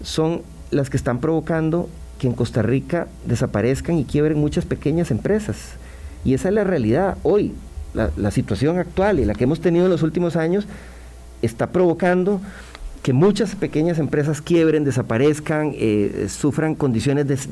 son 0.04 0.42
las 0.70 0.90
que 0.90 0.98
están 0.98 1.22
provocando 1.22 1.88
que 2.20 2.28
en 2.28 2.34
Costa 2.34 2.64
Rica 2.64 3.08
desaparezcan 3.26 3.98
y 3.98 4.04
quiebren 4.04 4.40
muchas 4.40 4.66
pequeñas 4.66 5.10
empresas. 5.10 5.56
Y 6.26 6.34
esa 6.34 6.50
es 6.50 6.54
la 6.54 6.66
realidad. 6.66 7.18
Hoy, 7.24 7.54
la 7.94 8.32
situación 8.32 8.78
actual 8.78 9.22
y 9.22 9.26
la 9.26 9.36
que 9.36 9.46
hemos 9.46 9.62
tenido 9.62 9.86
en 9.86 9.92
los 9.92 10.04
últimos 10.04 10.36
años 10.36 10.66
está 11.42 11.68
provocando 11.72 12.42
que 13.04 13.14
muchas 13.14 13.56
pequeñas 13.56 13.98
empresas 13.98 14.42
quiebren, 14.42 14.84
desaparezcan, 14.84 15.74
eh, 15.76 16.28
sufran 16.30 16.76
condiciones 16.76 17.48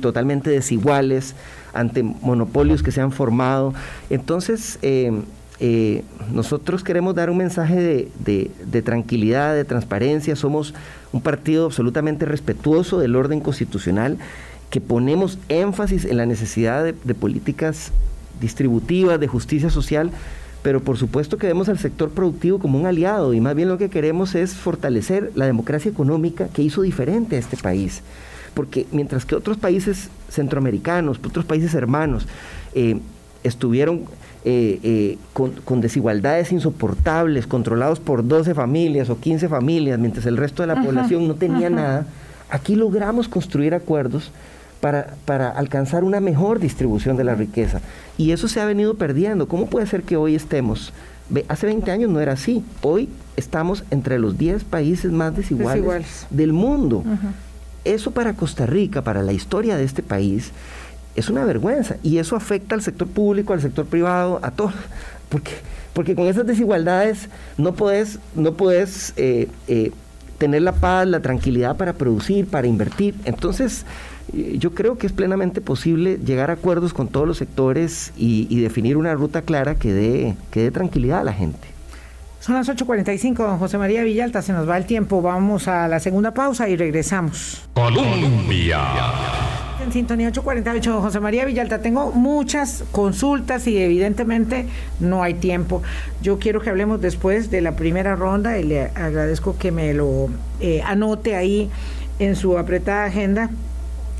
totalmente 0.00 0.50
desiguales 0.50 1.34
ante 1.72 2.02
monopolios 2.02 2.82
que 2.82 2.92
se 2.92 3.00
han 3.00 3.10
formado. 3.10 3.72
Entonces, 4.10 4.78
eh, 4.82 5.12
eh, 5.58 6.04
nosotros 6.32 6.84
queremos 6.84 7.14
dar 7.14 7.30
un 7.30 7.38
mensaje 7.38 8.08
de, 8.18 8.82
tranquilidad, 8.82 9.54
de 9.54 9.64
transparencia. 9.64 10.36
Somos 10.36 10.74
un 11.12 11.22
partido 11.22 11.66
absolutamente 11.66 12.26
respetuoso 12.26 12.98
del 12.98 13.16
orden 13.16 13.40
constitucional, 13.40 14.18
que 14.68 14.80
ponemos 14.80 15.38
énfasis 15.48 16.04
en 16.04 16.18
la 16.18 16.26
necesidad 16.26 16.84
de 16.84 17.14
políticas 17.14 17.90
distributivas, 18.40 19.18
de 19.18 19.28
justicia 19.28 19.70
social, 19.70 20.10
pero 20.62 20.80
por 20.80 20.96
supuesto 20.98 21.38
que 21.38 21.46
vemos 21.46 21.68
al 21.68 21.78
sector 21.78 22.10
productivo 22.10 22.58
como 22.58 22.78
un 22.78 22.86
aliado 22.86 23.32
y 23.32 23.40
más 23.40 23.54
bien 23.54 23.68
lo 23.68 23.78
que 23.78 23.88
queremos 23.88 24.34
es 24.34 24.54
fortalecer 24.54 25.32
la 25.34 25.46
democracia 25.46 25.90
económica 25.90 26.48
que 26.48 26.62
hizo 26.62 26.82
diferente 26.82 27.36
a 27.36 27.38
este 27.38 27.56
país. 27.56 28.02
Porque 28.54 28.86
mientras 28.92 29.24
que 29.24 29.36
otros 29.36 29.56
países 29.56 30.10
centroamericanos, 30.28 31.18
otros 31.24 31.44
países 31.44 31.72
hermanos, 31.74 32.26
eh, 32.74 32.98
estuvieron 33.42 34.04
eh, 34.44 34.80
eh, 34.82 35.18
con, 35.32 35.80
desigualdades 35.80 36.50
insoportables, 36.52 37.46
controlados 37.46 38.00
por 38.00 38.26
12 38.26 38.54
familias 38.54 39.08
o 39.08 39.18
15 39.18 39.48
familias, 39.48 39.98
mientras 39.98 40.26
el 40.26 40.36
resto 40.36 40.62
de 40.62 40.66
la 40.66 40.82
población 40.82 41.28
no 41.28 41.34
tenía 41.34 41.70
nada, 41.70 42.06
aquí 42.50 42.74
logramos 42.74 43.28
construir 43.28 43.74
acuerdos 43.74 44.30
para, 44.80 45.14
para, 45.24 45.50
alcanzar 45.50 46.04
una 46.04 46.20
mejor 46.20 46.58
distribución 46.58 47.16
de 47.16 47.24
la 47.24 47.34
riqueza. 47.34 47.80
Y 48.16 48.32
eso 48.32 48.48
se 48.48 48.60
ha 48.60 48.64
venido 48.64 48.94
perdiendo. 48.94 49.48
¿Cómo 49.48 49.66
puede 49.66 49.86
ser 49.86 50.02
que 50.02 50.16
hoy 50.16 50.34
estemos? 50.34 50.92
Hace 51.48 51.66
20 51.66 51.90
años 51.90 52.10
no 52.10 52.20
era 52.20 52.32
así. 52.32 52.64
Hoy 52.82 53.08
estamos 53.36 53.84
entre 53.90 54.18
los 54.18 54.36
10 54.36 54.64
países 54.64 55.12
más 55.12 55.36
desiguales, 55.36 56.26
del 56.30 56.52
mundo. 56.52 57.04
Eso 57.84 58.10
para 58.10 58.34
Costa 58.34 58.66
Rica, 58.66 59.02
para 59.02 59.22
la 59.22 59.32
historia 59.32 59.76
de 59.76 59.84
este 59.84 60.02
país, 60.02 60.50
es 61.14 61.28
una 61.28 61.44
vergüenza. 61.44 61.96
Y 62.02 62.18
eso 62.18 62.36
afecta 62.36 62.74
al 62.74 62.82
sector 62.82 63.08
público, 63.08 63.52
al 63.52 63.60
sector 63.60 63.86
privado, 63.86 64.40
a 64.42 64.50
todos. 64.50 64.74
Porque, 65.28 65.52
porque 65.92 66.16
con 66.16 66.26
esas 66.26 66.44
desigualdades 66.44 67.28
no 67.56 67.74
puedes, 67.74 68.18
no 68.34 68.54
puedes 68.54 69.12
eh, 69.16 69.46
eh, 69.68 69.92
tener 70.38 70.62
la 70.62 70.72
paz, 70.72 71.06
la 71.06 71.20
tranquilidad 71.20 71.76
para 71.76 71.92
producir, 71.92 72.48
para 72.48 72.66
invertir. 72.66 73.14
Entonces, 73.24 73.84
yo 74.58 74.74
creo 74.74 74.98
que 74.98 75.06
es 75.06 75.12
plenamente 75.12 75.60
posible 75.60 76.18
llegar 76.24 76.50
a 76.50 76.54
acuerdos 76.54 76.92
con 76.92 77.08
todos 77.08 77.26
los 77.26 77.38
sectores 77.38 78.12
y, 78.16 78.60
definir 78.60 78.96
una 78.96 79.14
ruta 79.14 79.42
clara 79.42 79.74
que 79.74 79.92
dé, 79.92 80.36
que 80.50 80.62
dé 80.62 80.70
tranquilidad 80.70 81.20
a 81.20 81.24
la 81.24 81.32
gente. 81.32 81.68
Son 82.40 82.54
las 82.54 82.68
8.45, 82.68 83.36
don 83.36 83.58
José 83.58 83.76
María 83.76 84.02
Villalta, 84.02 84.40
se 84.40 84.52
nos 84.52 84.68
va 84.68 84.78
el 84.78 84.86
tiempo. 84.86 85.20
Vamos 85.20 85.68
a 85.68 85.88
la 85.88 86.00
segunda 86.00 86.32
pausa 86.32 86.68
y 86.68 86.76
regresamos. 86.76 87.62
Colombia. 87.74 88.80
En 89.84 89.92
sintonía 89.92 90.28
848, 90.28 90.90
don 90.90 91.02
José 91.02 91.20
María 91.20 91.44
Villalta, 91.44 91.80
tengo 91.82 92.12
muchas 92.12 92.84
consultas 92.92 93.66
y 93.66 93.76
evidentemente 93.76 94.66
no 95.00 95.22
hay 95.22 95.34
tiempo. 95.34 95.82
Yo 96.22 96.38
quiero 96.38 96.62
que 96.62 96.70
hablemos 96.70 97.00
después 97.02 97.50
de 97.50 97.60
la 97.60 97.76
primera 97.76 98.16
ronda 98.16 98.58
y 98.58 98.64
le 98.64 98.84
agradezco 98.84 99.58
que 99.58 99.70
me 99.70 99.92
lo 99.92 100.28
eh, 100.60 100.80
anote 100.82 101.36
ahí 101.36 101.70
en 102.18 102.36
su 102.36 102.56
apretada 102.56 103.04
agenda 103.04 103.50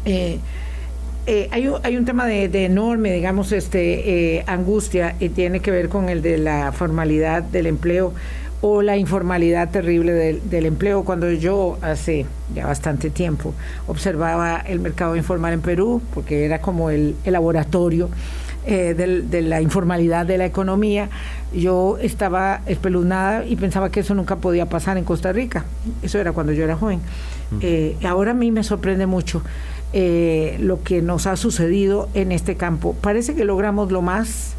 eh, 0.05 0.39
eh, 1.27 1.49
hay, 1.53 1.69
un, 1.69 1.77
hay, 1.83 1.97
un, 1.97 2.05
tema 2.05 2.27
de, 2.27 2.65
enorme, 2.65 3.13
digamos, 3.13 3.53
este, 3.53 4.39
eh, 4.39 4.45
angustia 4.47 5.17
y 5.21 5.29
tiene 5.29 5.61
que 5.61 5.71
ver 5.71 5.89
con 5.89 6.09
el 6.09 6.23
de 6.23 6.39
la 6.39 6.73
formalidad 6.73 7.43
del 7.43 7.67
empleo 7.67 8.15
o 8.63 8.83
la 8.83 8.97
informalidad 8.97 9.71
terrible 9.71 10.13
del, 10.13 10.67
empleo. 10.67 11.05
Cuando 11.05 11.31
yo 11.31 11.79
hace 11.83 12.27
ya 12.55 12.67
bastante 12.67 13.11
tiempo 13.11 13.55
observaba 13.87 14.57
el 14.57 14.81
mercado 14.81 15.17
informal 15.17 15.53
en 15.53 15.61
Perú, 15.61 16.03
porque 16.15 16.45
era 16.45 16.61
como 16.61 16.91
el, 16.91 17.15
laboratorio 17.25 18.11
de 18.67 19.43
la 19.43 19.63
informalidad 19.63 20.27
de 20.27 20.37
la 20.37 20.45
economía, 20.45 21.09
yo 21.53 21.97
estaba 22.01 22.61
espeluznada 22.67 23.47
y 23.47 23.57
pensaba 23.57 23.91
que 23.91 24.01
eso 24.01 24.15
nunca 24.15 24.37
podía 24.37 24.67
pasar 24.67 24.99
en 24.99 25.05
Costa 25.05 25.33
Rica. 25.33 25.65
Eso 26.03 26.19
era 26.19 26.33
cuando 26.33 26.53
yo 26.53 26.65
era 26.65 26.77
joven. 26.77 27.01
ahora 28.07 28.33
a 28.33 28.35
mí 28.35 28.51
me 28.51 28.63
sorprende 28.63 29.07
mucho 29.07 29.43
eh, 29.93 30.57
lo 30.61 30.83
que 30.83 31.03
nos 31.03 31.27
ha 31.27 31.37
sucedido 31.37 32.09
en 32.15 32.33
este 32.33 32.57
campo. 32.57 32.95
Parece 33.01 33.35
que 33.35 33.45
logramos 33.45 33.91
lo 33.91 34.03
más 34.03 34.55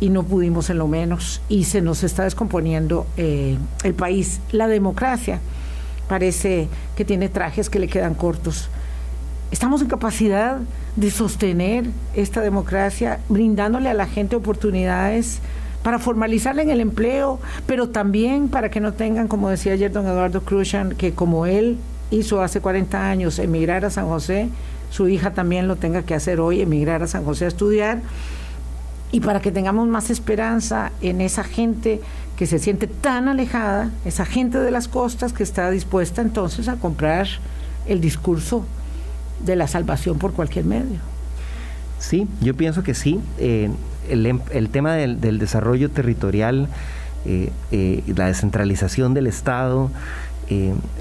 y 0.00 0.10
no 0.10 0.22
pudimos 0.22 0.70
en 0.70 0.78
lo 0.78 0.86
menos 0.86 1.40
y 1.48 1.64
se 1.64 1.80
nos 1.80 2.04
está 2.04 2.24
descomponiendo 2.24 3.06
eh, 3.16 3.58
el 3.82 3.94
país. 3.94 4.40
La 4.52 4.68
democracia 4.68 5.40
parece 6.08 6.68
que 6.96 7.04
tiene 7.04 7.28
trajes 7.28 7.70
que 7.70 7.78
le 7.78 7.88
quedan 7.88 8.14
cortos. 8.14 8.68
Estamos 9.50 9.80
en 9.82 9.88
capacidad 9.88 10.58
de 10.96 11.10
sostener 11.10 11.86
esta 12.14 12.40
democracia 12.40 13.20
brindándole 13.28 13.88
a 13.88 13.94
la 13.94 14.06
gente 14.06 14.36
oportunidades 14.36 15.40
para 15.82 15.98
formalizarla 15.98 16.62
en 16.62 16.70
el 16.70 16.80
empleo, 16.80 17.38
pero 17.66 17.88
también 17.88 18.48
para 18.48 18.70
que 18.70 18.80
no 18.80 18.92
tengan, 18.92 19.28
como 19.28 19.50
decía 19.50 19.72
ayer 19.72 19.92
don 19.92 20.06
Eduardo 20.06 20.42
Cruzan, 20.42 20.96
que 20.96 21.12
como 21.12 21.46
él 21.46 21.78
hizo 22.10 22.42
hace 22.42 22.60
40 22.60 23.10
años 23.10 23.38
emigrar 23.38 23.84
a 23.84 23.90
San 23.90 24.06
José, 24.06 24.48
su 24.90 25.08
hija 25.08 25.32
también 25.32 25.68
lo 25.68 25.76
tenga 25.76 26.02
que 26.02 26.14
hacer 26.14 26.40
hoy, 26.40 26.60
emigrar 26.60 27.02
a 27.02 27.06
San 27.06 27.24
José 27.24 27.46
a 27.46 27.48
estudiar, 27.48 28.00
y 29.12 29.20
para 29.20 29.40
que 29.40 29.52
tengamos 29.52 29.88
más 29.88 30.10
esperanza 30.10 30.92
en 31.00 31.20
esa 31.20 31.44
gente 31.44 32.00
que 32.36 32.46
se 32.46 32.58
siente 32.58 32.86
tan 32.86 33.28
alejada, 33.28 33.90
esa 34.04 34.26
gente 34.26 34.58
de 34.58 34.70
las 34.70 34.88
costas 34.88 35.32
que 35.32 35.42
está 35.42 35.70
dispuesta 35.70 36.22
entonces 36.22 36.68
a 36.68 36.76
comprar 36.76 37.26
el 37.86 38.00
discurso 38.00 38.64
de 39.44 39.56
la 39.56 39.68
salvación 39.68 40.18
por 40.18 40.32
cualquier 40.32 40.64
medio. 40.64 40.98
Sí, 41.98 42.28
yo 42.40 42.54
pienso 42.54 42.82
que 42.82 42.94
sí. 42.94 43.20
Eh, 43.38 43.70
el, 44.08 44.68
tema 44.70 44.94
del, 44.94 45.38
desarrollo 45.38 45.90
territorial, 45.90 46.68
eh, 47.24 47.50
eh, 47.72 48.02
la 48.14 48.26
descentralización 48.26 49.14
del 49.14 49.26
Estado, 49.26 49.90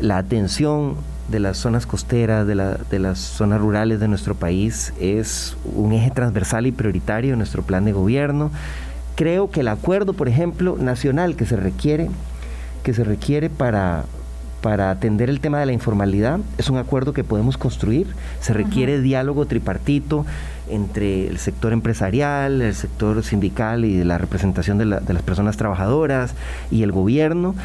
la 0.02 0.18
atención 0.18 0.96
de 1.30 1.40
las 1.40 1.58
zonas 1.58 1.86
costeras, 1.86 2.46
de, 2.46 2.56
de, 2.90 3.00
las 3.00 3.20
zonas 3.20 3.60
rurales 3.60 4.00
de 4.00 4.08
nuestro 4.08 4.36
país 4.36 4.94
es 5.00 5.58
un 5.76 5.94
eje 5.94 6.12
transversal 6.12 6.68
y 6.68 6.72
prioritario 6.72 7.34
en 7.34 7.40
nuestro 7.40 7.64
plan 7.64 7.86
de 7.86 7.94
gobierno. 7.94 8.52
Creo 9.16 9.50
que 9.50 9.62
el 9.62 9.70
acuerdo, 9.70 10.14
por 10.14 10.28
ejemplo, 10.28 10.78
nacional 10.80 11.36
que 11.36 11.46
se 11.46 11.56
requiere, 11.56 12.10
que 12.84 12.94
se 12.94 13.04
requiere 13.04 13.50
para, 13.50 14.04
para 14.62 14.92
atender 14.92 15.30
el 15.30 15.40
tema 15.40 15.60
de 15.60 15.66
la 15.66 15.74
informalidad 15.74 16.40
es 16.58 16.70
un 16.70 16.78
acuerdo 16.78 17.14
que 17.14 17.24
podemos 17.24 17.58
construir. 17.58 18.08
Se 18.42 18.54
requiere 18.54 19.00
diálogo 19.00 19.46
tripartito 19.46 20.26
entre 20.70 21.28
el 21.28 21.38
sector 21.38 21.72
empresarial, 21.72 22.62
el 22.62 22.76
sector 22.76 23.24
sindical 23.24 23.86
y 23.86 23.96
de 23.96 24.06
la 24.06 24.18
representación 24.18 24.78
de, 24.78 24.86
las 24.86 25.22
personas 25.24 25.58
trabajadoras 25.58 26.36
y 26.72 26.84
el 26.84 26.92
gobierno. 26.92 27.56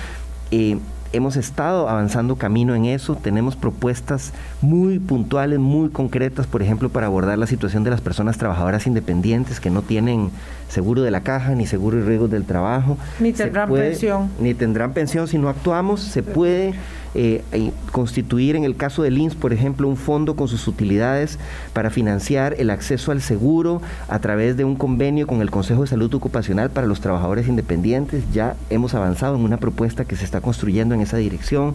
Eh, 0.50 0.78
hemos 1.12 1.36
estado 1.36 1.88
avanzando 1.88 2.36
camino 2.36 2.74
en 2.74 2.84
eso, 2.84 3.16
tenemos 3.16 3.56
propuestas 3.56 4.32
muy 4.60 4.98
puntuales, 4.98 5.58
muy 5.58 5.90
concretas, 5.90 6.46
por 6.46 6.62
ejemplo, 6.62 6.88
para 6.88 7.06
abordar 7.06 7.38
la 7.38 7.46
situación 7.46 7.84
de 7.84 7.90
las 7.90 8.00
personas 8.00 8.38
trabajadoras 8.38 8.86
independientes 8.86 9.60
que 9.60 9.70
no 9.70 9.82
tienen 9.82 10.30
seguro 10.70 11.02
de 11.02 11.10
la 11.10 11.20
caja, 11.20 11.54
ni 11.54 11.66
seguro 11.66 11.98
y 11.98 12.02
riesgos 12.02 12.30
del 12.30 12.44
trabajo. 12.44 12.96
Ni 13.18 13.32
tendrán 13.32 13.70
pensión. 13.70 14.30
Ni 14.40 14.54
tendrán 14.54 14.92
pensión 14.92 15.28
si 15.28 15.36
no 15.36 15.48
actuamos, 15.48 16.00
se 16.00 16.22
puede 16.22 16.74
eh, 17.14 17.42
constituir 17.90 18.54
en 18.54 18.62
el 18.62 18.76
caso 18.76 19.02
del 19.02 19.18
INS, 19.18 19.34
por 19.34 19.52
ejemplo, 19.52 19.88
un 19.88 19.96
fondo 19.96 20.36
con 20.36 20.46
sus 20.46 20.68
utilidades 20.68 21.38
para 21.72 21.90
financiar 21.90 22.54
el 22.58 22.70
acceso 22.70 23.10
al 23.10 23.20
seguro 23.20 23.82
a 24.08 24.20
través 24.20 24.56
de 24.56 24.64
un 24.64 24.76
convenio 24.76 25.26
con 25.26 25.40
el 25.40 25.50
Consejo 25.50 25.82
de 25.82 25.88
Salud 25.88 26.14
Ocupacional 26.14 26.70
para 26.70 26.86
los 26.86 27.00
trabajadores 27.00 27.48
independientes. 27.48 28.22
Ya 28.32 28.54
hemos 28.70 28.94
avanzado 28.94 29.34
en 29.34 29.42
una 29.42 29.56
propuesta 29.56 30.04
que 30.04 30.14
se 30.14 30.24
está 30.24 30.40
construyendo 30.40 30.94
en 30.94 31.00
esa 31.00 31.16
dirección. 31.16 31.74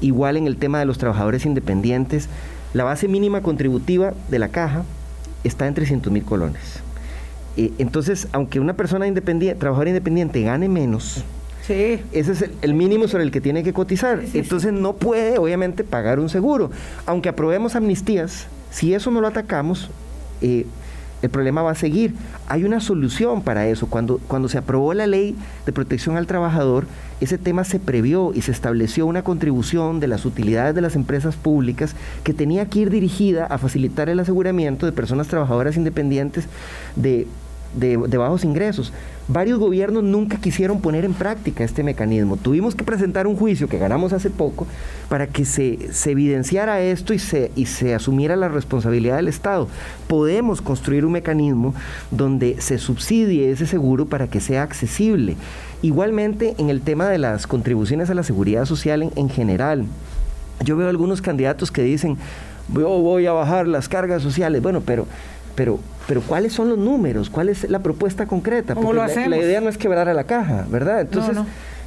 Igual 0.00 0.36
en 0.36 0.46
el 0.46 0.58
tema 0.58 0.78
de 0.78 0.84
los 0.84 0.98
trabajadores 0.98 1.46
independientes, 1.46 2.28
la 2.74 2.84
base 2.84 3.08
mínima 3.08 3.40
contributiva 3.40 4.12
de 4.28 4.38
la 4.38 4.48
caja 4.48 4.84
está 5.44 5.66
en 5.66 5.74
300 5.74 6.12
mil 6.12 6.24
colones. 6.24 6.82
Eh, 7.58 7.72
entonces, 7.78 8.28
aunque 8.30 8.60
una 8.60 8.74
persona 8.74 9.08
independiente, 9.08 9.58
trabajadora 9.58 9.90
independiente 9.90 10.40
gane 10.42 10.68
menos, 10.68 11.24
ese 11.68 12.02
es 12.12 12.44
el, 12.62 12.74
mínimo 12.74 13.08
sobre 13.08 13.24
el 13.24 13.30
que 13.30 13.40
tiene 13.40 13.62
que 13.62 13.72
cotizar. 13.72 14.22
Entonces 14.32 14.72
no 14.72 14.94
puede, 14.94 15.38
obviamente, 15.38 15.84
pagar 15.84 16.18
un 16.20 16.28
seguro. 16.28 16.70
Aunque 17.04 17.28
aprobemos 17.28 17.74
amnistías, 17.76 18.46
si 18.70 18.94
eso 18.94 19.10
no 19.10 19.20
lo 19.20 19.26
atacamos, 19.26 19.90
eh, 20.40 20.66
el 21.20 21.30
problema 21.30 21.62
va 21.62 21.72
a 21.72 21.74
seguir. 21.74 22.14
Hay 22.46 22.64
una 22.64 22.80
solución 22.80 23.42
para 23.42 23.66
eso. 23.66 23.88
Cuando, 23.88 24.18
cuando 24.28 24.48
se 24.48 24.56
aprobó 24.56 24.94
la 24.94 25.06
ley 25.06 25.34
de 25.66 25.72
protección 25.72 26.16
al 26.16 26.26
trabajador, 26.26 26.86
ese 27.20 27.36
tema 27.38 27.64
se 27.64 27.80
previó 27.80 28.32
y 28.32 28.42
se 28.42 28.52
estableció 28.52 29.04
una 29.04 29.22
contribución 29.22 29.98
de 30.00 30.06
las 30.06 30.24
utilidades 30.24 30.74
de 30.76 30.80
las 30.80 30.94
empresas 30.94 31.34
públicas 31.34 31.96
que 32.22 32.32
tenía 32.32 32.66
que 32.66 32.78
ir 32.78 32.90
dirigida 32.90 33.46
a 33.46 33.58
facilitar 33.58 34.08
el 34.08 34.20
aseguramiento 34.20 34.86
de 34.86 34.92
personas 34.92 35.26
trabajadoras 35.26 35.76
independientes 35.76 36.46
de 36.94 37.26
de, 37.74 37.96
bajos 37.96 38.44
ingresos. 38.44 38.92
Varios 39.28 39.58
gobiernos 39.58 40.02
nunca 40.02 40.38
quisieron 40.38 40.80
poner 40.80 41.04
en 41.04 41.12
práctica 41.12 41.62
este 41.62 41.82
mecanismo. 41.82 42.36
Tuvimos 42.36 42.74
que 42.74 42.84
presentar 42.84 43.26
un 43.26 43.36
juicio 43.36 43.68
que 43.68 43.78
ganamos 43.78 44.12
hace 44.14 44.30
poco 44.30 44.66
para 45.08 45.26
que 45.26 45.44
se, 45.44 45.90
evidenciara 46.06 46.80
esto 46.80 47.12
y 47.12 47.18
se, 47.18 47.52
y 47.54 47.66
se 47.66 47.94
asumiera 47.94 48.36
la 48.36 48.48
responsabilidad 48.48 49.16
del 49.16 49.28
Estado. 49.28 49.68
Podemos 50.06 50.62
construir 50.62 51.04
un 51.04 51.12
mecanismo 51.12 51.74
donde 52.10 52.56
se 52.60 52.78
subsidie 52.78 53.50
ese 53.50 53.66
seguro 53.66 54.06
para 54.06 54.28
que 54.28 54.40
sea 54.40 54.62
accesible. 54.62 55.36
Igualmente 55.82 56.54
en 56.58 56.70
el 56.70 56.80
tema 56.80 57.08
de 57.08 57.18
las 57.18 57.46
contribuciones 57.46 58.08
a 58.08 58.14
la 58.14 58.22
seguridad 58.22 58.64
social 58.64 59.02
en, 59.02 59.12
en 59.16 59.28
general. 59.28 59.84
Yo 60.64 60.76
veo 60.76 60.88
algunos 60.88 61.22
candidatos 61.22 61.70
que 61.70 61.82
dicen, 61.82 62.16
yo 62.74 62.88
voy 62.88 63.26
a 63.26 63.32
bajar 63.32 63.66
las 63.66 63.88
cargas 63.88 64.22
sociales. 64.22 64.62
Bueno, 64.62 64.82
pero 64.84 65.06
pero, 65.58 65.80
pero 66.06 66.20
¿cuáles 66.20 66.52
son 66.52 66.68
los 66.68 66.78
números? 66.78 67.30
¿Cuál 67.30 67.48
es 67.48 67.68
la 67.68 67.80
propuesta 67.80 68.26
concreta? 68.26 68.76
Porque 68.76 68.94
la, 69.28 69.36
idea 69.36 69.60
no 69.60 69.68
es 69.68 69.76
quebrar 69.76 70.08
a 70.08 70.14
la 70.14 70.22
caja, 70.22 70.64
¿verdad? 70.70 71.00
Entonces, 71.00 71.36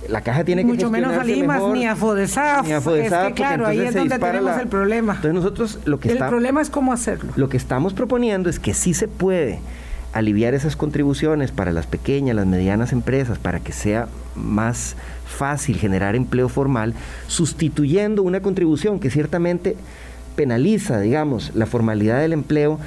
la 0.10 0.20
caja 0.20 0.44
tiene 0.44 0.64
que 0.64 0.68
Mucho 0.68 0.92
menos 0.92 1.16
a 1.16 1.24
Limas, 1.24 1.64
ni 1.72 1.88
a 1.88 1.96
Fodesaf. 1.96 2.68
Ni 2.68 2.74
a 2.74 2.82
Fodesaf, 2.82 3.22
es 3.22 3.28
que, 3.30 3.34
claro, 3.34 3.66
ahí 3.66 3.80
es 3.80 3.94
donde 3.94 4.20
tenemos 4.20 4.60
el 4.60 4.68
problema. 4.68 5.14
Entonces 5.14 5.34
nosotros 5.34 5.80
lo 5.86 6.02
que 6.02 6.12
El 6.12 6.18
problema 6.18 6.62
es 6.62 6.70
cómo 6.70 6.92
hacerlo. 6.92 7.32
Lo 7.38 7.48
que 7.48 7.56
estamos 7.56 7.94
proponiendo 7.94 8.50
es 8.50 8.60
que 8.60 8.74
sí 8.74 8.94
se 8.94 9.08
puede 9.08 9.62
aliviar 10.12 10.54
esas 10.54 10.76
contribuciones 10.76 11.54
para 11.54 11.72
las 11.72 11.88
pequeñas, 11.88 12.36
las 12.36 12.48
medianas 12.48 12.92
empresas, 12.92 13.40
para 13.40 13.62
que 13.62 13.72
sea 13.72 14.10
más 14.36 14.98
fácil 15.26 15.78
generar 15.78 16.18
empleo 16.18 16.50
formal, 16.50 16.94
sustituyendo 17.28 18.22
una 18.22 18.42
contribución 18.42 19.00
que 19.00 19.10
ciertamente 19.10 19.78
penaliza, 20.36 21.00
digamos, 21.00 21.56
la 21.56 21.66
formalidad 21.66 22.20
del 22.20 22.34
empleo 22.34 22.78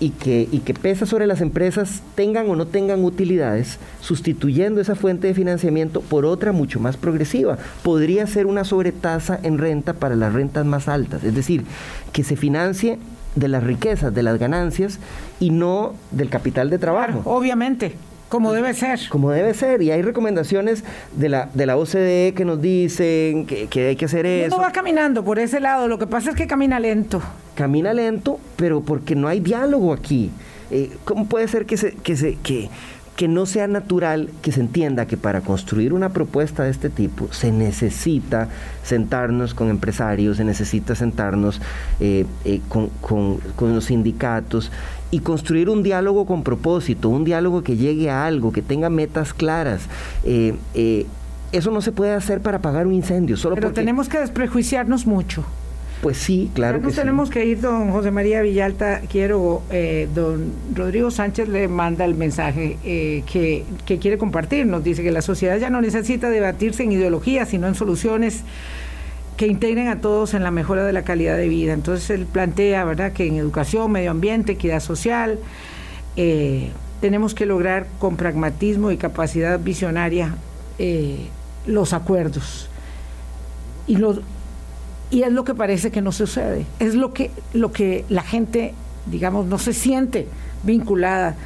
y 0.00 0.10
que, 0.10 0.48
y 0.50 0.60
que 0.60 0.74
pesa 0.74 1.06
sobre 1.06 1.26
las 1.26 1.40
empresas 1.40 2.02
tengan 2.14 2.48
o 2.48 2.56
no 2.56 2.66
tengan 2.66 3.04
utilidades, 3.04 3.78
sustituyendo 4.00 4.80
esa 4.80 4.94
fuente 4.94 5.26
de 5.26 5.34
financiamiento 5.34 6.00
por 6.00 6.24
otra 6.24 6.52
mucho 6.52 6.80
más 6.80 6.96
progresiva. 6.96 7.58
Podría 7.82 8.26
ser 8.26 8.46
una 8.46 8.64
sobretasa 8.64 9.38
en 9.42 9.58
renta 9.58 9.94
para 9.94 10.16
las 10.16 10.32
rentas 10.32 10.64
más 10.64 10.88
altas, 10.88 11.24
es 11.24 11.34
decir, 11.34 11.64
que 12.12 12.24
se 12.24 12.36
financie 12.36 12.98
de 13.34 13.48
las 13.48 13.62
riquezas, 13.64 14.14
de 14.14 14.22
las 14.22 14.38
ganancias 14.38 14.98
y 15.40 15.50
no 15.50 15.94
del 16.10 16.30
capital 16.30 16.70
de 16.70 16.78
trabajo. 16.78 17.22
obviamente. 17.24 17.94
Como 18.28 18.52
debe 18.52 18.74
ser. 18.74 19.00
Como 19.08 19.30
debe 19.30 19.54
ser. 19.54 19.82
Y 19.82 19.90
hay 19.90 20.02
recomendaciones 20.02 20.84
de 21.12 21.28
la, 21.28 21.48
de 21.54 21.66
la 21.66 21.76
OCDE 21.76 22.34
que 22.34 22.44
nos 22.44 22.60
dicen 22.60 23.46
que, 23.46 23.88
hay 23.88 23.96
que 23.96 24.04
hacer 24.04 24.26
eso. 24.26 24.56
No 24.56 24.62
va 24.62 24.70
caminando 24.72 25.24
por 25.24 25.38
ese 25.38 25.60
lado. 25.60 25.88
Lo 25.88 25.98
que 25.98 26.06
pasa 26.06 26.30
es 26.30 26.36
que 26.36 26.46
camina 26.46 26.78
lento. 26.78 27.22
Camina 27.54 27.92
lento, 27.94 28.38
pero 28.56 28.82
porque 28.82 29.14
no 29.14 29.28
hay 29.28 29.40
diálogo 29.40 29.92
aquí. 29.92 30.30
Eh, 30.70 30.90
¿Cómo 31.04 31.26
puede 31.26 31.48
ser 31.48 31.64
que, 31.64 31.78
se, 31.78 31.92
que, 31.92 32.16
se, 32.16 32.36
que, 32.36 32.68
que 33.18 33.26
no 33.26 33.46
sea 33.46 33.66
natural 33.66 34.30
que 34.42 34.52
se 34.52 34.60
entienda 34.60 35.06
que 35.06 35.16
para 35.16 35.40
construir 35.40 35.92
una 35.92 36.10
propuesta 36.10 36.62
de 36.62 36.70
este 36.70 36.90
tipo 36.90 37.32
se 37.32 37.50
necesita 37.50 38.48
sentarnos 38.84 39.54
con 39.54 39.70
empresarios, 39.70 40.36
se 40.36 40.44
necesita 40.44 40.94
sentarnos 40.94 41.60
eh, 41.98 42.26
eh, 42.44 42.60
con, 42.68 42.90
con, 43.00 43.38
con 43.56 43.74
los 43.74 43.86
sindicatos 43.86 44.70
y 45.10 45.20
construir 45.20 45.70
un 45.70 45.82
diálogo 45.82 46.26
con 46.26 46.42
propósito, 46.42 47.08
un 47.08 47.24
diálogo 47.24 47.62
que 47.62 47.76
llegue 47.76 48.10
a 48.10 48.26
algo, 48.26 48.52
que 48.52 48.62
tenga 48.62 48.90
metas 48.90 49.32
claras. 49.32 49.82
Eh, 50.24 50.54
eh, 50.74 51.06
eso 51.52 51.70
no 51.70 51.80
se 51.80 51.92
puede 51.92 52.12
hacer 52.12 52.40
para 52.40 52.58
apagar 52.58 52.86
un 52.86 52.92
incendio. 52.92 53.36
Solo 53.36 53.54
Pero 53.54 53.72
tenemos 53.72 54.08
que 54.08 54.18
desprejuiciarnos 54.18 55.06
mucho. 55.06 55.44
Pues 56.02 56.16
sí, 56.16 56.48
claro. 56.54 56.78
nos 56.78 56.94
tenemos 56.94 57.28
que 57.28 57.44
ir, 57.44 57.60
don 57.60 57.90
José 57.90 58.12
María 58.12 58.40
Villalta. 58.40 59.00
Quiero, 59.10 59.62
eh, 59.70 60.08
don 60.14 60.52
Rodrigo 60.72 61.10
Sánchez 61.10 61.48
le 61.48 61.66
manda 61.66 62.04
el 62.04 62.14
mensaje 62.14 62.76
que, 62.84 63.64
que 63.84 63.98
quiere 63.98 64.16
compartir. 64.16 64.66
Nos 64.66 64.84
dice 64.84 65.02
que 65.02 65.10
la 65.10 65.22
sociedad 65.22 65.56
ya 65.56 65.70
no 65.70 65.80
necesita 65.80 66.30
debatirse 66.30 66.84
en 66.84 66.92
ideologías, 66.92 67.48
sino 67.48 67.66
en 67.66 67.74
soluciones 67.74 68.44
que 69.38 69.46
integren 69.46 69.86
a 69.86 70.00
todos 70.00 70.34
en 70.34 70.42
la 70.42 70.50
mejora 70.50 70.84
de 70.84 70.92
la 70.92 71.04
calidad 71.04 71.36
de 71.36 71.48
vida. 71.48 71.72
Entonces 71.72 72.10
él 72.10 72.26
plantea, 72.26 72.84
¿verdad?, 72.84 73.12
que 73.12 73.24
en 73.24 73.36
educación, 73.36 73.92
medio 73.92 74.10
ambiente, 74.10 74.52
equidad 74.52 74.80
social, 74.80 75.38
eh, 76.16 76.70
tenemos 77.00 77.34
que 77.34 77.46
lograr 77.46 77.86
con 78.00 78.16
pragmatismo 78.16 78.90
y 78.90 78.96
capacidad 78.96 79.60
visionaria 79.60 80.34
eh, 80.80 81.28
los 81.66 81.92
acuerdos. 81.92 82.68
Y, 83.86 83.96
y 85.10 85.22
es 85.22 85.32
lo 85.32 85.44
que 85.44 85.54
parece 85.54 85.92
que 85.92 86.02
no 86.02 86.10
sucede. 86.10 86.66
Es 86.80 86.96
lo 86.96 87.12
que, 87.12 87.30
lo 87.52 87.70
que 87.70 88.04
la 88.08 88.24
gente, 88.24 88.74
digamos, 89.06 89.46
no 89.46 89.58
se 89.58 89.72
siente 89.72 90.26
vinculada. 90.64 91.36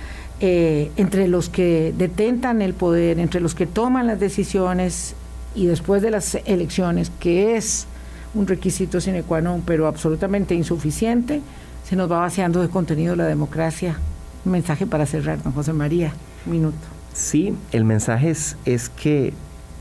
Eh, 0.45 0.91
entre 0.97 1.29
los 1.29 1.49
que 1.49 1.95
detentan 1.97 2.63
el 2.63 2.75
poder, 2.75 3.21
entre 3.21 3.41
los 3.41 3.55
que 3.55 3.67
toman 3.67 4.09
las 4.09 4.19
decisiones 4.19 5.15
y 5.55 5.67
después 5.67 6.03
de 6.03 6.11
las 6.11 6.35
elecciones, 6.47 7.11
que 7.21 7.57
es 7.57 7.87
un 8.35 8.47
requisito 8.47 9.01
sine 9.01 9.23
qua 9.23 9.41
non, 9.41 9.61
pero 9.61 9.87
absolutamente 9.87 10.55
insuficiente, 10.55 11.43
se 11.85 11.97
nos 11.97 12.11
va 12.11 12.21
vaciando 12.21 12.63
de 12.63 12.69
contenido 12.69 13.17
la 13.17 13.27
democracia. 13.27 13.99
Un 14.45 14.53
mensaje 14.53 14.87
para 14.87 15.07
cerrar, 15.07 15.43
don 15.43 15.53
José 15.53 15.73
María, 15.73 16.13
un 16.47 16.53
minuto. 16.53 16.79
Sí, 17.13 17.55
el 17.73 17.85
mensaje 17.85 18.31
es, 18.31 18.57
es 18.65 18.89
que 18.89 19.35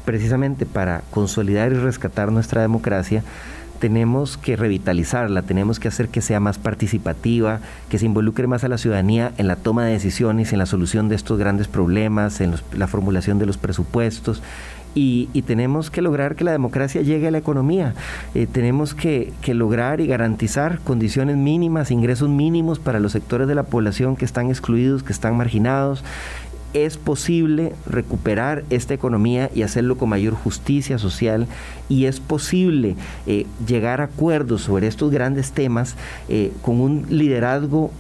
precisamente 0.04 0.66
para 0.66 1.04
consolidar 1.12 1.72
y 1.72 1.76
rescatar 1.76 2.32
nuestra 2.32 2.62
democracia, 2.62 3.24
tenemos 3.80 4.38
que 4.38 4.56
revitalizarla, 4.56 5.42
tenemos 5.42 5.80
que 5.80 5.88
hacer 5.88 6.10
que 6.10 6.22
sea 6.22 6.40
más 6.40 6.60
participativa, 6.60 7.62
que 7.90 7.98
se 7.98 8.06
involucre 8.06 8.46
más 8.46 8.64
a 8.64 8.68
la 8.68 8.78
ciudadanía 8.78 9.32
en 9.38 9.48
la 9.48 9.56
toma 9.56 9.86
de 9.86 9.94
decisiones, 9.94 10.54
en 10.54 10.60
la 10.60 10.68
solución 10.68 11.10
de 11.10 11.16
estos 11.16 11.40
grandes 11.40 11.68
problemas, 11.68 12.42
en 12.42 12.54
la 12.74 12.88
formulación 12.88 13.40
de 13.40 13.48
los 13.48 13.58
presupuestos, 13.58 14.44
y, 14.94 15.28
tenemos 15.46 15.90
que 15.90 16.02
lograr 16.02 16.36
que 16.36 16.44
la 16.44 16.52
democracia 16.52 17.02
llegue 17.02 17.28
a 17.28 17.32
la 17.32 17.38
economía. 17.38 17.94
Eh, 18.36 18.48
tenemos 18.52 18.94
que, 18.94 19.34
lograr 19.48 20.02
y 20.02 20.08
garantizar 20.08 20.80
condiciones 20.80 21.38
mínimas, 21.38 21.92
ingresos 21.92 22.30
mínimos 22.30 22.80
para 22.80 23.00
los 23.00 23.12
sectores 23.12 23.48
de 23.48 23.56
la 23.56 23.64
población 23.64 24.16
que 24.16 24.26
están 24.26 24.50
excluidos, 24.50 25.04
que 25.04 25.14
están 25.14 25.36
marginados. 25.36 26.04
Es 26.74 26.98
posible 26.98 27.74
recuperar 27.86 28.64
esta 28.70 28.94
economía 28.94 29.50
y 29.54 29.64
hacerlo 29.64 29.98
con 29.98 30.08
mayor 30.08 30.36
justicia 30.36 30.98
social 30.98 31.48
y 31.90 32.06
es 32.06 32.22
posible 32.22 32.96
eh, 33.28 33.46
llegar 33.68 34.00
a 34.00 34.06
acuerdos 34.06 34.62
sobre 34.62 34.88
estos 34.88 35.12
grandes 35.12 35.52
temas 35.52 35.96
eh, 36.30 36.54
con 36.62 36.80
un 36.80 37.06
liderazgo 37.10 37.92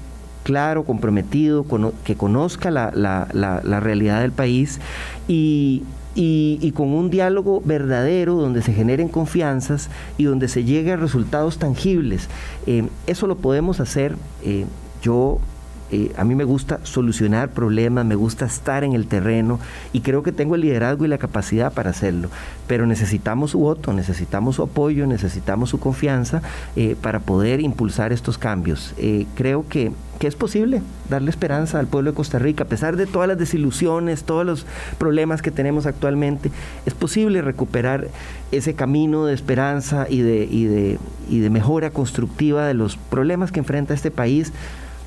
claro, 0.43 0.85
comprometido, 0.85 1.65
que 2.05 2.15
conozca 2.15 2.71
la, 2.71 2.91
la 2.93 3.79
realidad 3.81 4.21
del 4.21 4.31
país 4.31 4.79
y, 5.27 5.83
y, 6.15 6.71
con 6.75 6.89
un 6.89 7.09
diálogo 7.09 7.61
verdadero 7.63 8.35
donde 8.35 8.61
se 8.61 8.73
generen 8.73 9.07
confianzas 9.07 9.89
y 10.17 10.25
donde 10.25 10.47
se 10.47 10.63
llegue 10.63 10.91
a 10.91 10.97
resultados 10.97 11.57
tangibles. 11.57 12.27
Eh, 12.67 12.87
eso 13.07 13.27
lo 13.27 13.37
podemos 13.37 13.79
hacer. 13.79 14.15
Eh, 14.43 14.65
yo 15.01 15.39
eh, 15.91 16.11
a 16.17 16.23
mí 16.23 16.35
me 16.35 16.45
gusta 16.45 16.79
solucionar 16.83 17.49
problemas, 17.49 18.05
me 18.05 18.15
gusta 18.15 18.45
estar 18.45 18.83
en 18.83 18.93
el 18.93 19.07
terreno 19.07 19.59
y 19.91 20.01
creo 20.01 20.23
que 20.23 20.31
tengo 20.31 20.55
el 20.55 20.61
liderazgo 20.61 21.03
y 21.05 21.09
la 21.09 21.17
capacidad 21.17 21.73
para 21.73 21.89
hacerlo. 21.89 22.29
Pero 22.67 22.85
necesitamos 22.85 23.51
su 23.51 23.59
voto, 23.59 23.91
necesitamos 23.91 24.55
su 24.55 24.63
apoyo, 24.63 25.05
necesitamos 25.05 25.69
su 25.69 25.79
confianza 25.79 26.41
eh, 26.77 26.95
para 27.01 27.19
poder 27.19 27.59
impulsar 27.59 28.13
estos 28.13 28.37
cambios. 28.37 28.93
Eh, 28.97 29.25
creo 29.35 29.67
que, 29.67 29.91
que 30.17 30.27
es 30.27 30.35
posible 30.35 30.81
darle 31.09 31.29
esperanza 31.29 31.79
al 31.79 31.87
pueblo 31.87 32.11
de 32.11 32.15
Costa 32.15 32.39
Rica, 32.39 32.63
a 32.63 32.67
pesar 32.67 32.95
de 32.95 33.05
todas 33.05 33.27
las 33.27 33.37
desilusiones, 33.37 34.23
todos 34.23 34.45
los 34.45 34.65
problemas 34.97 35.41
que 35.41 35.51
tenemos 35.51 35.85
actualmente, 35.85 36.51
es 36.85 36.93
posible 36.93 37.41
recuperar 37.41 38.07
ese 38.53 38.75
camino 38.75 39.25
de 39.25 39.33
esperanza 39.33 40.05
y 40.09 40.21
de, 40.21 40.47
y 40.49 40.65
de, 40.65 40.99
y 41.29 41.39
de 41.39 41.49
mejora 41.49 41.89
constructiva 41.89 42.65
de 42.65 42.75
los 42.75 42.95
problemas 42.95 43.51
que 43.51 43.59
enfrenta 43.59 43.93
este 43.93 44.11
país 44.11 44.53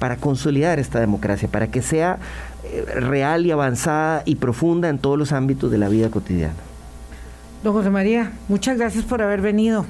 para 0.05 0.17
consolidar 0.17 0.79
esta 0.79 1.01
democracia, 1.01 1.49
para 1.49 1.69
que 1.69 1.81
sea 1.81 2.19
eh, 2.63 2.85
real 2.97 3.47
y 3.47 3.53
avanzada 3.53 4.21
y 4.27 4.35
profunda 4.35 4.91
en 4.91 4.99
todos 4.99 5.19
los 5.19 5.33
ámbitos 5.33 5.71
de 5.71 5.79
la 5.79 5.89
vida 5.89 6.11
cotidiana. 6.11 6.53
Don 7.63 7.73
José 7.73 7.89
María, 7.89 8.33
muchas 8.49 8.77
gracias 8.77 9.07
por 9.07 9.23
haber 9.23 9.41
venido. 9.41 9.87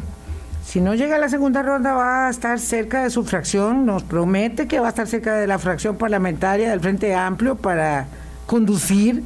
Si 0.64 0.80
no 0.80 0.94
llega 0.94 1.16
a 1.16 1.18
la 1.18 1.28
segunda 1.28 1.64
ronda, 1.64 1.94
va 1.94 2.28
a 2.28 2.30
estar 2.30 2.60
cerca 2.60 3.02
de 3.02 3.10
su 3.10 3.24
fracción. 3.24 3.86
Nos 3.86 4.04
promete 4.04 4.68
que 4.68 4.78
va 4.78 4.86
a 4.86 4.90
estar 4.90 5.08
cerca 5.08 5.34
de 5.34 5.48
la 5.48 5.58
fracción 5.58 5.96
parlamentaria 5.96 6.70
del 6.70 6.78
Frente 6.78 7.12
Amplio 7.12 7.56
para 7.56 8.06
conducir 8.46 9.24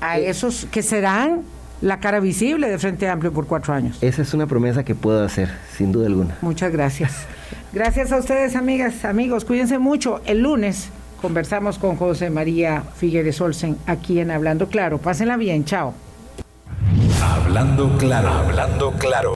a 0.00 0.20
eh. 0.20 0.30
esos 0.30 0.68
que 0.70 0.84
serán 0.84 1.42
la 1.80 1.98
cara 1.98 2.20
visible 2.20 2.68
de 2.68 2.78
Frente 2.78 3.08
Amplio 3.08 3.32
por 3.32 3.48
cuatro 3.48 3.74
años. 3.74 3.98
Esa 4.02 4.22
es 4.22 4.34
una 4.34 4.46
promesa 4.46 4.84
que 4.84 4.94
puedo 4.94 5.24
hacer, 5.24 5.50
sin 5.76 5.90
duda 5.90 6.06
alguna. 6.06 6.36
Muchas 6.42 6.70
gracias. 6.70 7.26
Gracias 7.72 8.12
a 8.12 8.18
ustedes, 8.18 8.54
amigas, 8.54 9.04
amigos. 9.04 9.44
Cuídense 9.44 9.78
mucho. 9.78 10.20
El 10.26 10.40
lunes 10.42 10.90
conversamos 11.22 11.78
con 11.78 11.96
José 11.96 12.28
María 12.28 12.82
Figueres 12.96 13.40
Olsen 13.40 13.78
aquí 13.86 14.20
en 14.20 14.30
Hablando 14.30 14.68
Claro. 14.68 14.98
Pásenla 14.98 15.36
bien. 15.36 15.64
Chao. 15.64 15.94
Hablando 17.22 17.96
Claro. 17.96 18.28
Hablando 18.28 18.92
Claro. 18.98 19.30